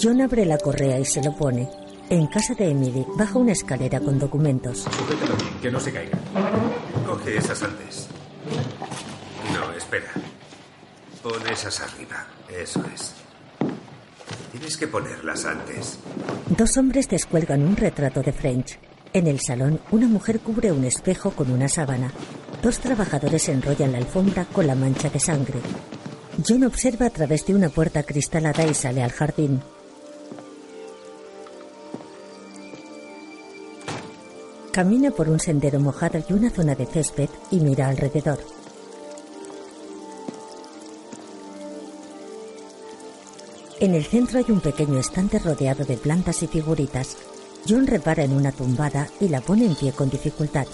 [0.03, 1.69] John abre la correa y se lo pone.
[2.09, 4.79] En casa de Emily baja una escalera con documentos.
[4.79, 6.19] Sujétalo bien, que no se caiga.
[7.07, 8.09] Coge esas antes.
[9.97, 10.13] Espera.
[11.23, 12.27] Pon esas arriba.
[12.49, 13.15] Eso es.
[14.53, 15.99] Tienes que ponerlas antes.
[16.57, 18.79] Dos hombres descuelgan un retrato de French.
[19.13, 22.13] En el salón, una mujer cubre un espejo con una sábana.
[22.63, 25.61] Dos trabajadores enrollan la alfombra con la mancha de sangre.
[26.47, 29.63] John observa a través de una puerta cristalada y sale al jardín.
[34.73, 38.39] Camina por un sendero mojado y una zona de césped y mira alrededor.
[43.79, 47.19] En el centro hay un pequeño estante rodeado de plantas y figuritas.
[47.69, 50.67] John repara en una tumbada y la pone en pie con dificultad.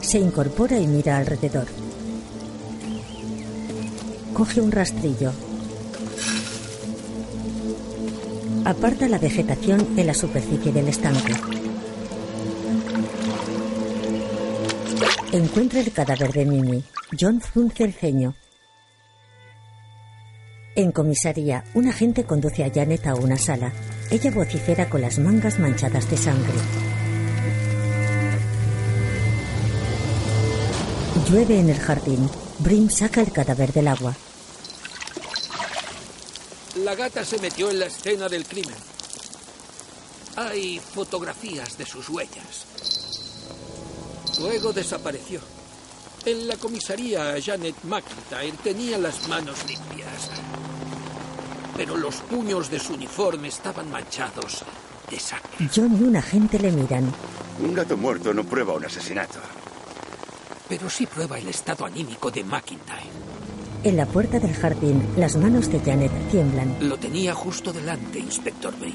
[0.00, 1.66] Se incorpora y mira alrededor.
[4.32, 5.53] Coge un rastrillo.
[8.64, 11.34] Aparta la vegetación en la superficie del estanque.
[15.32, 16.82] Encuentra el cadáver de Mimi.
[17.20, 18.34] John frunce el ceño.
[20.76, 23.70] En comisaría, un agente conduce a Janet a una sala.
[24.10, 26.54] Ella vocifera con las mangas manchadas de sangre.
[31.28, 32.30] Llueve en el jardín.
[32.60, 34.16] Brim saca el cadáver del agua.
[36.76, 38.74] La gata se metió en la escena del crimen.
[40.34, 42.66] Hay fotografías de sus huellas.
[44.40, 45.40] Luego desapareció.
[46.26, 50.30] En la comisaría, Janet McIntyre tenía las manos limpias.
[51.76, 54.64] Pero los puños de su uniforme estaban manchados
[55.08, 55.70] de sangre.
[55.72, 57.12] John y un agente le miran.
[57.60, 59.38] Un gato muerto no prueba un asesinato.
[60.68, 63.33] Pero sí prueba el estado anímico de McIntyre.
[63.84, 66.74] En la puerta del jardín, las manos de Janet tiemblan.
[66.80, 68.94] Lo tenía justo delante, inspector Bain.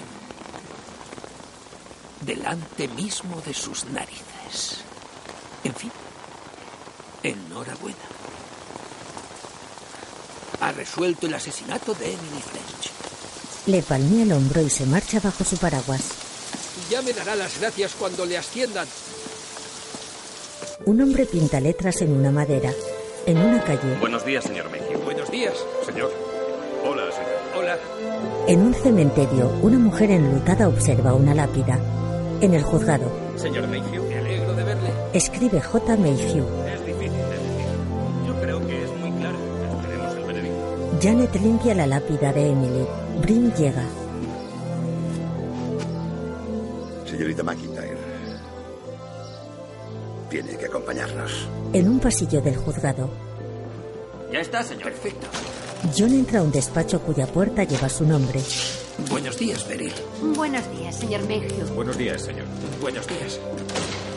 [2.22, 4.82] Delante mismo de sus narices.
[5.64, 5.92] En fin,
[7.22, 7.98] enhorabuena.
[10.60, 12.92] Ha resuelto el asesinato de Emily French.
[13.68, 16.02] Le palmea el hombro y se marcha bajo su paraguas.
[16.90, 18.88] Ya me dará las gracias cuando le asciendan.
[20.86, 22.74] Un hombre pinta letras en una madera.
[23.26, 24.69] En una calle, Buenos días, señor.
[26.00, 26.12] Señor.
[26.86, 27.40] Hola, señor.
[27.58, 27.78] Hola.
[28.48, 31.78] en un cementerio, una mujer enlutada observa una lápida.
[32.40, 34.90] En el juzgado, Señor Mayhew, Me alegro de verle.
[35.12, 35.98] escribe J.
[35.98, 36.46] Mayhew.
[36.74, 37.68] es difícil de decir.
[38.28, 39.38] Yo creo que es muy claro.
[39.78, 41.00] Esperemos el veredicto.
[41.02, 42.88] Janet limpia la lápida de Emily.
[43.22, 43.84] Brim llega.
[47.06, 47.98] Señorita McIntyre.
[50.30, 51.50] Tiene que acompañarnos.
[51.74, 53.10] En un pasillo del juzgado,
[54.32, 54.84] Ya está, señor.
[54.84, 55.28] Perfecto.
[55.98, 58.40] John entra a un despacho cuya puerta lleva su nombre.
[59.10, 59.94] Buenos días, Beryl.
[60.36, 61.74] Buenos días, señor Mayhew.
[61.74, 62.46] Buenos días, señor.
[62.82, 63.40] Buenos días.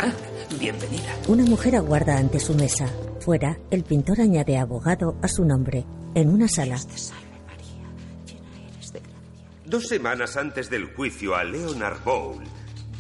[0.01, 0.13] Ah,
[0.59, 1.17] bienvenida.
[1.29, 2.89] Una mujer aguarda ante su mesa.
[3.21, 5.85] Fuera, el pintor añade abogado a su nombre.
[6.15, 6.79] En una sala,
[9.65, 12.43] Dos semanas antes del juicio a Leonard Bowl,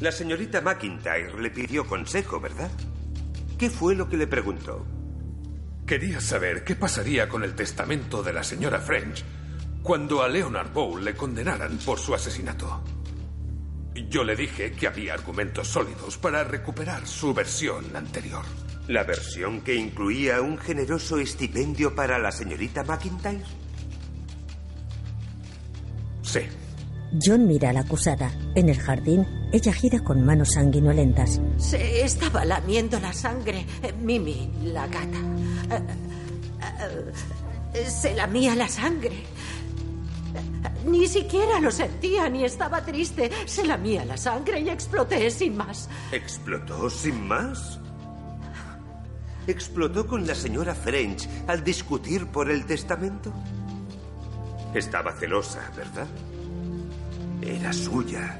[0.00, 2.70] la señorita McIntyre le pidió consejo, ¿verdad?
[3.58, 4.86] ¿Qué fue lo que le preguntó?
[5.86, 9.24] Quería saber qué pasaría con el testamento de la señora French
[9.82, 12.82] cuando a Leonard Bowl le condenaran por su asesinato.
[14.08, 18.44] Yo le dije que había argumentos sólidos para recuperar su versión anterior.
[18.88, 23.42] ¿La versión que incluía un generoso estipendio para la señorita McIntyre?
[26.22, 26.40] Sí.
[27.20, 28.30] John mira a la acusada.
[28.54, 31.40] En el jardín, ella gira con manos sanguinolentas.
[31.58, 33.66] Se estaba lamiendo la sangre.
[33.82, 35.18] Eh, Mimi, la gata.
[35.70, 37.12] Eh,
[37.74, 39.24] eh, Se lamía la sangre.
[40.86, 43.30] Ni siquiera lo sentía, ni estaba triste.
[43.46, 45.88] Se lamía la sangre y exploté sin más.
[46.10, 47.78] ¿Explotó sin más?
[49.46, 53.32] ¿Explotó con la señora French al discutir por el testamento?
[54.74, 56.06] Estaba celosa, ¿verdad?
[57.42, 58.38] Era suya.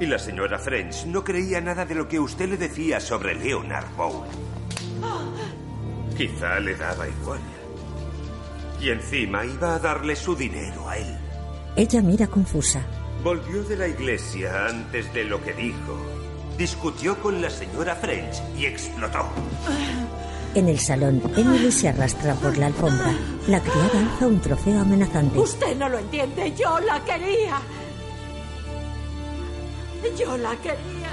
[0.00, 3.94] Y la señora French no creía nada de lo que usted le decía sobre Leonard
[3.96, 4.26] Bowl.
[6.16, 7.40] Quizá le daba igual.
[8.80, 11.18] Y encima iba a darle su dinero a él.
[11.76, 12.82] Ella mira confusa.
[13.22, 15.96] Volvió de la iglesia antes de lo que dijo.
[16.58, 19.28] Discutió con la señora French y explotó.
[20.54, 23.14] En el salón, Emily se arrastra por la alfombra.
[23.46, 25.38] La criada alza un trofeo amenazante.
[25.38, 26.52] Usted no lo entiende.
[26.56, 27.60] Yo la quería.
[30.18, 31.10] Yo la quería.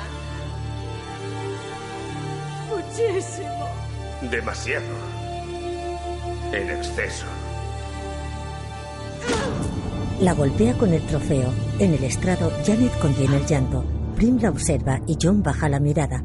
[2.69, 3.67] Muchísimo.
[4.29, 4.85] Demasiado.
[6.51, 7.25] En exceso.
[10.19, 11.53] La golpea con el trofeo.
[11.79, 13.85] En el estrado, Janet contiene el llanto.
[14.15, 16.23] Prim la observa y John baja la mirada.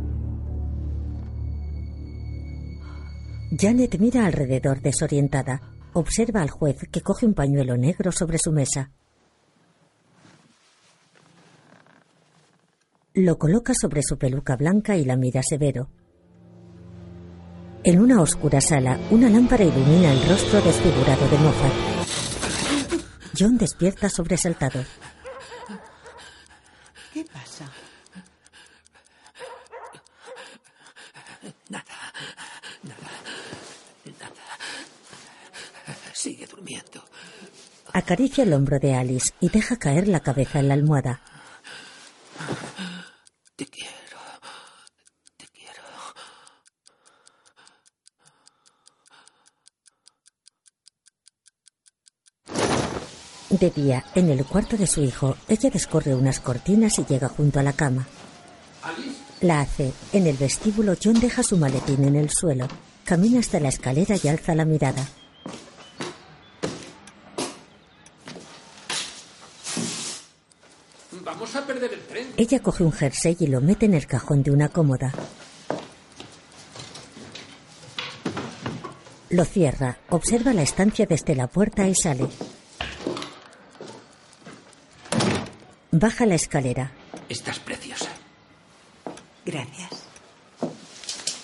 [3.59, 5.61] Janet mira alrededor desorientada.
[5.93, 8.93] Observa al juez que coge un pañuelo negro sobre su mesa.
[13.15, 15.91] Lo coloca sobre su peluca blanca y la mira severo.
[17.85, 21.73] En una oscura sala, una lámpara ilumina el rostro desfigurado de Moffat.
[23.39, 24.83] John despierta sobresaltado.
[27.13, 27.71] ¿Qué pasa?
[31.69, 31.85] Nada,
[32.83, 33.11] nada,
[34.07, 34.43] nada.
[36.15, 37.05] Sigue durmiendo.
[37.93, 41.21] Acaricia el hombro de Alice y deja caer la cabeza en la almohada.
[43.57, 44.19] Te quiero.
[45.37, 45.83] Te quiero.
[53.63, 57.61] De día, en el cuarto de su hijo, ella descorre unas cortinas y llega junto
[57.61, 58.09] a la cama.
[59.41, 59.93] La hace.
[60.13, 62.67] En el vestíbulo, John deja su maletín en el suelo.
[63.05, 65.07] Camina hasta la escalera y alza la mirada.
[71.25, 72.27] Vamos a perder el tren.
[72.37, 75.13] Ella coge un jersey y lo mete en el cajón de una cómoda.
[79.31, 82.29] Lo cierra, observa la estancia desde la puerta y sale.
[85.95, 86.91] Baja la escalera.
[87.29, 88.09] Estás preciosa.
[89.45, 89.91] Gracias.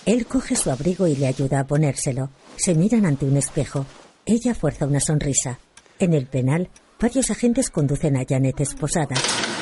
[0.06, 2.30] Él coge su abrigo y le ayuda a ponérselo.
[2.56, 3.84] Se miran ante un espejo.
[4.24, 5.58] Ella fuerza una sonrisa.
[5.98, 9.16] En el penal, varios agentes conducen a Janet esposada.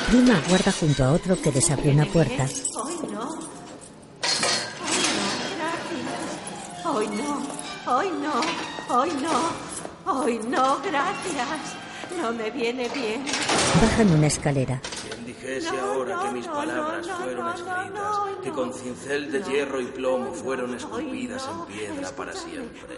[0.09, 2.45] Prima aguarda junto a otro que les abre una puerta.
[2.75, 3.39] Hoy no.
[6.85, 7.41] Hoy no.
[7.93, 8.41] Hoy no.
[8.95, 10.13] Hoy no.
[10.13, 11.86] Hoy no, gracias.
[12.21, 13.23] No me viene bien.
[13.81, 14.81] Bajan una escalera.
[15.07, 20.33] Quien dijese ahora que mis palabras fueron escritas, que con cincel de hierro y plomo
[20.33, 22.97] fueron esculpidas en piedra para siempre.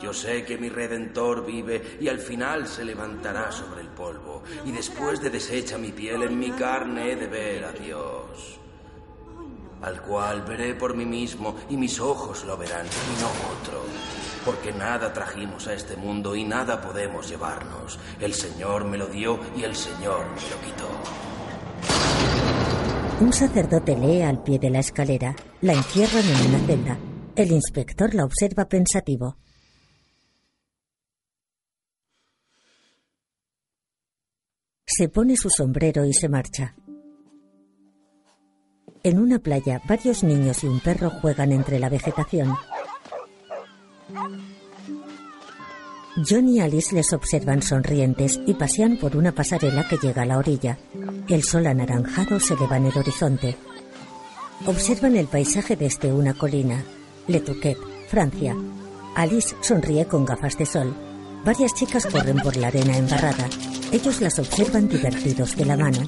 [0.00, 4.70] Yo sé que mi redentor vive y al final se levantará sobre el polvo, y
[4.70, 8.60] después de deshecha mi piel en mi carne he de ver a Dios.
[9.80, 14.27] Al cual veré por mí mismo y mis ojos lo verán y no otro.
[14.44, 17.98] Porque nada trajimos a este mundo y nada podemos llevarnos.
[18.20, 20.88] El Señor me lo dio y el Señor me lo quitó.
[23.20, 25.34] Un sacerdote lee al pie de la escalera.
[25.60, 26.98] La encierran en una celda.
[27.34, 29.36] El inspector la observa pensativo.
[34.86, 36.74] Se pone su sombrero y se marcha.
[39.02, 42.54] En una playa, varios niños y un perro juegan entre la vegetación.
[46.28, 50.38] John y Alice les observan sonrientes y pasean por una pasarela que llega a la
[50.38, 50.78] orilla.
[51.28, 53.56] El sol anaranjado se eleva en el horizonte.
[54.66, 56.82] Observan el paisaje desde una colina.
[57.28, 57.78] Le Touquet,
[58.08, 58.56] Francia.
[59.14, 60.94] Alice sonríe con gafas de sol.
[61.44, 63.48] Varias chicas corren por la arena embarrada.
[63.92, 65.98] Ellos las observan divertidos de la mano.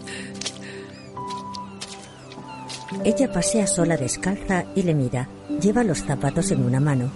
[3.04, 5.28] Ella pasea sola descalza y le mira.
[5.60, 7.10] Lleva los zapatos en una mano.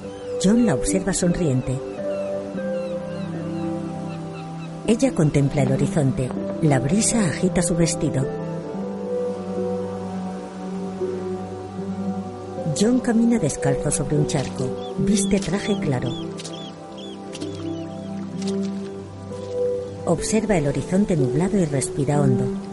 [0.44, 1.80] John la observa sonriente.
[4.86, 6.28] Ella contempla el horizonte.
[6.60, 8.26] La brisa agita su vestido.
[12.78, 14.94] John camina descalzo sobre un charco.
[14.98, 16.10] Viste traje claro.
[20.04, 22.63] Observa el horizonte nublado y respira hondo.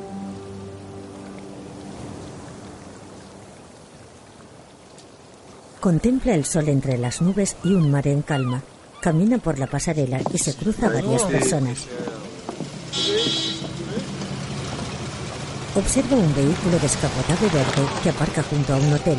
[5.82, 8.62] Contempla el sol entre las nubes y un mar en calma.
[9.02, 11.88] Camina por la pasarela y se cruza varias personas.
[15.74, 19.18] Observa un vehículo descapotado verde que aparca junto a un hotel.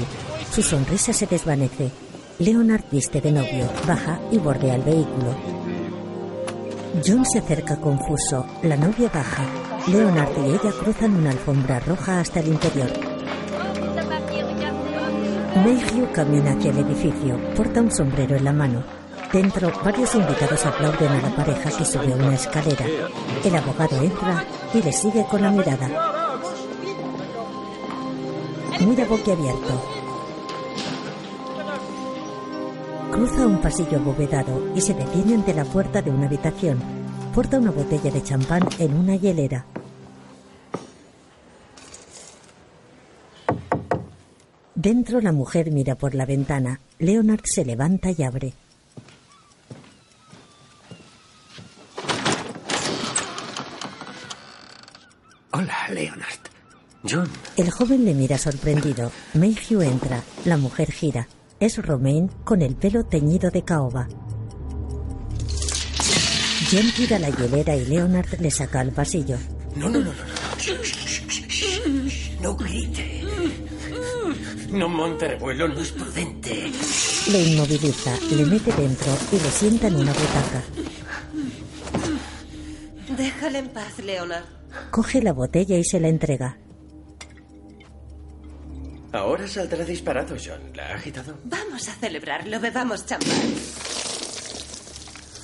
[0.55, 1.90] Su sonrisa se desvanece.
[2.39, 5.34] Leonard viste de novio, baja y bordea el vehículo.
[7.05, 8.47] John se acerca confuso.
[8.62, 9.44] La novia baja.
[9.89, 13.11] Leonard y ella cruzan una alfombra roja hasta el interior.
[15.54, 17.38] Mayhew camina hacia el edificio.
[17.54, 18.82] Porta un sombrero en la mano.
[19.30, 22.86] Dentro, varios invitados aplauden a la pareja que sube una escalera.
[23.44, 25.88] El abogado entra y le sigue con la mirada.
[28.80, 29.82] Mira boquiabierto.
[33.12, 36.78] Cruza un pasillo abovedado y se detiene ante la puerta de una habitación.
[37.34, 39.66] Porta una botella de champán en una hielera.
[44.82, 46.80] Dentro la mujer mira por la ventana.
[46.98, 48.52] Leonard se levanta y abre.
[55.52, 56.40] Hola, Leonard.
[57.09, 57.30] John.
[57.56, 59.12] El joven le mira sorprendido.
[59.34, 60.20] Mayhew entra.
[60.46, 61.28] La mujer gira.
[61.60, 64.09] Es Romaine con el pelo teñido de caoba.
[66.72, 69.36] John tira la hielera y Leonard le saca al pasillo.
[69.76, 70.24] No, no, no, no.
[70.24, 70.42] no.
[72.42, 73.11] No grite.
[74.72, 76.72] No monte revuelo, no es prudente.
[77.30, 80.62] Le inmoviliza, le mete dentro y le sienta en una butaca.
[83.16, 84.44] Déjale en paz, Leonard.
[84.90, 86.56] Coge la botella y se la entrega.
[89.12, 90.60] Ahora saldrá disparado, John.
[90.74, 91.36] ¿La ha agitado?
[91.44, 93.54] Vamos a celebrarlo, bebamos champán.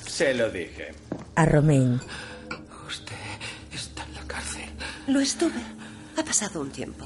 [0.07, 0.91] Se lo dije.
[1.35, 1.99] A Romaine.
[2.87, 3.15] Usted
[3.71, 4.69] está en la cárcel.
[5.07, 5.61] Lo estuve.
[6.17, 7.05] Ha pasado un tiempo.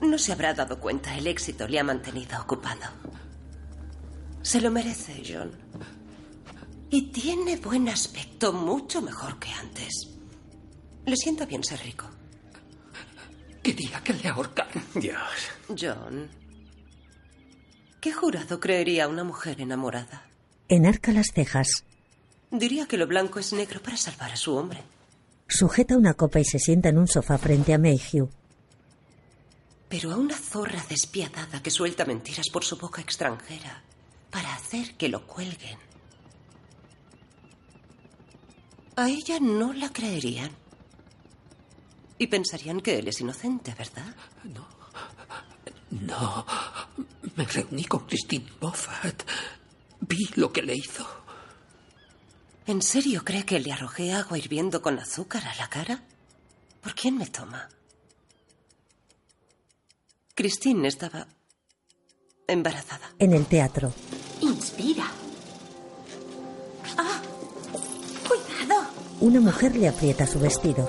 [0.00, 1.16] No se habrá dado cuenta.
[1.16, 2.86] El éxito le ha mantenido ocupado.
[4.42, 5.50] Se lo merece, John.
[6.90, 10.16] Y tiene buen aspecto, mucho mejor que antes.
[11.04, 12.06] Le sienta bien ser rico.
[13.62, 14.84] Quería que le ahorcaran.
[14.94, 15.48] Dios.
[15.68, 16.28] John.
[18.00, 20.28] ¿Qué jurado creería una mujer enamorada?
[20.68, 21.84] Enarca las cejas.
[22.52, 24.80] Diría que lo blanco es negro para salvar a su hombre.
[25.48, 28.30] Sujeta una copa y se sienta en un sofá frente a Mayhew.
[29.88, 33.82] Pero a una zorra despiadada que suelta mentiras por su boca extranjera,
[34.30, 35.78] para hacer que lo cuelguen.
[38.96, 40.50] A ella no la creerían.
[42.18, 44.14] Y pensarían que él es inocente, ¿verdad?
[44.44, 44.66] No.
[45.90, 46.46] No.
[47.36, 49.22] Me reuní con Christine Moffat.
[50.00, 51.06] Vi lo que le hizo.
[52.66, 56.02] ¿En serio cree que le arrojé agua hirviendo con azúcar a la cara?
[56.80, 57.68] ¿Por quién me toma?
[60.36, 61.26] Christine estaba
[62.46, 63.10] embarazada.
[63.18, 63.90] En el teatro,
[64.42, 65.06] Inspira.
[66.98, 67.22] ¡Ah!
[68.28, 68.84] ¡Cuidado!
[69.22, 70.86] una mujer le aprieta su vestido.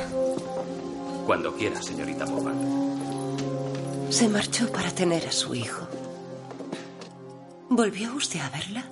[1.25, 2.55] Cuando quiera, señorita Moffat.
[4.11, 5.87] Se marchó para tener a su hijo.
[7.69, 8.83] ¿Volvió usted a verla?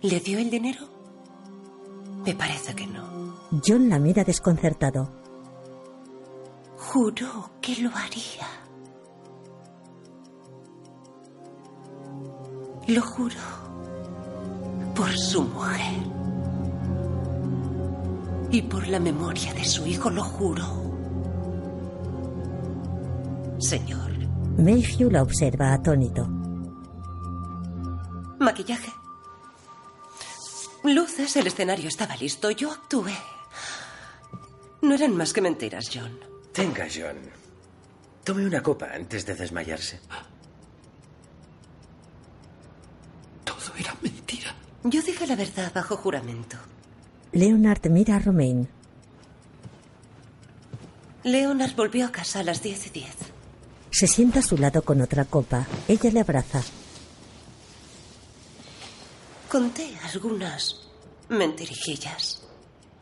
[0.00, 0.88] ¿Le dio el dinero?
[2.26, 3.38] Me parece que no.
[3.64, 5.12] John la mira desconcertado.
[6.76, 8.61] Juró que lo haría.
[12.88, 13.34] Lo juró.
[14.94, 15.80] Por su mujer.
[18.50, 20.82] Y por la memoria de su hijo lo juró.
[23.58, 24.10] Señor,
[24.58, 26.26] Mayhew la observa atónito.
[28.38, 28.92] maquillaje.
[30.84, 32.50] Luces, el escenario estaba listo.
[32.50, 33.14] Yo actué.
[34.82, 36.18] No eran más que mentiras, John.
[36.52, 37.16] Tenga, John.
[38.24, 40.00] Tome una copa antes de desmayarse.
[43.62, 44.54] Todo era mentira.
[44.82, 46.56] Yo dije la verdad bajo juramento.
[47.32, 48.68] Leonard mira a Romain.
[51.22, 53.14] Leonard volvió a casa a las 10 y 10.
[53.90, 55.66] Se sienta a su lado con otra copa.
[55.86, 56.62] Ella le abraza.
[59.48, 60.80] Conté algunas
[61.28, 62.42] mentirijillas.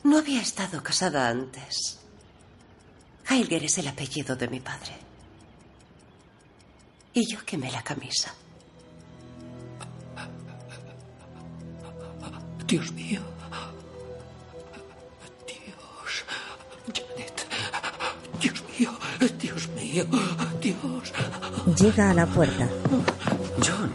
[0.05, 2.01] No había estado casada antes.
[3.29, 4.99] Heilger es el apellido de mi padre.
[7.15, 8.35] Y yo quemé la camisa.
[12.71, 13.21] Dios mío.
[15.45, 16.25] Dios.
[16.95, 17.47] Janet.
[18.41, 18.91] Dios mío.
[19.41, 20.07] Dios mío.
[20.63, 21.13] Dios.
[21.81, 22.69] Llega a la puerta.
[23.67, 23.91] John.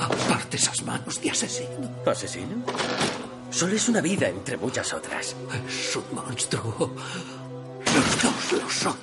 [0.00, 1.90] Aparte esas manos de asesino.
[2.06, 2.64] ¿Asesino?
[3.50, 5.36] Solo es una vida entre muchas otras.
[5.68, 6.94] Es un monstruo.
[7.84, 8.96] Los dos lo son.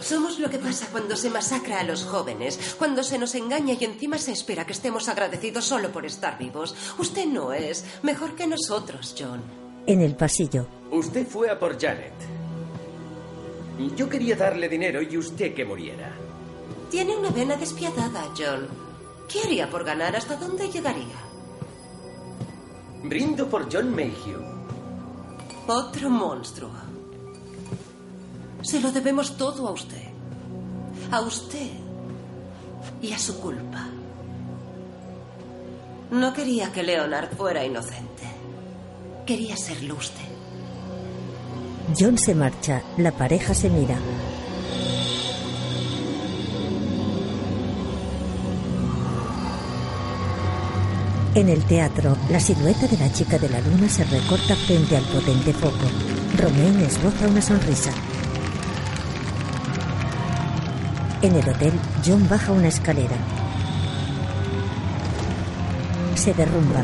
[0.00, 3.84] Somos lo que pasa cuando se masacra a los jóvenes, cuando se nos engaña y
[3.84, 6.74] encima se espera que estemos agradecidos solo por estar vivos.
[6.98, 9.42] Usted no es mejor que nosotros, John.
[9.86, 12.12] En el pasillo, Usted fue a por Janet.
[13.96, 16.12] Yo quería darle dinero y usted que muriera.
[16.90, 18.68] Tiene una vena despiadada, John.
[19.28, 20.14] ¿Qué haría por ganar?
[20.14, 21.16] ¿Hasta dónde llegaría?
[23.02, 24.40] Brindo por John Mayhew.
[25.66, 26.70] Otro monstruo.
[28.64, 30.02] Se lo debemos todo a usted.
[31.10, 31.70] A usted.
[33.02, 33.86] Y a su culpa.
[36.10, 38.22] No quería que Leonard fuera inocente.
[39.26, 40.24] Quería serlo usted.
[41.98, 42.82] John se marcha.
[42.96, 43.98] La pareja se mira.
[51.34, 55.04] En el teatro, la silueta de la chica de la luna se recorta frente al
[55.04, 55.86] potente foco.
[56.38, 57.92] Romain esboza una sonrisa.
[61.24, 61.72] En el hotel,
[62.06, 63.16] John baja una escalera.
[66.16, 66.82] Se derrumba.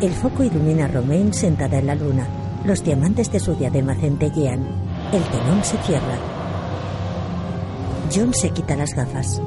[0.00, 2.26] El foco ilumina a Romain sentada en la luna.
[2.64, 4.66] Los diamantes de su diadema centellean.
[5.12, 6.16] El telón se cierra.
[8.10, 9.42] John se quita las gafas.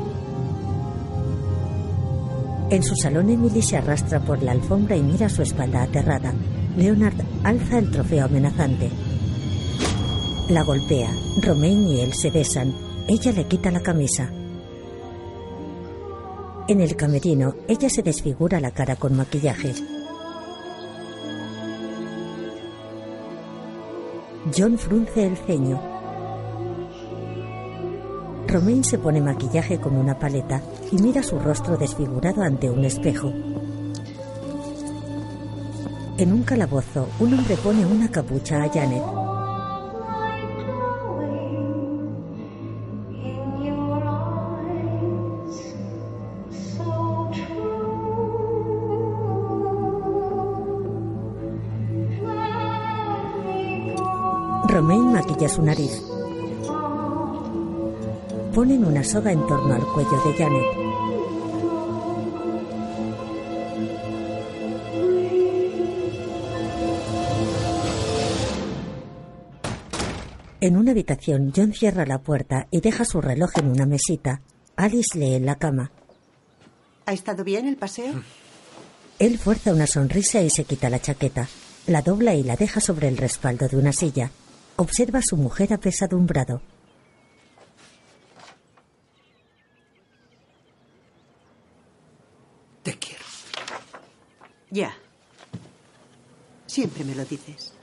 [2.69, 6.31] En su salón, Emily se arrastra por la alfombra y mira su espalda aterrada.
[6.77, 8.91] Leonard alza el trofeo amenazante.
[10.49, 11.09] La golpea.
[11.41, 12.88] Romain y él se besan.
[13.11, 14.29] Ella le quita la camisa.
[16.67, 19.73] En el camerino, ella se desfigura la cara con maquillaje.
[24.55, 25.81] John frunce el ceño.
[28.45, 30.61] Romain se pone maquillaje con una paleta
[30.91, 33.33] y mira su rostro desfigurado ante un espejo.
[36.19, 39.18] En un calabozo, un hombre pone una capucha a Janet.
[55.49, 55.99] Su nariz.
[58.53, 60.89] Ponen una soga en torno al cuello de Janet.
[70.61, 74.41] En una habitación, John cierra la puerta y deja su reloj en una mesita.
[74.75, 75.91] Alice lee en la cama.
[77.07, 78.21] ¿Ha estado bien el paseo?
[79.17, 81.47] Él fuerza una sonrisa y se quita la chaqueta.
[81.87, 84.29] La dobla y la deja sobre el respaldo de una silla.
[84.79, 86.61] Observa a su mujer apesadumbrado.
[92.81, 93.25] Te quiero.
[94.71, 94.95] Ya.
[96.65, 97.73] Siempre me lo dices.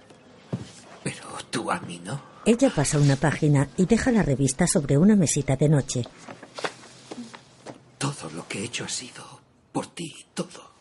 [1.05, 2.19] Pero tú a mí no.
[2.47, 6.03] Ella pasa una página y deja la revista sobre una mesita de noche.
[7.99, 9.23] Todo lo que he hecho ha sido
[9.71, 10.77] por ti, todo.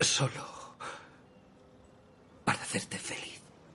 [0.00, 0.78] Solo
[2.46, 3.27] para hacerte feliz.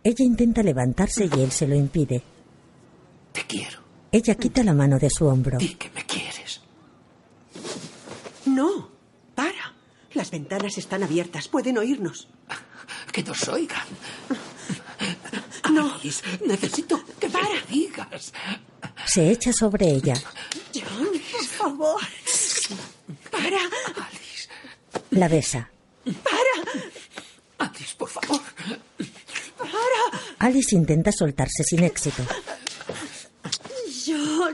[0.03, 2.21] Ella intenta levantarse y él se lo impide.
[3.31, 3.79] Te quiero.
[4.11, 5.57] Ella quita la mano de su hombro.
[5.57, 6.61] Di que me quieres.
[8.45, 8.89] No,
[9.33, 9.73] para.
[10.13, 12.27] Las ventanas están abiertas, pueden oírnos.
[13.11, 13.87] Que nos oigan.
[15.71, 15.95] No.
[15.95, 18.33] Alice, necesito que me lo digas.
[19.05, 20.13] Se echa sobre ella.
[20.73, 22.01] John, por favor.
[23.31, 23.59] Para.
[25.11, 25.69] La besa.
[26.03, 27.69] Para.
[27.69, 28.41] Alice, por favor.
[29.57, 30.21] Para.
[30.43, 32.21] Alice intenta soltarse sin éxito.
[34.05, 34.53] John.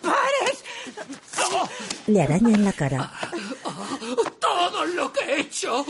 [0.00, 0.64] ¡Pares!
[2.06, 3.12] Le araña en la cara.
[4.38, 5.84] Todo lo que he hecho,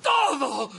[0.00, 0.70] todo,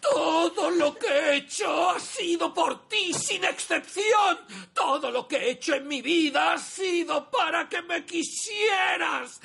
[0.00, 4.38] todo lo que he hecho ha sido por ti sin excepción.
[4.74, 9.40] Todo lo que he hecho en mi vida ha sido para que me quisieras.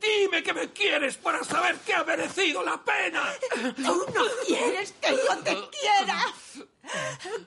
[0.00, 3.22] Dime que me quieres para saber que ha merecido la pena.
[3.76, 6.34] Tú no quieres que yo te quiera.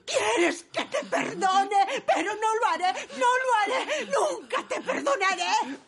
[0.04, 5.78] Quieres que te perdone, pero no lo haré, no lo haré, nunca te perdonaré.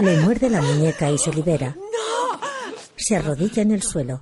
[0.00, 1.74] Le muerde la muñeca y se libera.
[1.76, 2.40] No,
[2.96, 4.20] Se arrodilla en el suelo.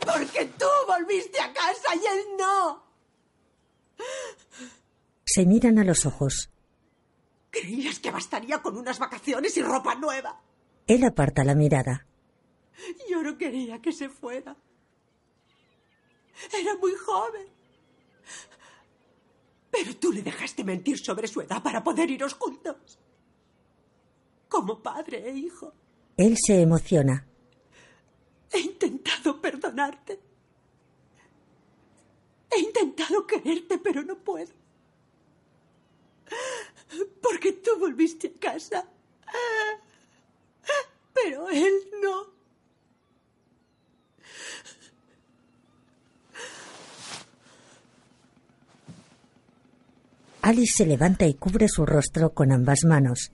[0.00, 2.84] porque tú volviste a casa y él no.
[5.24, 6.50] Se miran a los ojos.
[7.60, 10.40] Creías que bastaría con unas vacaciones y ropa nueva.
[10.86, 12.06] Él aparta la mirada.
[13.10, 14.56] Yo no quería que se fuera.
[16.52, 17.48] Era muy joven.
[19.70, 22.98] Pero tú le dejaste mentir sobre su edad para poder iros juntos.
[24.48, 25.74] Como padre e hijo.
[26.16, 27.26] Él se emociona.
[28.52, 30.20] He intentado perdonarte.
[32.50, 34.52] He intentado quererte, pero no puedo.
[37.22, 38.88] Porque tú volviste a casa.
[41.12, 42.38] Pero él no.
[50.42, 53.32] Alice se levanta y cubre su rostro con ambas manos.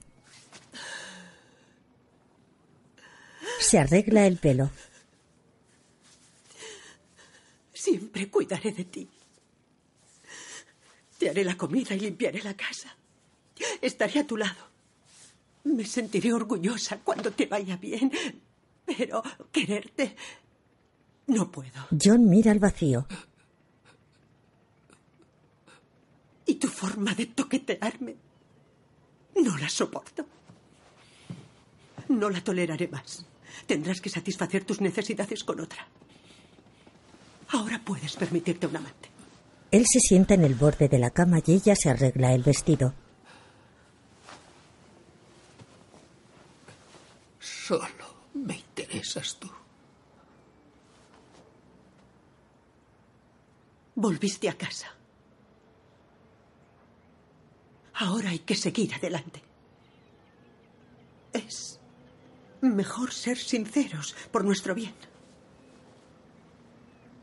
[3.59, 4.69] Se arregla el pelo.
[7.73, 9.09] Siempre cuidaré de ti.
[11.17, 12.95] Te haré la comida y limpiaré la casa.
[13.81, 14.63] Estaré a tu lado.
[15.63, 18.11] Me sentiré orgullosa cuando te vaya bien.
[18.85, 20.15] Pero quererte
[21.27, 21.87] no puedo.
[22.01, 23.07] John mira al vacío.
[26.45, 28.15] Y tu forma de toquetearme
[29.43, 30.25] no la soporto.
[32.09, 33.25] No la toleraré más.
[33.65, 35.87] Tendrás que satisfacer tus necesidades con otra.
[37.49, 39.09] Ahora puedes permitirte un amante.
[39.71, 42.93] Él se sienta en el borde de la cama y ella se arregla el vestido.
[47.67, 48.05] Solo
[48.35, 49.49] me interesas tú.
[53.95, 54.93] Volviste a casa.
[57.95, 59.41] Ahora hay que seguir adelante.
[61.33, 61.79] Es
[62.61, 64.93] mejor ser sinceros por nuestro bien.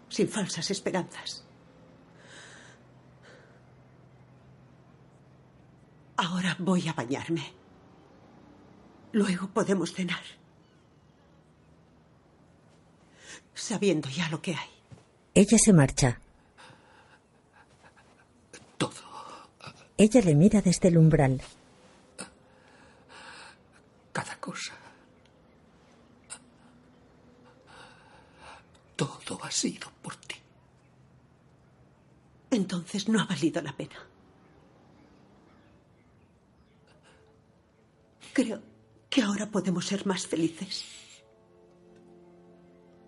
[0.09, 1.45] Sin falsas esperanzas.
[6.17, 7.62] Ahora voy a bañarme.
[9.13, 10.23] Luego podemos cenar.
[13.55, 14.71] Sabiendo ya lo que hay.
[15.35, 16.19] Ella se marcha.
[19.99, 21.41] Ella le mira desde el umbral.
[24.13, 24.73] Cada cosa.
[28.97, 30.37] Todo ha sido por ti.
[32.51, 33.97] Entonces no ha valido la pena.
[38.33, 38.72] Creo
[39.13, 40.87] que ahora podemos ser más felices.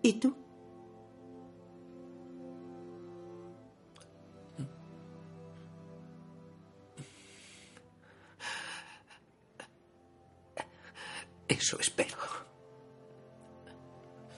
[0.02, 0.36] ¿Y tú?
[11.48, 12.16] Eso espero.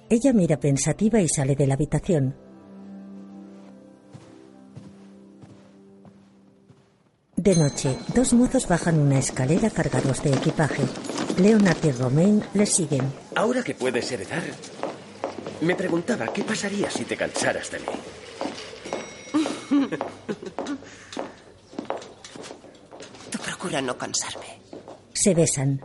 [0.09, 2.37] Ella mira pensativa y sale de la habitación.
[7.35, 10.85] De noche, dos mozos bajan una escalera cargados de equipaje.
[11.39, 13.13] Leonard y Romain les siguen.
[13.35, 14.43] Ahora que puedes heredar,
[15.61, 17.87] me preguntaba qué pasaría si te cansaras de mí.
[23.31, 24.61] Tú procura no cansarme.
[25.13, 25.81] Se besan.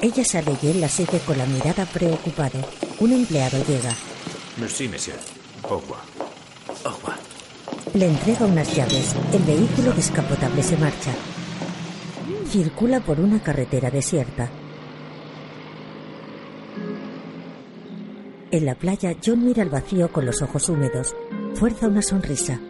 [0.00, 2.58] Ella sale y él la sigue con la mirada preocupado.
[3.00, 3.94] Un empleado llega.
[4.58, 5.18] Merci, monsieur.
[5.62, 6.02] Au revoir.
[6.84, 7.18] Au revoir.
[7.94, 9.14] Le entrega unas llaves.
[9.32, 11.12] El vehículo descapotable se marcha.
[12.54, 14.48] Circula por una carretera desierta.
[18.52, 21.16] En la playa, John mira al vacío con los ojos húmedos.
[21.54, 22.60] Fuerza una sonrisa.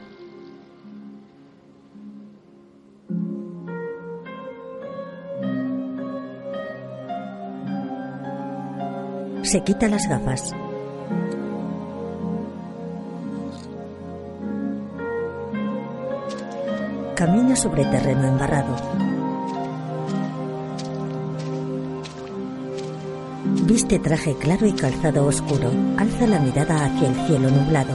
[9.43, 10.55] Se quita las gafas.
[17.15, 19.04] Camina sobre terreno embarrado.
[23.67, 25.71] Viste traje claro y calzado oscuro.
[25.97, 27.95] Alza la mirada hacia el cielo nublado.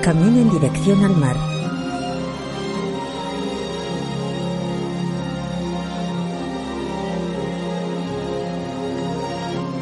[0.00, 1.51] Camina en dirección al mar.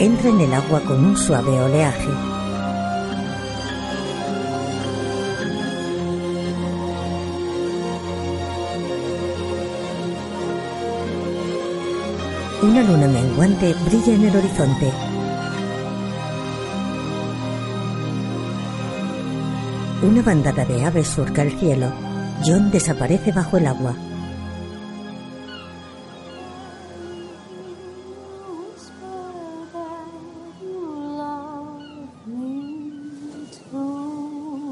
[0.01, 2.09] Entra en el agua con un suave oleaje.
[12.63, 14.91] Una luna menguante brilla en el horizonte.
[20.03, 21.93] Una bandada de aves surca el cielo.
[22.43, 23.95] John desaparece bajo el agua.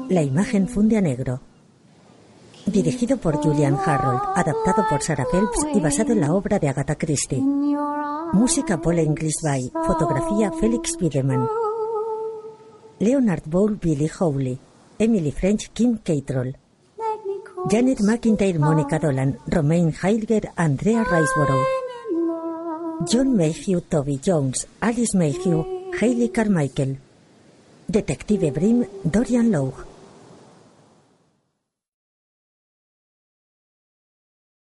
[0.09, 1.39] La imagen funde a negro.
[2.65, 6.95] Dirigido por Julian Harold, adaptado por Sarah Phelps y basado en la obra de Agatha
[6.95, 7.39] Christie.
[7.39, 11.47] Música Paul English Bay, fotografía Felix Wiedemann.
[12.97, 14.59] Leonard Bowl Billy Howley,
[14.97, 16.57] Emily French Kim Cattrall.
[17.69, 21.65] Janet McIntyre Monica Dolan, Romain Heilger Andrea Riceborough.
[23.05, 26.97] John Mayhew Toby Jones, Alice Mayhew, Hayley Carmichael.
[27.87, 29.88] Detective Brim Dorian Lowe.